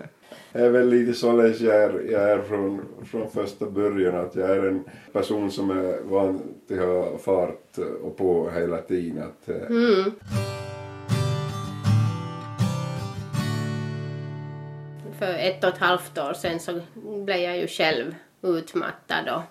Jag 0.56 0.66
är 0.66 0.70
väl 0.70 0.89
lite 0.89 1.14
således 1.14 1.62
jag 1.62 1.76
är, 1.76 2.12
jag 2.12 2.32
är 2.32 2.41
från, 2.41 2.86
från 3.06 3.30
första 3.32 3.66
början 3.66 4.16
att 4.16 4.36
jag 4.36 4.49
är 4.49 4.68
en 4.68 4.84
person 5.14 5.51
som 5.51 5.70
är 5.70 6.01
van 6.04 6.41
till 6.68 6.80
att 6.80 6.86
ha 6.86 7.18
fart 7.18 7.78
och 8.04 8.18
på 8.18 8.49
hela 8.49 8.78
tiden. 8.78 9.24
Att, 9.24 9.49
eh, 9.49 9.56
mm. 9.56 10.12
För 15.20 15.34
ett 15.34 15.64
och 15.64 15.70
ett 15.70 15.78
halvt 15.78 16.18
år 16.18 16.34
sedan 16.34 16.60
så 16.60 16.80
blev 17.26 17.38
jag 17.38 17.58
ju 17.58 17.68
själv 17.68 18.16
utmattad 18.41 19.30
och 19.36 19.41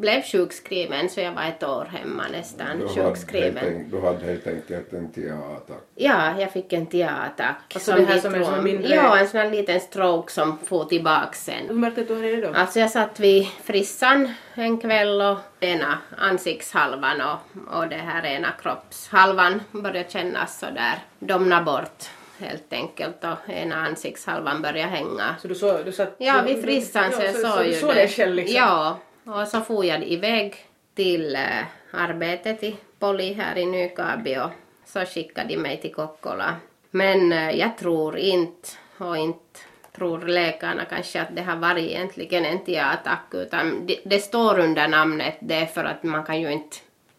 blev 0.00 0.22
sjukskriven 0.22 1.08
så 1.08 1.20
jag 1.20 1.32
var 1.32 1.42
ett 1.42 1.62
år 1.62 1.84
hemma 1.84 2.22
nästan 2.32 2.78
du, 2.78 2.88
sjukskriven. 2.88 3.64
enk- 3.64 3.90
du 3.90 4.00
hade 4.00 4.24
helt 4.26 4.46
enkelt 4.46 4.92
en 4.92 5.12
TIA-attack. 5.12 5.82
Ja, 5.94 6.40
jag 6.40 6.52
fick 6.52 6.72
en 6.72 6.86
TIA-attack. 6.86 7.56
Alltså 7.74 7.92
det 7.92 8.04
här 8.04 8.18
som 8.20 8.34
är 8.34 8.44
som 8.44 8.64
mindre- 8.64 8.94
Ja, 8.94 9.18
en 9.18 9.28
sån 9.28 9.40
här 9.40 9.50
liten 9.50 9.80
stroke 9.80 10.32
som 10.32 10.58
får 10.66 10.84
tillbaks 10.84 11.44
sen. 11.44 11.66
Hur 11.68 11.74
märkte 11.74 12.04
du 12.04 12.22
det 12.22 12.46
då? 12.46 12.54
Alltså 12.54 12.80
jag 12.80 12.90
satt 12.90 13.20
vid 13.20 13.46
frissan 13.64 14.34
en 14.54 14.78
kväll 14.80 15.20
och 15.20 15.38
ena 15.60 15.98
ansiktshalvan 16.18 17.20
och, 17.20 17.38
och 17.78 17.88
det 17.88 17.96
här 17.96 18.26
ena 18.26 18.48
kroppshalvan 18.62 19.60
började 19.70 20.10
kännas 20.10 20.58
sådär 20.58 20.98
domna 21.18 21.62
bort 21.62 22.04
helt 22.38 22.72
enkelt 22.72 23.24
och 23.24 23.50
ena 23.52 23.76
ansiktshalvan 23.76 24.62
började 24.62 24.90
hänga. 24.90 25.36
Så 25.42 25.48
du, 25.48 25.54
så, 25.54 25.78
du 25.82 25.92
satt... 25.92 26.14
Ja, 26.18 26.42
vid 26.46 26.62
frissan 26.64 27.12
så 27.12 27.22
jag 27.22 27.34
såg 27.34 27.50
så 27.52 27.62
ju 27.64 27.68
du 27.70 27.74
såg 27.78 27.94
det. 27.94 28.08
själv 28.08 28.34
liksom? 28.34 28.56
Ja, 28.56 28.98
och 29.24 29.48
så 29.48 29.60
for 29.60 29.84
jag 29.84 30.04
iväg 30.04 30.56
till 30.94 31.36
eh, 31.36 31.64
arbetet 31.90 32.62
i 32.62 32.76
Poli 32.98 33.32
här 33.32 33.58
i 33.58 33.66
Nykabi 33.66 34.38
och 34.38 34.50
så 34.84 35.00
skickade 35.00 35.48
de 35.48 35.56
mig 35.56 35.80
till 35.80 35.94
Kokkola. 35.94 36.56
Men 36.90 37.32
eh, 37.32 37.50
jag 37.50 37.78
tror 37.78 38.18
inte, 38.18 38.68
och 38.98 39.16
inte 39.16 39.60
tror 39.92 40.18
läkarna 40.18 40.84
kanske 40.84 41.22
att 41.22 41.36
det 41.36 41.42
har 41.42 41.56
varit 41.56 41.90
egentligen 41.90 42.44
en 42.44 42.64
TIA-attack 42.64 43.24
utan 43.32 43.86
det, 43.86 44.00
det 44.04 44.18
står 44.18 44.58
under 44.58 44.88
namnet 44.88 45.36
det 45.40 45.66
för 45.66 45.84
att 45.84 46.02
man 46.02 46.24
kan 46.24 46.40
ju 46.40 46.52
inte 46.52 46.76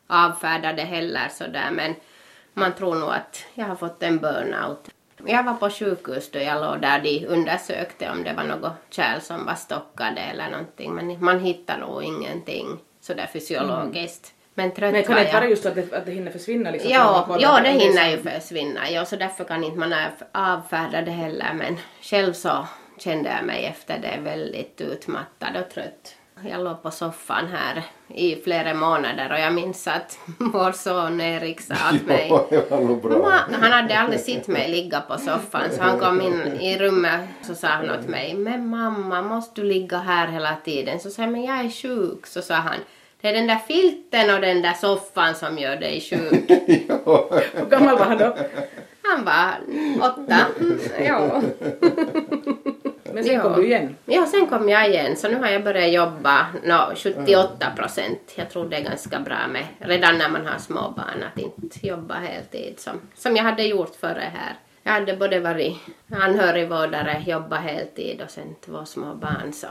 avfärda 0.07 0.73
det 0.73 0.83
heller 0.83 1.29
sådär 1.29 1.71
men 1.71 1.95
man 2.53 2.73
tror 2.73 2.95
nog 2.95 3.09
att 3.09 3.45
jag 3.53 3.65
har 3.65 3.75
fått 3.75 4.03
en 4.03 4.17
burnout. 4.17 4.89
Jag 5.26 5.43
var 5.43 5.53
på 5.53 5.69
sjukhus 5.69 6.32
då 6.32 6.39
jag 6.39 6.61
låg 6.61 6.82
där 6.82 6.99
de 7.01 7.26
undersökte 7.28 8.09
om 8.09 8.24
det 8.24 8.34
var 8.34 8.43
något 8.43 8.72
kärl 8.89 9.19
som 9.19 9.45
var 9.45 9.55
stockade 9.55 10.22
eller 10.22 10.49
någonting 10.49 10.93
men 10.95 11.26
man 11.26 11.39
hittar 11.39 11.78
nog 11.78 12.03
ingenting 12.03 12.67
sådär 13.01 13.30
fysiologiskt. 13.34 14.34
Men 14.53 14.72
trött 14.72 14.91
Men 14.93 15.03
kan 15.03 15.15
det 15.15 15.22
inte 15.22 15.34
vara 15.34 15.47
just 15.49 15.65
att 15.65 15.76
det, 15.76 15.93
att 15.93 16.05
det 16.05 16.11
hinner 16.11 16.32
försvinna 16.32 16.72
liksom? 16.72 16.91
Ja, 16.91 17.38
ja, 17.39 17.59
det 17.63 17.69
hinner 17.69 18.09
ju 18.11 18.17
försvinna. 18.17 18.89
Ja, 18.89 19.05
så 19.05 19.15
därför 19.15 19.43
kan 19.43 19.63
inte 19.63 19.80
man 19.80 19.93
av- 19.93 20.24
avfärda 20.32 21.01
det 21.01 21.11
heller. 21.11 21.53
Men 21.53 21.78
själv 22.01 22.34
så 22.34 22.67
kände 22.97 23.30
jag 23.30 23.45
mig 23.45 23.65
efter 23.65 23.97
det 23.99 24.19
väldigt 24.24 24.82
utmattad 24.82 25.57
och 25.57 25.69
trött. 25.74 26.15
Jag 26.49 26.63
låg 26.63 26.83
på 26.83 26.91
soffan 26.91 27.47
här 27.47 27.83
i 28.07 28.35
flera 28.35 28.73
månader 28.73 29.31
och 29.31 29.39
jag 29.39 29.53
minns 29.53 29.87
att 29.87 30.19
vår 30.37 30.71
son 30.71 31.21
Erik 31.21 31.61
sa 31.61 31.73
åt 31.93 32.05
mig. 32.05 32.31
Mamma, 33.01 33.39
han 33.51 33.71
hade 33.71 33.99
aldrig 33.99 34.19
sett 34.19 34.47
mig 34.47 34.69
ligga 34.71 35.01
på 35.01 35.17
soffan 35.17 35.71
så 35.71 35.81
han 35.81 35.99
kom 35.99 36.21
in 36.21 36.61
i 36.61 36.77
rummet 36.77 37.21
så 37.41 37.55
sa 37.55 37.67
han 37.67 37.89
åt 37.89 38.07
mig 38.07 38.33
Men 38.33 38.67
mamma, 38.69 39.21
måste 39.21 39.61
du 39.61 39.67
ligga 39.67 39.97
här 39.97 40.27
hela 40.27 40.55
tiden? 40.65 40.99
Så 40.99 41.09
sa 41.09 41.21
jag, 41.21 41.31
men 41.31 41.43
jag 41.43 41.59
är 41.59 41.69
sjuk. 41.69 42.27
Så 42.27 42.41
sa 42.41 42.53
han 42.53 42.79
Det 43.21 43.27
är 43.29 43.33
den 43.33 43.47
där 43.47 43.59
filten 43.67 44.35
och 44.35 44.41
den 44.41 44.61
där 44.61 44.73
soffan 44.73 45.35
som 45.35 45.57
gör 45.57 45.75
dig 45.75 46.01
sjuk. 46.01 46.49
Hur 47.53 47.69
gammal 47.69 47.97
var 47.97 48.05
han 48.05 48.17
då? 48.17 48.37
Han 49.03 49.25
var 49.25 49.53
åtta. 50.01 50.37
Ja. 51.05 51.41
Men 53.14 53.24
sen 53.24 53.34
Ja. 53.34 53.41
kom 53.41 53.53
du 53.53 53.66
igen. 53.66 53.95
ja, 54.05 54.26
sen 54.26 54.47
kom 54.47 54.70
jag 54.70 54.89
igen 54.89 55.16
så 55.16 55.28
nu 55.30 55.36
har 55.36 55.47
jag 55.47 55.64
börjat 55.64 55.91
jobba 55.93 56.45
no, 56.64 56.95
78 56.95 57.68
procent. 57.76 58.32
Jag 58.36 58.49
tror 58.49 58.66
det 58.66 58.78
är 58.78 58.82
ganska 58.84 59.20
bra 59.20 59.47
med 59.51 59.66
redan 59.80 60.18
när 60.18 60.30
man 60.30 60.45
har 60.45 60.57
små 60.59 60.82
barn 60.97 61.24
att 61.34 61.39
inte 61.41 61.88
jobba 61.88 62.14
heltid 62.14 62.80
som, 62.80 62.99
som 63.16 63.36
jag 63.36 63.43
hade 63.43 63.64
gjort 63.64 63.95
före 63.95 64.32
här. 64.34 64.55
Jag 64.84 64.91
hade 64.91 65.16
både 65.16 65.39
varit 65.39 65.78
anhörigvårdare, 66.36 67.24
jobbat 67.28 67.62
heltid 67.62 68.22
och 68.22 68.30
sen 68.32 68.55
två 68.66 68.86
små 68.86 69.14
barn 69.16 69.53
så. 69.53 69.68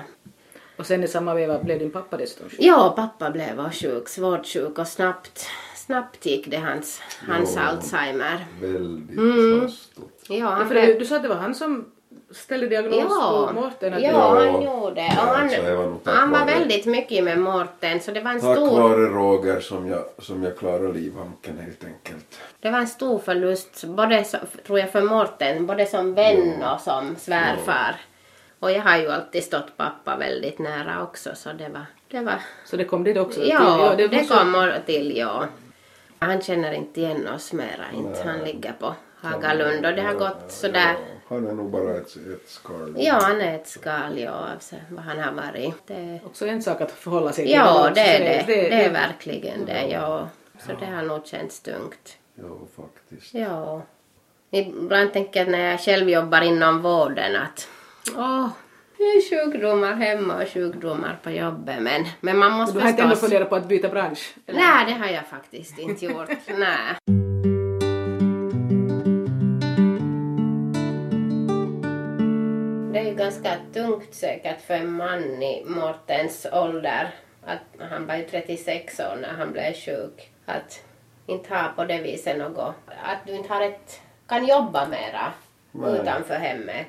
Och 0.76 0.86
sen 0.86 1.04
i 1.04 1.08
samma 1.08 1.34
veva 1.34 1.58
blev 1.58 1.78
din 1.78 1.90
pappa 1.90 2.16
dessutom 2.16 2.48
sjuk. 2.50 2.58
Ja, 2.62 2.92
pappa 2.96 3.30
blev 3.30 3.70
sjuk, 3.72 4.08
svårt 4.08 4.46
sjuk 4.46 4.78
och 4.78 4.86
snabbt, 4.88 5.46
snabbt 5.74 6.26
gick 6.26 6.46
det 6.50 6.56
hans, 6.56 7.02
hans 7.28 7.56
Ja. 7.56 7.62
Alzheimer. 7.62 8.46
väldigt 8.60 9.18
Mm. 9.18 9.60
hastigt. 9.60 9.98
Ja, 10.28 10.34
Ja, 10.36 10.46
han 10.46 10.66
för 10.66 10.74
blev- 10.74 10.86
du, 10.86 10.98
du 10.98 11.04
sa 11.04 11.16
att 11.16 11.22
det 11.22 11.28
var 11.28 11.36
han 11.36 11.54
som 11.54 11.84
ställde 12.32 12.66
diagnos 12.66 12.94
Ja, 13.20 13.46
på 13.48 13.60
Mårten? 13.60 13.94
att 13.94 14.02
ja 14.02 14.12
det- 14.34 14.50
han 14.50 14.62
gjorde 14.62 14.94
det. 14.94 15.12
Ja, 15.16 15.22
Och 15.22 15.28
han, 15.28 15.42
alltså, 15.42 15.62
det 15.62 15.74
var 15.76 15.98
han 16.04 16.30
var 16.30 16.46
väldigt 16.46 16.86
mycket 16.86 17.24
med 17.24 17.38
Mårten 17.38 18.00
så 18.00 18.10
det 18.10 18.20
var 18.20 18.30
en 18.30 18.40
Tack 18.40 18.56
stor 18.56 18.80
vare 18.80 19.06
Roger 19.06 19.60
som 19.60 19.88
jag, 19.88 20.04
som 20.18 20.42
jag 20.42 20.58
klarar 20.58 20.92
livhanken 20.92 21.58
helt 21.58 21.84
enkelt. 21.84 22.40
Det 22.60 22.70
var 22.70 22.78
en 22.78 22.86
stor 22.88 23.18
förlust, 23.18 23.84
både 23.84 24.24
så, 24.24 24.36
tror 24.66 24.78
jag 24.78 24.90
för 24.92 25.02
Mårten, 25.02 25.66
både 25.66 25.86
som 25.86 26.14
vän 26.14 26.62
och 26.74 26.80
som 26.80 27.16
svärfar. 27.16 27.96
Och 28.58 28.70
jag 28.72 28.82
har 28.82 28.98
ju 28.98 29.10
alltid 29.10 29.44
stått 29.44 29.76
pappa 29.76 30.16
väldigt 30.16 30.58
nära 30.58 31.02
också 31.02 31.30
så 31.34 31.48
det 31.52 31.68
var... 31.68 31.86
Det 32.10 32.20
var 32.20 32.34
Så 32.66 32.76
det 32.76 32.84
kom 32.84 33.04
dit 33.04 33.16
också? 33.18 33.40
ja, 33.44 33.94
det, 33.98 34.12
måste- 34.12 34.34
kommer 34.34 34.80
till, 34.86 35.16
ja. 35.16 35.44
Han 36.18 36.40
känner 36.42 36.72
inte 36.72 37.00
igen 37.00 37.28
oss 37.34 37.52
mera 37.52 37.84
inte. 37.94 38.22
Han 38.26 38.38
ligger 38.38 38.72
på 38.72 38.94
Hagalund 39.20 39.86
och 39.86 39.92
det 39.92 40.02
har 40.02 40.14
gått 40.14 40.44
sådär... 40.52 40.92
Ja, 40.92 40.96
han 41.34 41.46
är 41.46 41.52
nog 41.52 41.70
bara 41.70 41.96
ett, 41.96 42.16
ett 42.16 42.48
skal. 42.48 42.94
Ja, 42.98 43.18
han 43.22 43.40
är 43.40 43.54
ett 43.54 43.68
skal, 43.68 44.18
ja, 44.18 44.30
alltså, 44.30 44.76
vad 44.90 45.04
han 45.04 45.18
har 45.18 45.32
varit. 45.32 45.74
Det, 45.86 46.20
Också 46.24 46.46
en 46.46 46.62
sak 46.62 46.80
att 46.80 46.90
förhålla 46.92 47.32
sig 47.32 47.44
till. 47.44 47.54
ja, 47.54 47.90
det 47.94 48.00
är 48.00 48.46
det. 48.46 48.52
Det 48.52 48.84
är 48.84 48.92
verkligen 48.92 49.64
det, 49.64 49.86
ja. 49.86 50.28
Så 50.66 50.72
det 50.80 50.86
har 50.86 51.02
nog 51.02 51.26
känts 51.26 51.60
tungt. 51.60 52.16
Ja, 52.34 52.58
faktiskt. 52.76 53.34
Ja. 53.34 53.82
Ibland 54.50 55.12
tänker 55.12 55.40
jag 55.40 55.48
när 55.48 55.70
jag 55.70 55.80
själv 55.80 56.10
jobbar 56.10 56.40
inom 56.42 56.82
vården 56.82 57.36
att 57.36 57.68
åh, 58.16 58.48
det 58.96 59.02
är 59.04 59.30
sjukdomar 59.30 59.92
hemma 59.94 60.42
och 60.42 60.48
sjukdomar 60.48 61.18
på 61.22 61.30
jobbet 61.30 61.82
men, 61.82 62.04
men 62.20 62.38
man 62.38 62.52
måste 62.52 62.78
Du 62.78 62.82
har 62.82 62.88
inte 62.88 63.02
ändå 63.02 63.14
förstås... 63.14 63.30
funderat 63.30 63.48
på 63.50 63.56
att 63.56 63.68
byta 63.68 63.88
bransch? 63.88 64.34
eller? 64.46 64.58
Nej, 64.60 64.86
det 64.86 64.92
har 64.92 65.06
jag 65.08 65.26
faktiskt 65.26 65.78
inte 65.78 66.04
gjort. 66.04 66.28
Nej. 66.58 67.19
Ganska 73.20 73.56
tungt 73.72 74.14
säkert 74.14 74.60
för 74.60 74.74
en 74.74 74.92
man 74.92 75.42
i 75.42 75.64
Mortens 75.66 76.46
ålder. 76.52 77.14
Att 77.44 77.90
han 77.90 78.06
var 78.06 78.16
ju 78.16 78.24
36 78.24 79.00
år 79.00 79.16
när 79.20 79.32
han 79.32 79.52
blev 79.52 79.72
sjuk. 79.74 80.30
Att 80.46 80.84
inte 81.26 81.54
ha 81.54 81.72
på 81.76 81.84
det 81.84 82.02
viset 82.02 82.38
något. 82.38 82.74
Att 83.02 83.18
du 83.26 83.32
inte 83.32 83.52
har 83.54 83.62
ett, 83.62 84.00
kan 84.26 84.46
jobba 84.46 84.88
mera 84.88 85.32
Nej. 85.72 86.00
utanför 86.00 86.34
hemmet 86.34 86.86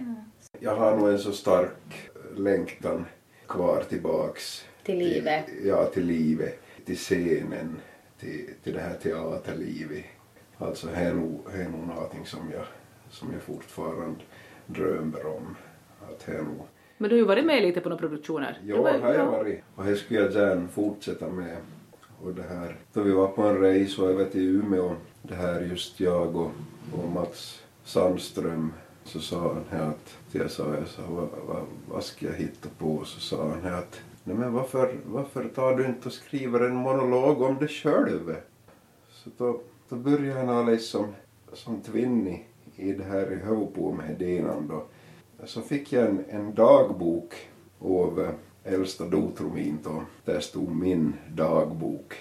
Jag 0.59 0.75
har 0.75 0.97
nog 0.97 1.09
en 1.09 1.19
så 1.19 1.31
stark 1.31 2.09
längtan 2.37 3.05
kvar 3.47 3.83
tillbaks. 3.89 4.65
till 4.83 4.97
livet. 4.97 5.45
Till, 5.45 5.67
ja, 5.67 5.85
till 5.85 6.05
livet. 6.05 6.59
Till 6.85 6.97
scenen. 6.97 7.81
Till, 8.19 8.49
till 8.63 8.73
det 8.73 8.79
här 8.81 8.93
teaterlivet. 8.93 10.05
Alltså 10.57 10.87
det 10.87 10.95
är 10.95 11.13
nog, 11.13 11.47
det 11.53 11.61
är 11.61 11.69
nog 11.69 11.87
någonting 11.87 12.25
som 12.25 12.51
jag, 12.53 12.65
som 13.09 13.33
jag 13.33 13.41
fortfarande 13.41 14.19
drömmer 14.65 15.25
om. 15.25 15.55
Nog, 16.27 16.67
Men 16.97 17.09
du 17.09 17.15
har 17.15 17.19
ju 17.19 17.25
varit 17.25 17.45
med 17.45 17.61
lite 17.61 17.81
på 17.81 17.89
några 17.89 17.99
produktioner. 17.99 18.59
ja, 18.65 18.75
Det 18.75 18.99
har 18.99 19.13
jag 19.13 19.25
varit. 19.25 19.63
Och 19.75 19.85
det 19.85 19.95
skulle 19.95 20.19
jag 20.19 20.31
gärna 20.31 20.67
fortsätta 20.67 21.29
med. 21.29 21.57
Och 22.23 22.33
det 22.33 22.43
här, 22.43 22.75
då 22.93 23.01
vi 23.01 23.11
var 23.11 23.27
på 23.27 23.41
en 23.41 23.57
race 23.57 24.01
och 24.01 24.09
över 24.09 24.25
till 24.25 24.41
Umeå, 24.41 24.95
det 25.21 25.35
här 25.35 25.61
just 25.61 25.99
jag 25.99 26.35
och, 26.35 26.51
och 26.93 27.09
Mats 27.09 27.63
Sandström, 27.83 28.73
så 29.03 29.19
sa 29.19 29.53
han 29.53 29.63
här 29.69 29.87
att, 29.89 30.17
jag 30.31 30.51
sa, 30.51 30.75
jag 30.75 30.87
sa 30.87 31.01
vad, 31.09 31.29
vad, 31.47 31.63
vad 31.89 32.03
ska 32.03 32.25
jag 32.25 32.33
hitta 32.33 32.69
på? 32.77 33.03
Så 33.05 33.19
sa 33.19 33.49
han 33.49 33.61
här 33.61 33.77
att, 33.77 34.01
nej 34.23 34.35
men 34.35 34.53
varför, 34.53 34.95
varför 35.05 35.43
tar 35.43 35.75
du 35.75 35.85
inte 35.85 36.07
och 36.07 36.13
skriver 36.13 36.59
en 36.59 36.75
monolog 36.75 37.41
om 37.41 37.57
dig 37.57 37.67
själv? 37.67 38.35
Så 39.09 39.29
då, 39.37 39.61
då 39.89 39.95
började 39.95 40.41
han 40.41 40.65
liksom 40.65 41.07
som 41.53 41.81
tvinnig 41.81 42.47
i 42.75 42.91
det 42.91 43.03
här 43.03 43.31
i 43.31 43.35
Hövbo 43.35 43.91
med 43.91 44.17
Dinan 44.19 44.67
då. 44.67 44.83
Så 45.45 45.61
fick 45.61 45.93
jag 45.93 46.05
en, 46.05 46.25
en 46.29 46.55
dagbok 46.55 47.35
av 47.79 48.21
eh, 48.21 48.73
äldsta 48.73 49.05
dotromin 49.05 49.79
då. 49.83 50.03
Där 50.25 50.39
stod 50.39 50.75
min 50.75 51.13
dagbok. 51.35 52.15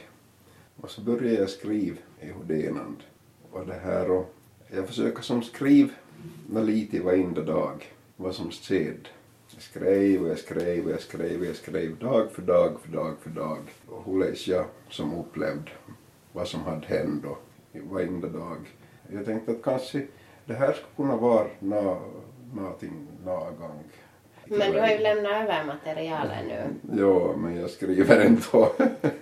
Och 0.81 0.91
så 0.91 1.01
började 1.01 1.35
jag 1.35 1.51
skriva 1.51 1.97
i 2.21 2.31
Hodenand. 2.31 2.97
Och 3.51 3.67
det 3.67 3.81
här 3.85 4.11
och 4.11 4.35
jag 4.69 4.87
försöker 4.87 5.23
som 5.23 5.43
skriv 5.43 5.93
med 6.47 6.67
lite 6.67 7.01
varenda 7.01 7.43
dag 7.43 7.85
vad 8.17 8.35
som 8.35 8.51
skedde. 8.51 9.09
Jag 9.55 9.63
skrev 9.63 10.23
och 10.23 10.29
jag 10.29 10.39
skrev 10.39 10.85
och 10.85 10.91
jag 10.91 11.01
skrev 11.01 11.41
och 11.41 11.47
jag 11.47 11.57
skrev 11.57 11.99
dag 11.99 12.33
för 12.33 12.43
dag 12.43 12.81
för 12.81 12.93
dag 12.93 13.15
för 13.21 13.31
dag. 13.31 13.59
Och 13.89 14.05
hur 14.05 14.19
läste 14.19 14.51
jag 14.51 14.65
som 14.89 15.15
upplevde 15.15 15.71
vad 16.33 16.49
som 16.49 16.61
hade 16.61 16.87
hänt 16.87 17.23
då 17.23 17.39
varenda 17.73 18.29
dag. 18.29 18.59
Jag 19.13 19.25
tänkte 19.25 19.53
att 19.53 19.63
kanske 19.63 20.07
det 20.45 20.55
här 20.55 20.73
skulle 20.73 21.09
kunna 21.09 21.17
vara 21.17 21.49
något 21.59 22.30
någonting 22.55 23.07
någon 23.25 23.57
gång. 23.57 23.85
Men 24.45 24.73
du 24.73 24.81
har 24.81 24.89
ju 24.89 24.99
lämnat 24.99 25.33
över 25.33 25.65
materialet 25.65 26.47
nu. 26.49 26.63
Ja, 27.03 27.37
men 27.37 27.61
jag 27.61 27.71
skriver 27.71 28.21
ändå. 28.21 28.73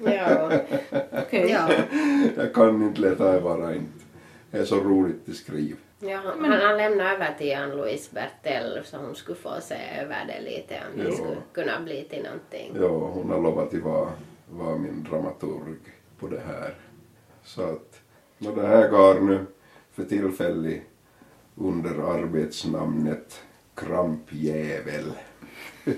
Ja. 0.05 0.53
Okej. 1.13 1.51
ja. 1.51 1.71
jag 2.37 2.55
kan 2.55 2.83
inte 2.83 3.01
låta 3.01 3.33
det 3.33 3.41
vara 3.41 3.75
inte. 3.75 4.05
Det 4.51 4.59
är 4.59 4.65
så 4.65 4.77
roligt 4.81 5.29
att 5.29 5.35
skriva. 5.35 5.77
Ja, 6.01 6.21
han, 6.25 6.45
han 6.53 6.77
lämnade 6.77 7.11
över 7.11 7.35
till 7.39 7.57
Ann-Louise 7.57 8.11
Bertell 8.15 8.81
så 8.85 8.97
hon 8.97 9.15
skulle 9.15 9.39
få 9.39 9.51
se 9.61 9.75
över 10.03 10.17
det 10.27 10.51
lite 10.51 10.75
om 10.93 10.99
det 11.03 11.09
Ja. 11.09 11.15
skulle 11.17 11.37
kunna 11.53 11.81
bli 11.85 12.05
till 12.05 12.23
någonting. 12.23 12.73
Ja, 12.81 12.89
hon 12.89 13.31
har 13.31 13.41
lovat 13.41 13.75
att 13.75 13.83
vara, 13.83 14.13
vara 14.51 14.77
min 14.79 15.07
dramaturg 15.11 15.79
på 16.19 16.27
det 16.27 16.43
här. 16.47 16.75
Så 17.45 17.63
att, 17.63 18.01
nå 18.39 18.55
det 18.55 18.67
här 18.67 18.89
går 18.89 19.21
nu 19.21 19.47
för 19.93 20.05
tillfället 20.05 20.83
under 21.61 21.91
arbetsnamnet 22.15 23.43
Krampjävel. 23.75 25.13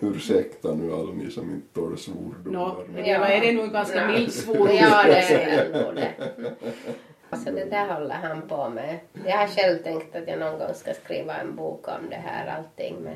Ursäkta 0.00 0.74
nu 0.74 0.92
alla 0.92 1.12
ni 1.12 1.30
som 1.30 1.50
inte 1.50 1.74
tål 1.80 1.98
svordomar. 1.98 2.58
Nå, 2.58 2.76
men 2.94 3.04
Ja. 3.04 3.24
är 3.26 3.40
det 3.40 3.52
nog 3.52 3.64
en 3.64 3.72
ganska 3.72 4.06
mild 4.06 4.32
svordom. 4.32 4.76
Ja, 4.76 5.02
det 5.06 5.18
är 5.34 5.64
ändå 5.64 5.92
det. 5.92 6.10
Så 7.44 7.50
det 7.50 7.64
där 7.64 7.88
håller 7.94 8.14
han 8.14 8.42
på 8.48 8.68
med. 8.68 8.98
Jag 9.26 9.36
har 9.36 9.46
själv 9.46 9.78
tänkt 9.82 10.16
att 10.16 10.28
jag 10.28 10.38
någon 10.38 10.58
gång 10.58 10.74
ska 10.74 10.94
skriva 10.94 11.34
en 11.36 11.56
bok 11.56 11.88
om 11.88 12.08
det 12.10 12.16
här 12.16 12.56
allting 12.58 12.96
men 13.00 13.14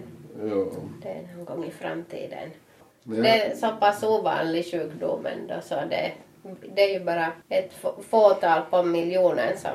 Ja. 0.51 0.66
det 1.03 1.09
är 1.09 1.37
någon 1.37 1.45
gång 1.45 1.64
i 1.64 1.70
framtiden. 1.70 2.51
Men 3.03 3.22
Det 3.22 3.29
är 3.29 3.55
så 3.57 3.68
pass 3.81 4.03
ovanlig 4.03 4.70
sjukdomen 4.70 5.47
då 5.49 5.55
så 5.62 5.75
det, 5.75 6.12
det 6.75 6.83
är 6.83 6.99
ju 6.99 7.05
bara 7.05 7.33
ett 7.49 7.72
få- 7.72 8.03
fåtal 8.11 8.62
på 8.70 8.83
miljonen 8.83 9.57
som 9.59 9.70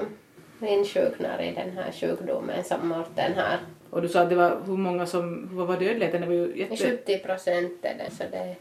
insjuknar 0.67 1.41
i 1.41 1.51
den 1.51 1.69
här 1.77 1.91
sjukdomen 1.91 2.63
som 2.63 2.87
Morten 2.87 3.33
har. 3.37 3.57
Och 3.89 4.01
du 4.01 4.07
sa 4.09 4.21
att 4.21 4.29
det 4.29 4.35
var 4.35 4.57
hur 4.65 4.77
många 4.77 5.05
som, 5.05 5.49
vad 5.51 5.67
var 5.67 5.77
dödligheten? 5.77 6.21
Det 6.21 6.27
var 6.27 6.33
ju 6.33 6.57
jätte... 6.59 6.75
70 6.77 7.17
procent 7.19 7.71
är 7.81 7.95
det 7.97 8.11
så 8.15 8.23
det, 8.31 8.55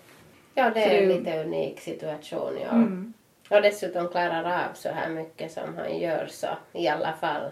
ja, 0.55 0.71
det 0.71 0.83
Så 0.83 0.89
är 0.89 1.03
en 1.03 1.09
ju- 1.11 1.19
lite 1.19 1.41
unik 1.45 1.81
situation. 1.81 2.53
Ja. 2.65 2.71
Mm. 2.71 3.13
Och 3.51 3.63
dessutom 3.63 4.09
klarar 4.09 4.45
av 4.45 4.75
så 4.75 4.89
här 4.89 5.09
mycket 5.09 5.53
som 5.53 5.63
han 5.77 5.99
gör 5.99 6.27
så 6.31 6.47
i 6.73 6.89
alla 6.89 7.13
fall. 7.21 7.51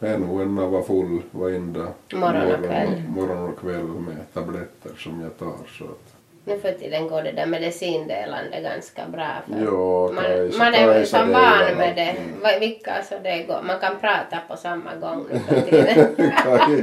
en 0.00 0.54
var 0.70 0.82
full 0.82 1.22
varenda 1.30 1.92
Morgon 2.14 2.54
och 2.54 2.64
kväll. 2.64 3.02
morgon 3.08 3.48
och 3.52 3.58
kväll 3.58 3.84
med 3.84 4.32
tabletter 4.34 4.90
som 4.98 5.20
jag 5.20 5.38
tar. 5.38 5.56
Så 5.78 5.84
att, 5.84 6.14
Nu 6.48 6.58
för 6.58 6.72
tiden 6.72 7.08
går 7.08 7.22
det 7.22 7.32
där 7.32 7.46
medicindelande 7.46 8.60
ganska 8.62 9.02
bra. 9.12 9.26
För 9.46 9.64
Ja, 9.64 10.12
man, 10.14 10.24
Kajsa- 10.24 10.58
man 10.58 10.74
är 10.74 10.92
Kajsa 10.92 11.18
som 11.18 11.32
van 11.32 11.76
med 11.78 11.96
det. 11.96 12.14
Vilka 12.60 12.92
så 13.08 13.14
det 13.22 13.42
går. 13.42 13.62
Man 13.62 13.78
kan 13.80 13.98
prata 14.00 14.36
på 14.48 14.56
samma 14.56 14.94
gång 15.00 15.26
nu 15.32 15.38
för 15.48 15.60
tiden. 15.70 15.94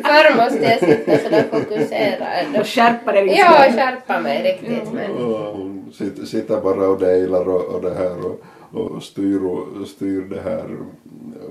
Förr 0.03 0.35
måste 0.37 0.63
jag 0.65 0.79
sitta 0.79 1.17
sådär 1.17 1.43
fokuserad. 1.51 2.45
Och 2.59 2.67
skärpa 2.67 3.11
dig 3.11 3.23
lite. 3.25 3.35
Ja, 3.39 3.47
skärpa 3.75 4.19
mig 4.19 4.43
riktigt. 4.43 4.91
Men 4.93 5.93
sitter 6.25 6.61
bara 6.61 6.87
och 6.87 6.99
delar 6.99 7.49
och, 7.49 7.61
och 7.65 7.81
det 7.81 7.93
här 7.95 8.25
och, 8.25 8.41
och 8.75 9.03
styr, 9.03 9.45
och 9.45 9.87
styr 9.87 10.21
det 10.21 10.41
här 10.41 10.77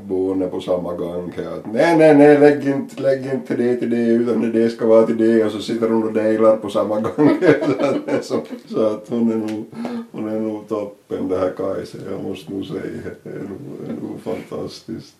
boende 0.02 0.46
på 0.46 0.60
samma 0.60 0.94
gång. 0.94 1.32
Här. 1.36 1.56
Att, 1.56 1.72
nej, 1.72 1.98
nej, 1.98 2.16
nej, 2.16 2.38
lägg 2.38 2.66
inte, 2.66 3.02
lägg 3.02 3.26
inte 3.26 3.56
det 3.56 3.76
till 3.76 3.90
det 3.90 4.06
utan 4.06 4.52
det 4.52 4.70
ska 4.70 4.86
vara 4.86 5.06
till 5.06 5.16
det 5.16 5.44
och 5.44 5.52
så 5.52 5.60
sitter 5.60 5.88
hon 5.88 6.02
och 6.02 6.12
delar 6.12 6.56
på 6.56 6.70
samma 6.70 7.00
gång. 7.00 7.38
så, 8.22 8.42
så 8.66 8.86
att 8.86 9.08
hon 9.08 9.32
är 9.32 9.36
nog, 9.36 9.64
hon 10.12 10.28
är 10.28 10.40
nog 10.40 10.68
toppen 10.68 11.28
det 11.28 11.38
här 11.38 11.52
Kajsa, 11.56 11.98
jag 12.10 12.22
måste 12.22 12.52
nog 12.52 12.66
säga. 12.66 12.80
Det 13.22 13.30
är 13.30 13.34
nog, 13.34 13.58
det 13.86 13.92
är 13.92 13.96
nog 14.02 14.20
fantastiskt. 14.20 15.16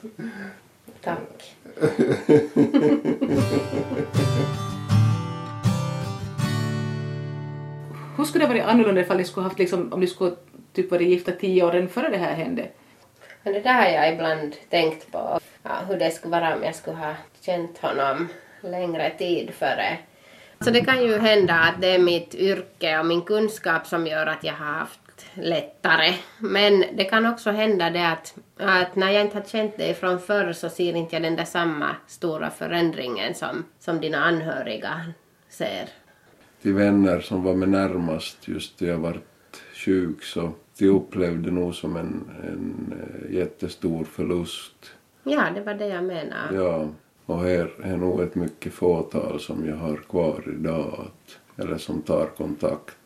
tack. 1.05 1.57
Hur 8.17 8.25
skulle 8.25 8.45
det 8.45 8.49
varit 8.49 8.65
annorlunda 8.65 9.01
ifall 9.01 9.17
ni 9.17 9.25
skulle 9.25 9.45
haft 9.45 9.59
liksom, 9.59 9.93
om 9.93 10.01
ni 10.01 10.07
skulle 10.07 10.35
typ 10.75 10.91
varit 10.91 11.09
gifta 11.09 11.33
tio 11.33 11.65
år 11.65 11.77
innan 11.77 11.89
före 11.89 12.09
det 12.09 12.17
här 12.17 12.35
hände? 12.35 12.69
Men 13.43 13.53
det 13.53 13.61
där 13.61 13.75
har 13.75 13.89
jag 13.89 14.13
ibland 14.13 14.57
tänkt 14.71 15.13
på. 15.13 15.41
Ja, 15.63 15.71
hur 15.89 15.99
det 15.99 16.11
skulle 16.11 16.41
vara 16.41 16.57
om 16.57 16.63
jag 16.63 16.75
skulle 16.75 16.97
ha 16.97 17.15
känt 17.41 17.79
honom 17.79 18.29
längre 18.61 19.11
tid 19.11 19.51
före. 19.55 19.99
Så 20.61 20.71
det 20.71 20.81
kan 20.81 21.03
ju 21.03 21.19
hända 21.19 21.55
att 21.55 21.81
det 21.81 21.95
är 21.95 21.99
mitt 21.99 22.35
yrke 22.35 22.99
och 22.99 23.07
min 23.07 23.23
kunskap 23.23 23.87
som 23.87 24.07
gör 24.07 24.27
att 24.27 24.45
jag 24.45 24.53
har 24.53 24.75
haft 24.75 25.01
lättare. 25.35 26.15
Men 26.39 26.85
det 26.97 27.05
kan 27.05 27.27
också 27.27 27.51
hända 27.51 27.91
det 27.91 28.09
att, 28.09 28.35
att 28.57 28.97
när 28.97 29.11
jag 29.11 29.23
inte 29.23 29.37
har 29.37 29.45
känt 29.45 29.77
dig 29.77 29.95
från 29.95 30.21
förr 30.21 30.53
så 30.53 30.69
ser 30.69 30.97
inte 30.97 31.17
jag 31.17 31.23
den 31.23 31.37
där 31.37 31.45
samma 31.45 31.97
stora 32.07 32.51
förändringen 32.51 33.35
som, 33.35 33.65
som 33.79 34.01
dina 34.01 34.25
anhöriga 34.25 35.13
ser. 35.49 35.89
till 36.63 36.75
vänner 36.75 37.21
som 37.21 37.43
var 37.43 37.55
med 37.55 37.69
närmast 37.69 38.49
just 38.49 38.79
då 38.79 38.87
jag 38.87 38.99
vart 38.99 39.23
sjuk 39.75 40.23
så 40.23 40.53
de 40.79 40.89
upplevde 40.89 41.51
nog 41.51 41.75
som 41.75 41.97
en, 41.97 42.31
en 42.43 42.95
eh, 43.01 43.35
jättestor 43.35 44.05
förlust. 44.05 44.93
Ja, 45.23 45.47
det 45.55 45.61
var 45.61 45.75
det 45.75 45.87
jag 45.87 46.05
menar. 46.05 46.53
Ja, 46.53 46.89
och 47.27 47.41
här 47.41 47.71
är 47.83 47.97
nog 47.97 48.21
ett 48.21 48.35
mycket 48.35 48.73
fåtal 48.73 49.41
som 49.41 49.67
jag 49.67 49.77
har 49.77 49.97
kvar 49.97 50.43
idag. 50.47 50.95
Att, 50.99 51.39
eller 51.65 51.79
som 51.79 52.03
tar 52.03 52.27
kontakt. 52.27 52.97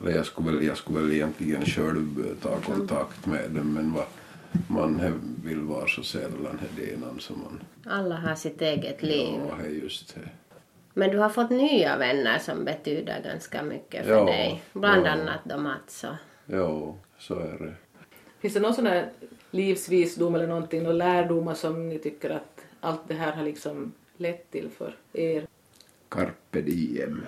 Eller 0.00 0.10
jag 0.10 0.26
skulle 0.26 0.50
väl, 0.50 0.66
jag 0.66 0.76
skulle 0.76 1.00
väl 1.00 1.12
egentligen 1.12 1.64
själv 1.64 2.36
ta 2.42 2.56
kontakt 2.56 3.26
med 3.26 3.50
dem 3.50 3.74
men 3.74 3.92
vad 3.92 4.04
man 4.68 5.00
vill 5.44 5.60
vara 5.60 5.86
så 5.86 6.02
sällan 6.02 6.60
det 6.76 6.92
innan 6.94 7.20
som 7.20 7.38
man... 7.38 7.60
Alla 7.94 8.16
har 8.16 8.34
sitt 8.34 8.62
eget 8.62 9.02
liv. 9.02 9.40
Ja, 9.48 9.66
just 9.66 10.14
det. 10.14 10.28
Men 10.94 11.10
du 11.10 11.18
har 11.18 11.28
fått 11.28 11.50
nya 11.50 11.98
vänner 11.98 12.38
som 12.38 12.64
betyder 12.64 13.22
ganska 13.24 13.62
mycket 13.62 14.04
för 14.04 14.12
Ja, 14.12 14.24
dig. 14.24 14.62
Bland 14.72 15.06
ja. 15.06 15.10
annat 15.10 15.40
då 15.44 15.58
Mats 15.58 16.04
och... 16.04 16.54
Ja, 16.54 16.94
så 17.26 17.34
är 17.34 17.58
det. 17.58 17.74
Finns 18.40 18.54
det 18.54 18.60
någon 18.60 18.74
sån 18.74 18.84
där 18.84 19.10
livsvisdom 19.50 20.34
eller 20.34 20.46
någonting, 20.46 20.82
några 20.82 20.96
lärdomar 20.96 21.54
som 21.54 21.88
ni 21.88 21.98
tycker 21.98 22.30
att 22.30 22.64
allt 22.80 23.08
det 23.08 23.14
här 23.14 23.32
har 23.32 23.44
liksom 23.44 23.92
lett 24.16 24.50
till 24.50 24.70
för 24.70 24.96
er? 25.12 25.46
Carpe 26.08 26.60
diem. 26.60 27.26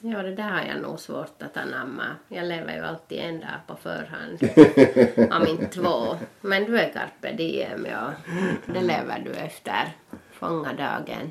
Ja, 0.00 0.22
det 0.22 0.34
där 0.34 0.50
har 0.50 0.64
jag 0.64 0.82
nog 0.82 1.00
svårt 1.00 1.42
att 1.42 1.56
anamma. 1.56 2.04
Jag 2.28 2.46
lever 2.46 2.76
ju 2.76 2.80
alltid 2.80 3.18
en 3.18 3.40
dag 3.40 3.60
på 3.66 3.76
förhand. 3.76 4.38
Om 5.32 5.46
inte 5.46 5.66
två. 5.66 6.16
Men 6.40 6.64
du 6.64 6.78
är 6.78 6.92
carpe 6.92 7.32
diem, 7.36 7.86
ja. 7.90 8.12
Det 8.66 8.80
lever 8.80 9.22
du 9.24 9.30
efter. 9.30 9.92
Fånga 10.30 10.72
dagen. 10.72 11.30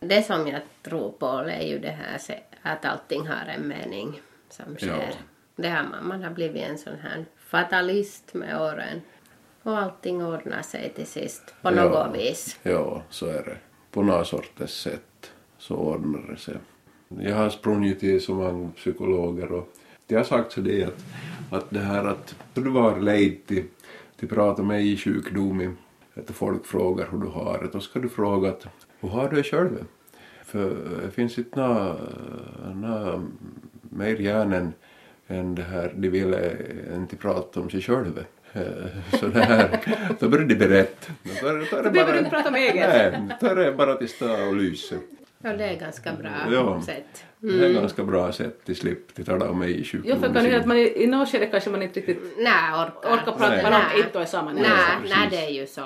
Det 0.00 0.22
som 0.22 0.46
jag 0.46 0.60
tror 0.82 1.12
på 1.12 1.26
är 1.26 1.66
ju 1.66 1.78
det 1.78 1.90
här 1.90 2.20
att 2.62 2.84
allting 2.84 3.26
har 3.26 3.46
en 3.56 3.68
mening 3.68 4.20
som 4.48 4.76
sker. 4.76 4.88
Ja. 4.88 5.29
Det 5.62 5.68
har 5.68 5.82
man, 5.90 6.08
man 6.08 6.22
har 6.22 6.30
blivit 6.30 6.62
en 6.62 6.78
sån 6.78 6.96
här 7.02 7.24
fatalist 7.38 8.34
med 8.34 8.60
åren. 8.62 9.00
Och 9.62 9.78
allting 9.78 10.24
ordnar 10.24 10.62
sig 10.62 10.92
till 10.96 11.06
sist 11.06 11.54
på 11.62 11.68
Ja. 11.68 11.74
något 11.84 12.14
vis. 12.16 12.58
Ja, 12.62 13.02
så 13.10 13.26
är 13.26 13.42
det. 13.42 13.56
På 13.90 14.02
något 14.02 14.26
sorts 14.26 14.82
sätt 14.82 15.30
så 15.58 15.74
ordnar 15.74 16.30
det 16.30 16.36
sig. 16.36 16.56
Jag 17.08 17.36
har 17.36 17.50
sprungit 17.50 18.00
till 18.00 18.24
så 18.24 18.34
många 18.34 18.70
psykologer 18.70 19.52
och 19.52 19.68
det 20.06 20.14
har 20.16 20.24
sagt 20.24 20.52
så 20.52 20.60
det 20.60 20.84
att, 20.84 21.04
att 21.50 21.70
det 21.70 21.78
här 21.80 22.04
att 22.04 22.34
du 22.54 22.70
var 22.70 23.00
lejd 23.00 23.46
till, 23.46 23.64
till 24.16 24.28
prata 24.28 24.62
med 24.62 24.84
i 24.84 24.96
sjukdom, 24.96 25.76
att 26.14 26.30
folk 26.30 26.66
frågar 26.66 27.08
hur 27.10 27.18
du 27.18 27.26
har 27.26 27.58
det, 27.58 27.68
då 27.72 27.80
ska 27.80 27.98
du 27.98 28.08
fråga 28.08 28.48
att 28.48 28.66
hur 29.00 29.08
har 29.08 29.28
du 29.28 29.36
det 29.36 29.42
själv? 29.42 29.84
För 30.44 30.76
det 31.04 31.10
finns 31.10 31.38
inte 31.38 31.60
nå, 31.60 31.96
nå 32.74 33.22
mer 33.82 34.16
hjärn 34.16 34.72
än, 35.30 35.54
det 35.54 35.62
här, 35.62 35.92
de 35.96 36.08
vill 36.08 36.34
eh, 36.34 36.94
inte 36.96 37.16
prata 37.16 37.60
om 37.60 37.70
sig 37.70 37.82
själva. 37.82 38.20
Eh, 38.52 38.62
Så 39.20 39.26
det 39.26 39.40
här, 39.42 39.78
då 40.20 40.28
börjar 40.28 40.44
de 40.44 40.54
berätta. 40.54 41.12
Då, 41.42 41.48
då, 41.48 41.52
då, 41.70 41.76
är 41.76 41.82
det 41.82 41.82
Då 41.82 41.90
behöver 41.90 42.12
du 42.12 42.18
inte 42.18 42.30
prata 42.30 42.48
om 42.48 42.54
eget. 42.54 42.88
Nej, 42.88 43.36
då 43.40 43.46
är 43.46 43.54
det 43.56 43.72
bara 43.72 43.94
till 43.94 44.08
stå 44.08 44.46
och 44.48 44.56
lysa. 44.56 44.94
Ja, 45.42 45.52
det 45.52 45.64
är 45.64 45.76
ganska 45.76 46.12
bra 46.12 46.30
Ja. 46.52 46.82
sätt. 46.86 47.24
Det 47.38 47.66
är 47.66 47.72
ganska 47.72 48.04
bra 48.04 48.32
sätt 48.32 48.64
till 48.64 48.76
slipp 48.76 49.14
till 49.14 49.24
tala 49.24 49.50
om 49.50 49.58
mig 49.58 49.70
i 49.70 49.78
Jo, 49.78 49.84
sjukdomen. 49.84 50.20
för 50.20 50.50
kan 50.50 50.60
att 50.60 50.66
man 50.66 50.76
i, 50.76 51.02
i 51.02 51.06
något 51.06 51.28
skede 51.28 51.46
kanske 51.46 51.70
man 51.70 51.82
inte 51.82 52.00
riktigt 52.00 52.22
Nej, 52.38 52.72
orkar. 52.74 53.14
orkar 53.14 53.32
prata 53.32 53.48
Nej. 53.48 53.64
om 53.94 54.00
ett 54.00 54.16
och 54.16 54.28
samma. 54.28 54.52
Nej, 54.52 55.28
det 55.30 55.36
är 55.46 55.50
ju 55.50 55.66
så. 55.66 55.82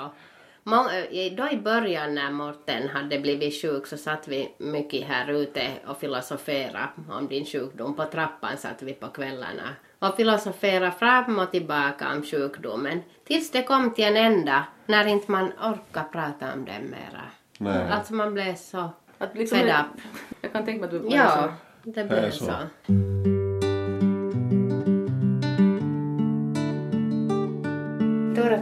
I- 1.11 1.29
Då 1.29 1.49
i 1.49 1.57
början 1.57 2.15
när 2.15 2.31
Morten 2.31 2.89
hade 2.89 3.19
blivit 3.19 3.61
sjuk 3.61 3.87
så 3.87 3.97
satt 3.97 4.27
vi 4.27 4.53
mycket 4.57 5.07
här 5.07 5.31
ute 5.31 5.67
och 5.87 5.99
filosoferade 5.99 6.87
om 7.11 7.27
din 7.27 7.45
sjukdom. 7.45 7.95
På 7.95 8.05
trappan 8.05 8.57
satt 8.57 8.81
vi 8.81 8.93
på 8.93 9.07
kvällarna 9.07 9.69
och 9.99 10.15
filosoferade 10.15 10.91
fram 10.91 11.39
och 11.39 11.51
tillbaka 11.51 12.11
om 12.15 12.23
sjukdomen. 12.23 13.01
Tills 13.27 13.51
det 13.51 13.63
kom 13.63 13.93
till 13.93 14.03
en 14.05 14.17
ända 14.17 14.63
när 14.85 15.05
inte 15.07 15.31
man 15.31 15.45
orkar 15.45 16.03
prata 16.11 16.53
om 16.53 16.65
den 16.65 16.83
mera. 16.83 17.21
Nej. 17.57 17.91
Alltså 17.91 18.13
man 18.13 18.33
blev 18.33 18.55
så 18.55 18.89
Att 19.17 19.35
liksom, 19.35 19.57
fed 19.57 19.67
up. 19.69 20.01
Jag 20.41 20.53
kan 20.53 20.65
tänka 20.65 20.79
mig 20.87 20.95
att 20.97 21.09
du 21.09 21.15
Ja, 21.15 21.53
det 21.83 21.91
Det 21.91 22.01
är 22.01 22.05
blev 22.21 22.31
så. 22.31 22.45
så. 22.45 22.51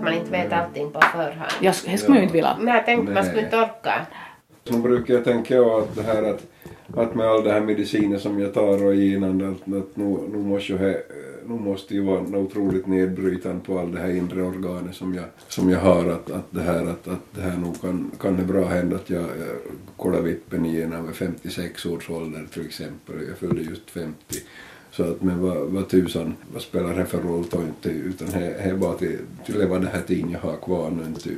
Man 0.04 0.14
inte 0.14 0.32
vet 0.32 0.54
allting 0.54 0.91
på 0.91 1.01
förhand. 1.01 1.51
Jag, 1.62 1.76
det 1.86 1.97
skulle 1.97 2.10
man 2.10 2.18
ju 2.18 2.24
inte 2.24 2.34
vilja. 2.34 2.58
Men 2.60 2.76
jag 2.76 2.86
tänkte 2.86 3.06
man 3.06 3.14
Nej. 3.14 3.24
skulle 3.24 3.41
inte 3.43 3.58
orka. 3.58 4.06
Så 4.64 4.78
brukar 4.78 5.14
jag 5.14 5.24
tänka 5.24 5.62
att 5.62 5.95
det 5.95 6.01
här 6.01 6.24
att, 6.24 6.43
att 6.97 7.16
med 7.16 7.28
all 7.28 7.43
det 7.43 7.51
här 7.51 7.62
medicinen 7.62 8.20
som 8.20 8.39
jag 8.39 8.54
tar 8.54 8.86
och 8.86 8.95
innan 8.95 9.41
att, 9.41 9.74
att 9.74 9.95
nu, 9.95 10.18
nu, 10.34 10.38
måste 10.38 10.72
ju 10.72 10.78
he, 10.78 10.97
nu 11.45 11.54
måste 11.54 11.93
ju 11.93 12.01
vara 12.01 12.38
otroligt 12.38 12.88
nedbrytande 12.88 13.66
på 13.66 13.80
all 13.80 13.91
det 13.91 13.99
här 13.99 14.10
inre 14.10 14.41
organet 14.41 14.95
som 14.95 15.14
jag, 15.14 15.26
som 15.47 15.70
jag 15.70 15.80
har 15.80 16.10
att, 16.10 16.32
att 16.32 16.45
det 16.49 16.62
här 16.62 16.82
att, 16.82 17.08
att 17.08 17.26
det 17.32 17.41
här 17.41 17.58
nog 17.58 17.82
kan, 17.82 18.12
kan 18.20 18.38
det 18.38 18.43
bra 18.43 18.66
hända 18.66 18.95
att 18.95 19.10
jag, 19.10 19.22
jag 19.22 19.58
kollar 19.97 20.22
vippen 20.22 20.66
igen 20.66 20.93
över 20.93 21.14
56 21.14 21.86
års 21.86 22.10
ålder 22.10 22.45
till 22.54 22.66
exempel 22.66 23.16
jag 23.28 23.38
fyllde 23.38 23.62
just 23.62 23.89
50 23.89 24.16
så 24.94 25.04
att 25.04 25.22
men 25.22 25.41
vad, 25.41 25.58
vad 25.58 25.89
tusan, 25.89 26.38
vad 26.54 26.62
spelar 26.62 26.94
det 26.94 27.06
för 27.06 27.18
roll 27.18 27.46
då 27.52 27.58
inte 27.62 27.89
utan 27.89 28.28
det 28.30 28.54
är 28.54 28.74
bara 28.74 28.94
till, 28.94 29.20
till 29.46 29.60
leva 29.60 29.80
det 29.80 29.89
här 29.89 30.02
tiden 30.02 30.32
jag 30.32 30.39
har 30.39 30.58
kvar 30.58 30.89
nu 30.89 31.04
inte 31.04 31.30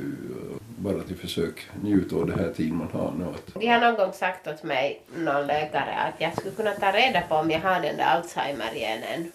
bara 0.78 1.02
till 1.02 1.16
försök 1.16 1.66
njuta 1.82 2.16
av 2.16 2.26
det 2.26 2.36
här 2.36 2.52
tiden 2.56 2.76
man 2.76 2.88
har 2.92 3.12
nu. 3.18 3.24
Att, 3.24 3.54
De 3.60 3.66
har 3.68 3.80
någon 3.80 3.94
gång 3.94 4.12
sagt 4.12 4.46
åt 4.46 4.62
mig, 4.62 5.02
någon 5.16 5.46
läkare, 5.46 5.94
att 5.94 6.14
jag 6.20 6.32
skulle 6.38 6.54
kunna 6.54 6.70
ta 6.72 6.92
reda 6.92 7.20
på 7.20 7.34
om 7.34 7.50
jag 7.50 7.60
har 7.60 7.80
den 7.80 7.96
där 7.96 8.04
Alzheimer-genen. 8.04 9.32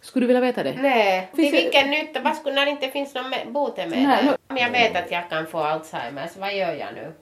Skulle 0.00 0.22
du 0.22 0.26
vilja 0.26 0.40
veta 0.40 0.62
det? 0.62 0.74
Nej, 0.82 1.30
till 1.34 1.52
vilken 1.52 1.90
nytta? 1.90 2.20
Vad 2.20 2.36
skulle, 2.36 2.54
när 2.54 2.64
det 2.64 2.70
inte 2.70 2.88
finns 2.88 3.14
någon 3.14 3.24
me- 3.24 3.52
botemedel? 3.52 4.28
Om 4.48 4.56
jag 4.56 4.70
vet 4.70 4.96
att 4.96 5.10
jag 5.10 5.30
kan 5.30 5.46
få 5.46 5.58
Alzheimer, 5.58 6.26
så 6.34 6.40
vad 6.40 6.54
gör 6.56 6.72
jag 6.72 6.88
nu? 6.94 7.12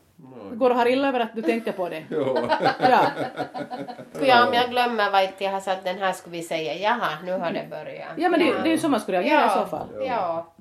Går 0.52 0.70
och 0.70 0.76
har 0.76 0.86
illa 0.86 1.08
över 1.08 1.20
att 1.20 1.34
du 1.34 1.42
tänker 1.42 1.72
på 1.72 1.88
det? 1.88 2.02
ja. 2.80 3.06
Ja. 4.26 4.46
Om 4.48 4.54
jag 4.54 4.70
glömmer 4.70 5.10
vad 5.10 5.28
jag 5.38 5.50
har 5.50 5.60
satt 5.60 5.84
den 5.84 5.98
här, 5.98 6.12
skulle 6.12 6.36
vi 6.36 6.42
säga 6.42 6.74
jaha, 6.74 7.08
nu 7.24 7.32
har 7.32 7.50
det 7.52 7.66
börjat. 7.70 8.08
ja, 8.16 8.28
men 8.28 8.40
det, 8.40 8.46
det 8.62 8.68
är 8.68 8.72
ju 8.72 8.78
så 8.78 8.88
man 8.88 9.00
skulle 9.00 9.18
reagera 9.22 9.46
i 9.46 9.48
så 9.48 9.66
fall. 9.66 9.88
Ja. 10.06 10.52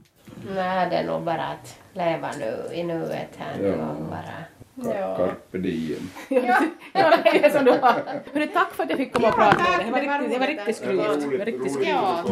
Nej, 0.55 0.88
det 0.89 0.95
är 0.95 1.03
nog 1.07 1.22
bara 1.24 1.43
att 1.43 1.80
leva 1.93 2.30
nu 2.39 2.76
i 2.76 2.84
nuet 2.84 3.30
här 3.38 3.57
nu 3.59 3.76
Ja. 3.80 3.86
och 3.89 4.05
bara... 4.05 4.93
Ja. 4.99 5.16
Carpe 5.18 5.57
diem. 5.57 6.09
Ja, 6.30 6.39
ja, 6.93 7.14
det 7.24 7.45
är 7.45 7.49
som 7.49 7.66
du 7.66 7.72
har. 7.72 7.93
Hörru, 8.34 8.47
tack 8.47 8.72
för 8.74 8.84
att 8.84 8.89
jag 8.89 8.97
fick 8.97 9.14
komma 9.14 9.28
och 9.28 9.34
Ja, 9.39 9.43
prata 9.43 9.64
med 9.70 9.80
dig. 9.80 9.86
Det 9.86 9.91
var 9.91 9.99
Det 9.99 10.18
riktigt, 10.18 10.34
det 10.34 10.39
var 10.39 10.47
riktigt 10.47 10.76
skryvt. 10.76 11.32
Det 11.32 11.38
var 11.38 11.45
riktigt 11.45 11.74
skryvt. 11.74 11.88
Ja. 11.89 12.24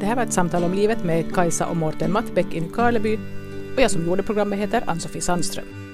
Det 0.00 0.06
här 0.06 0.16
var 0.16 0.22
ett 0.22 0.32
samtal 0.32 0.64
om 0.64 0.74
livet 0.74 1.04
med 1.04 1.34
Kajsa 1.34 1.66
och 1.66 1.76
Mårten 1.76 2.12
Mattbäck 2.12 2.54
i 2.54 2.60
Nykarleby 2.60 3.18
och 3.76 3.82
jag 3.82 3.90
som 3.90 4.06
gjorde 4.06 4.22
programmet 4.22 4.58
heter 4.58 4.82
Ann-Sofie 4.86 5.22
Sandström. 5.22 5.85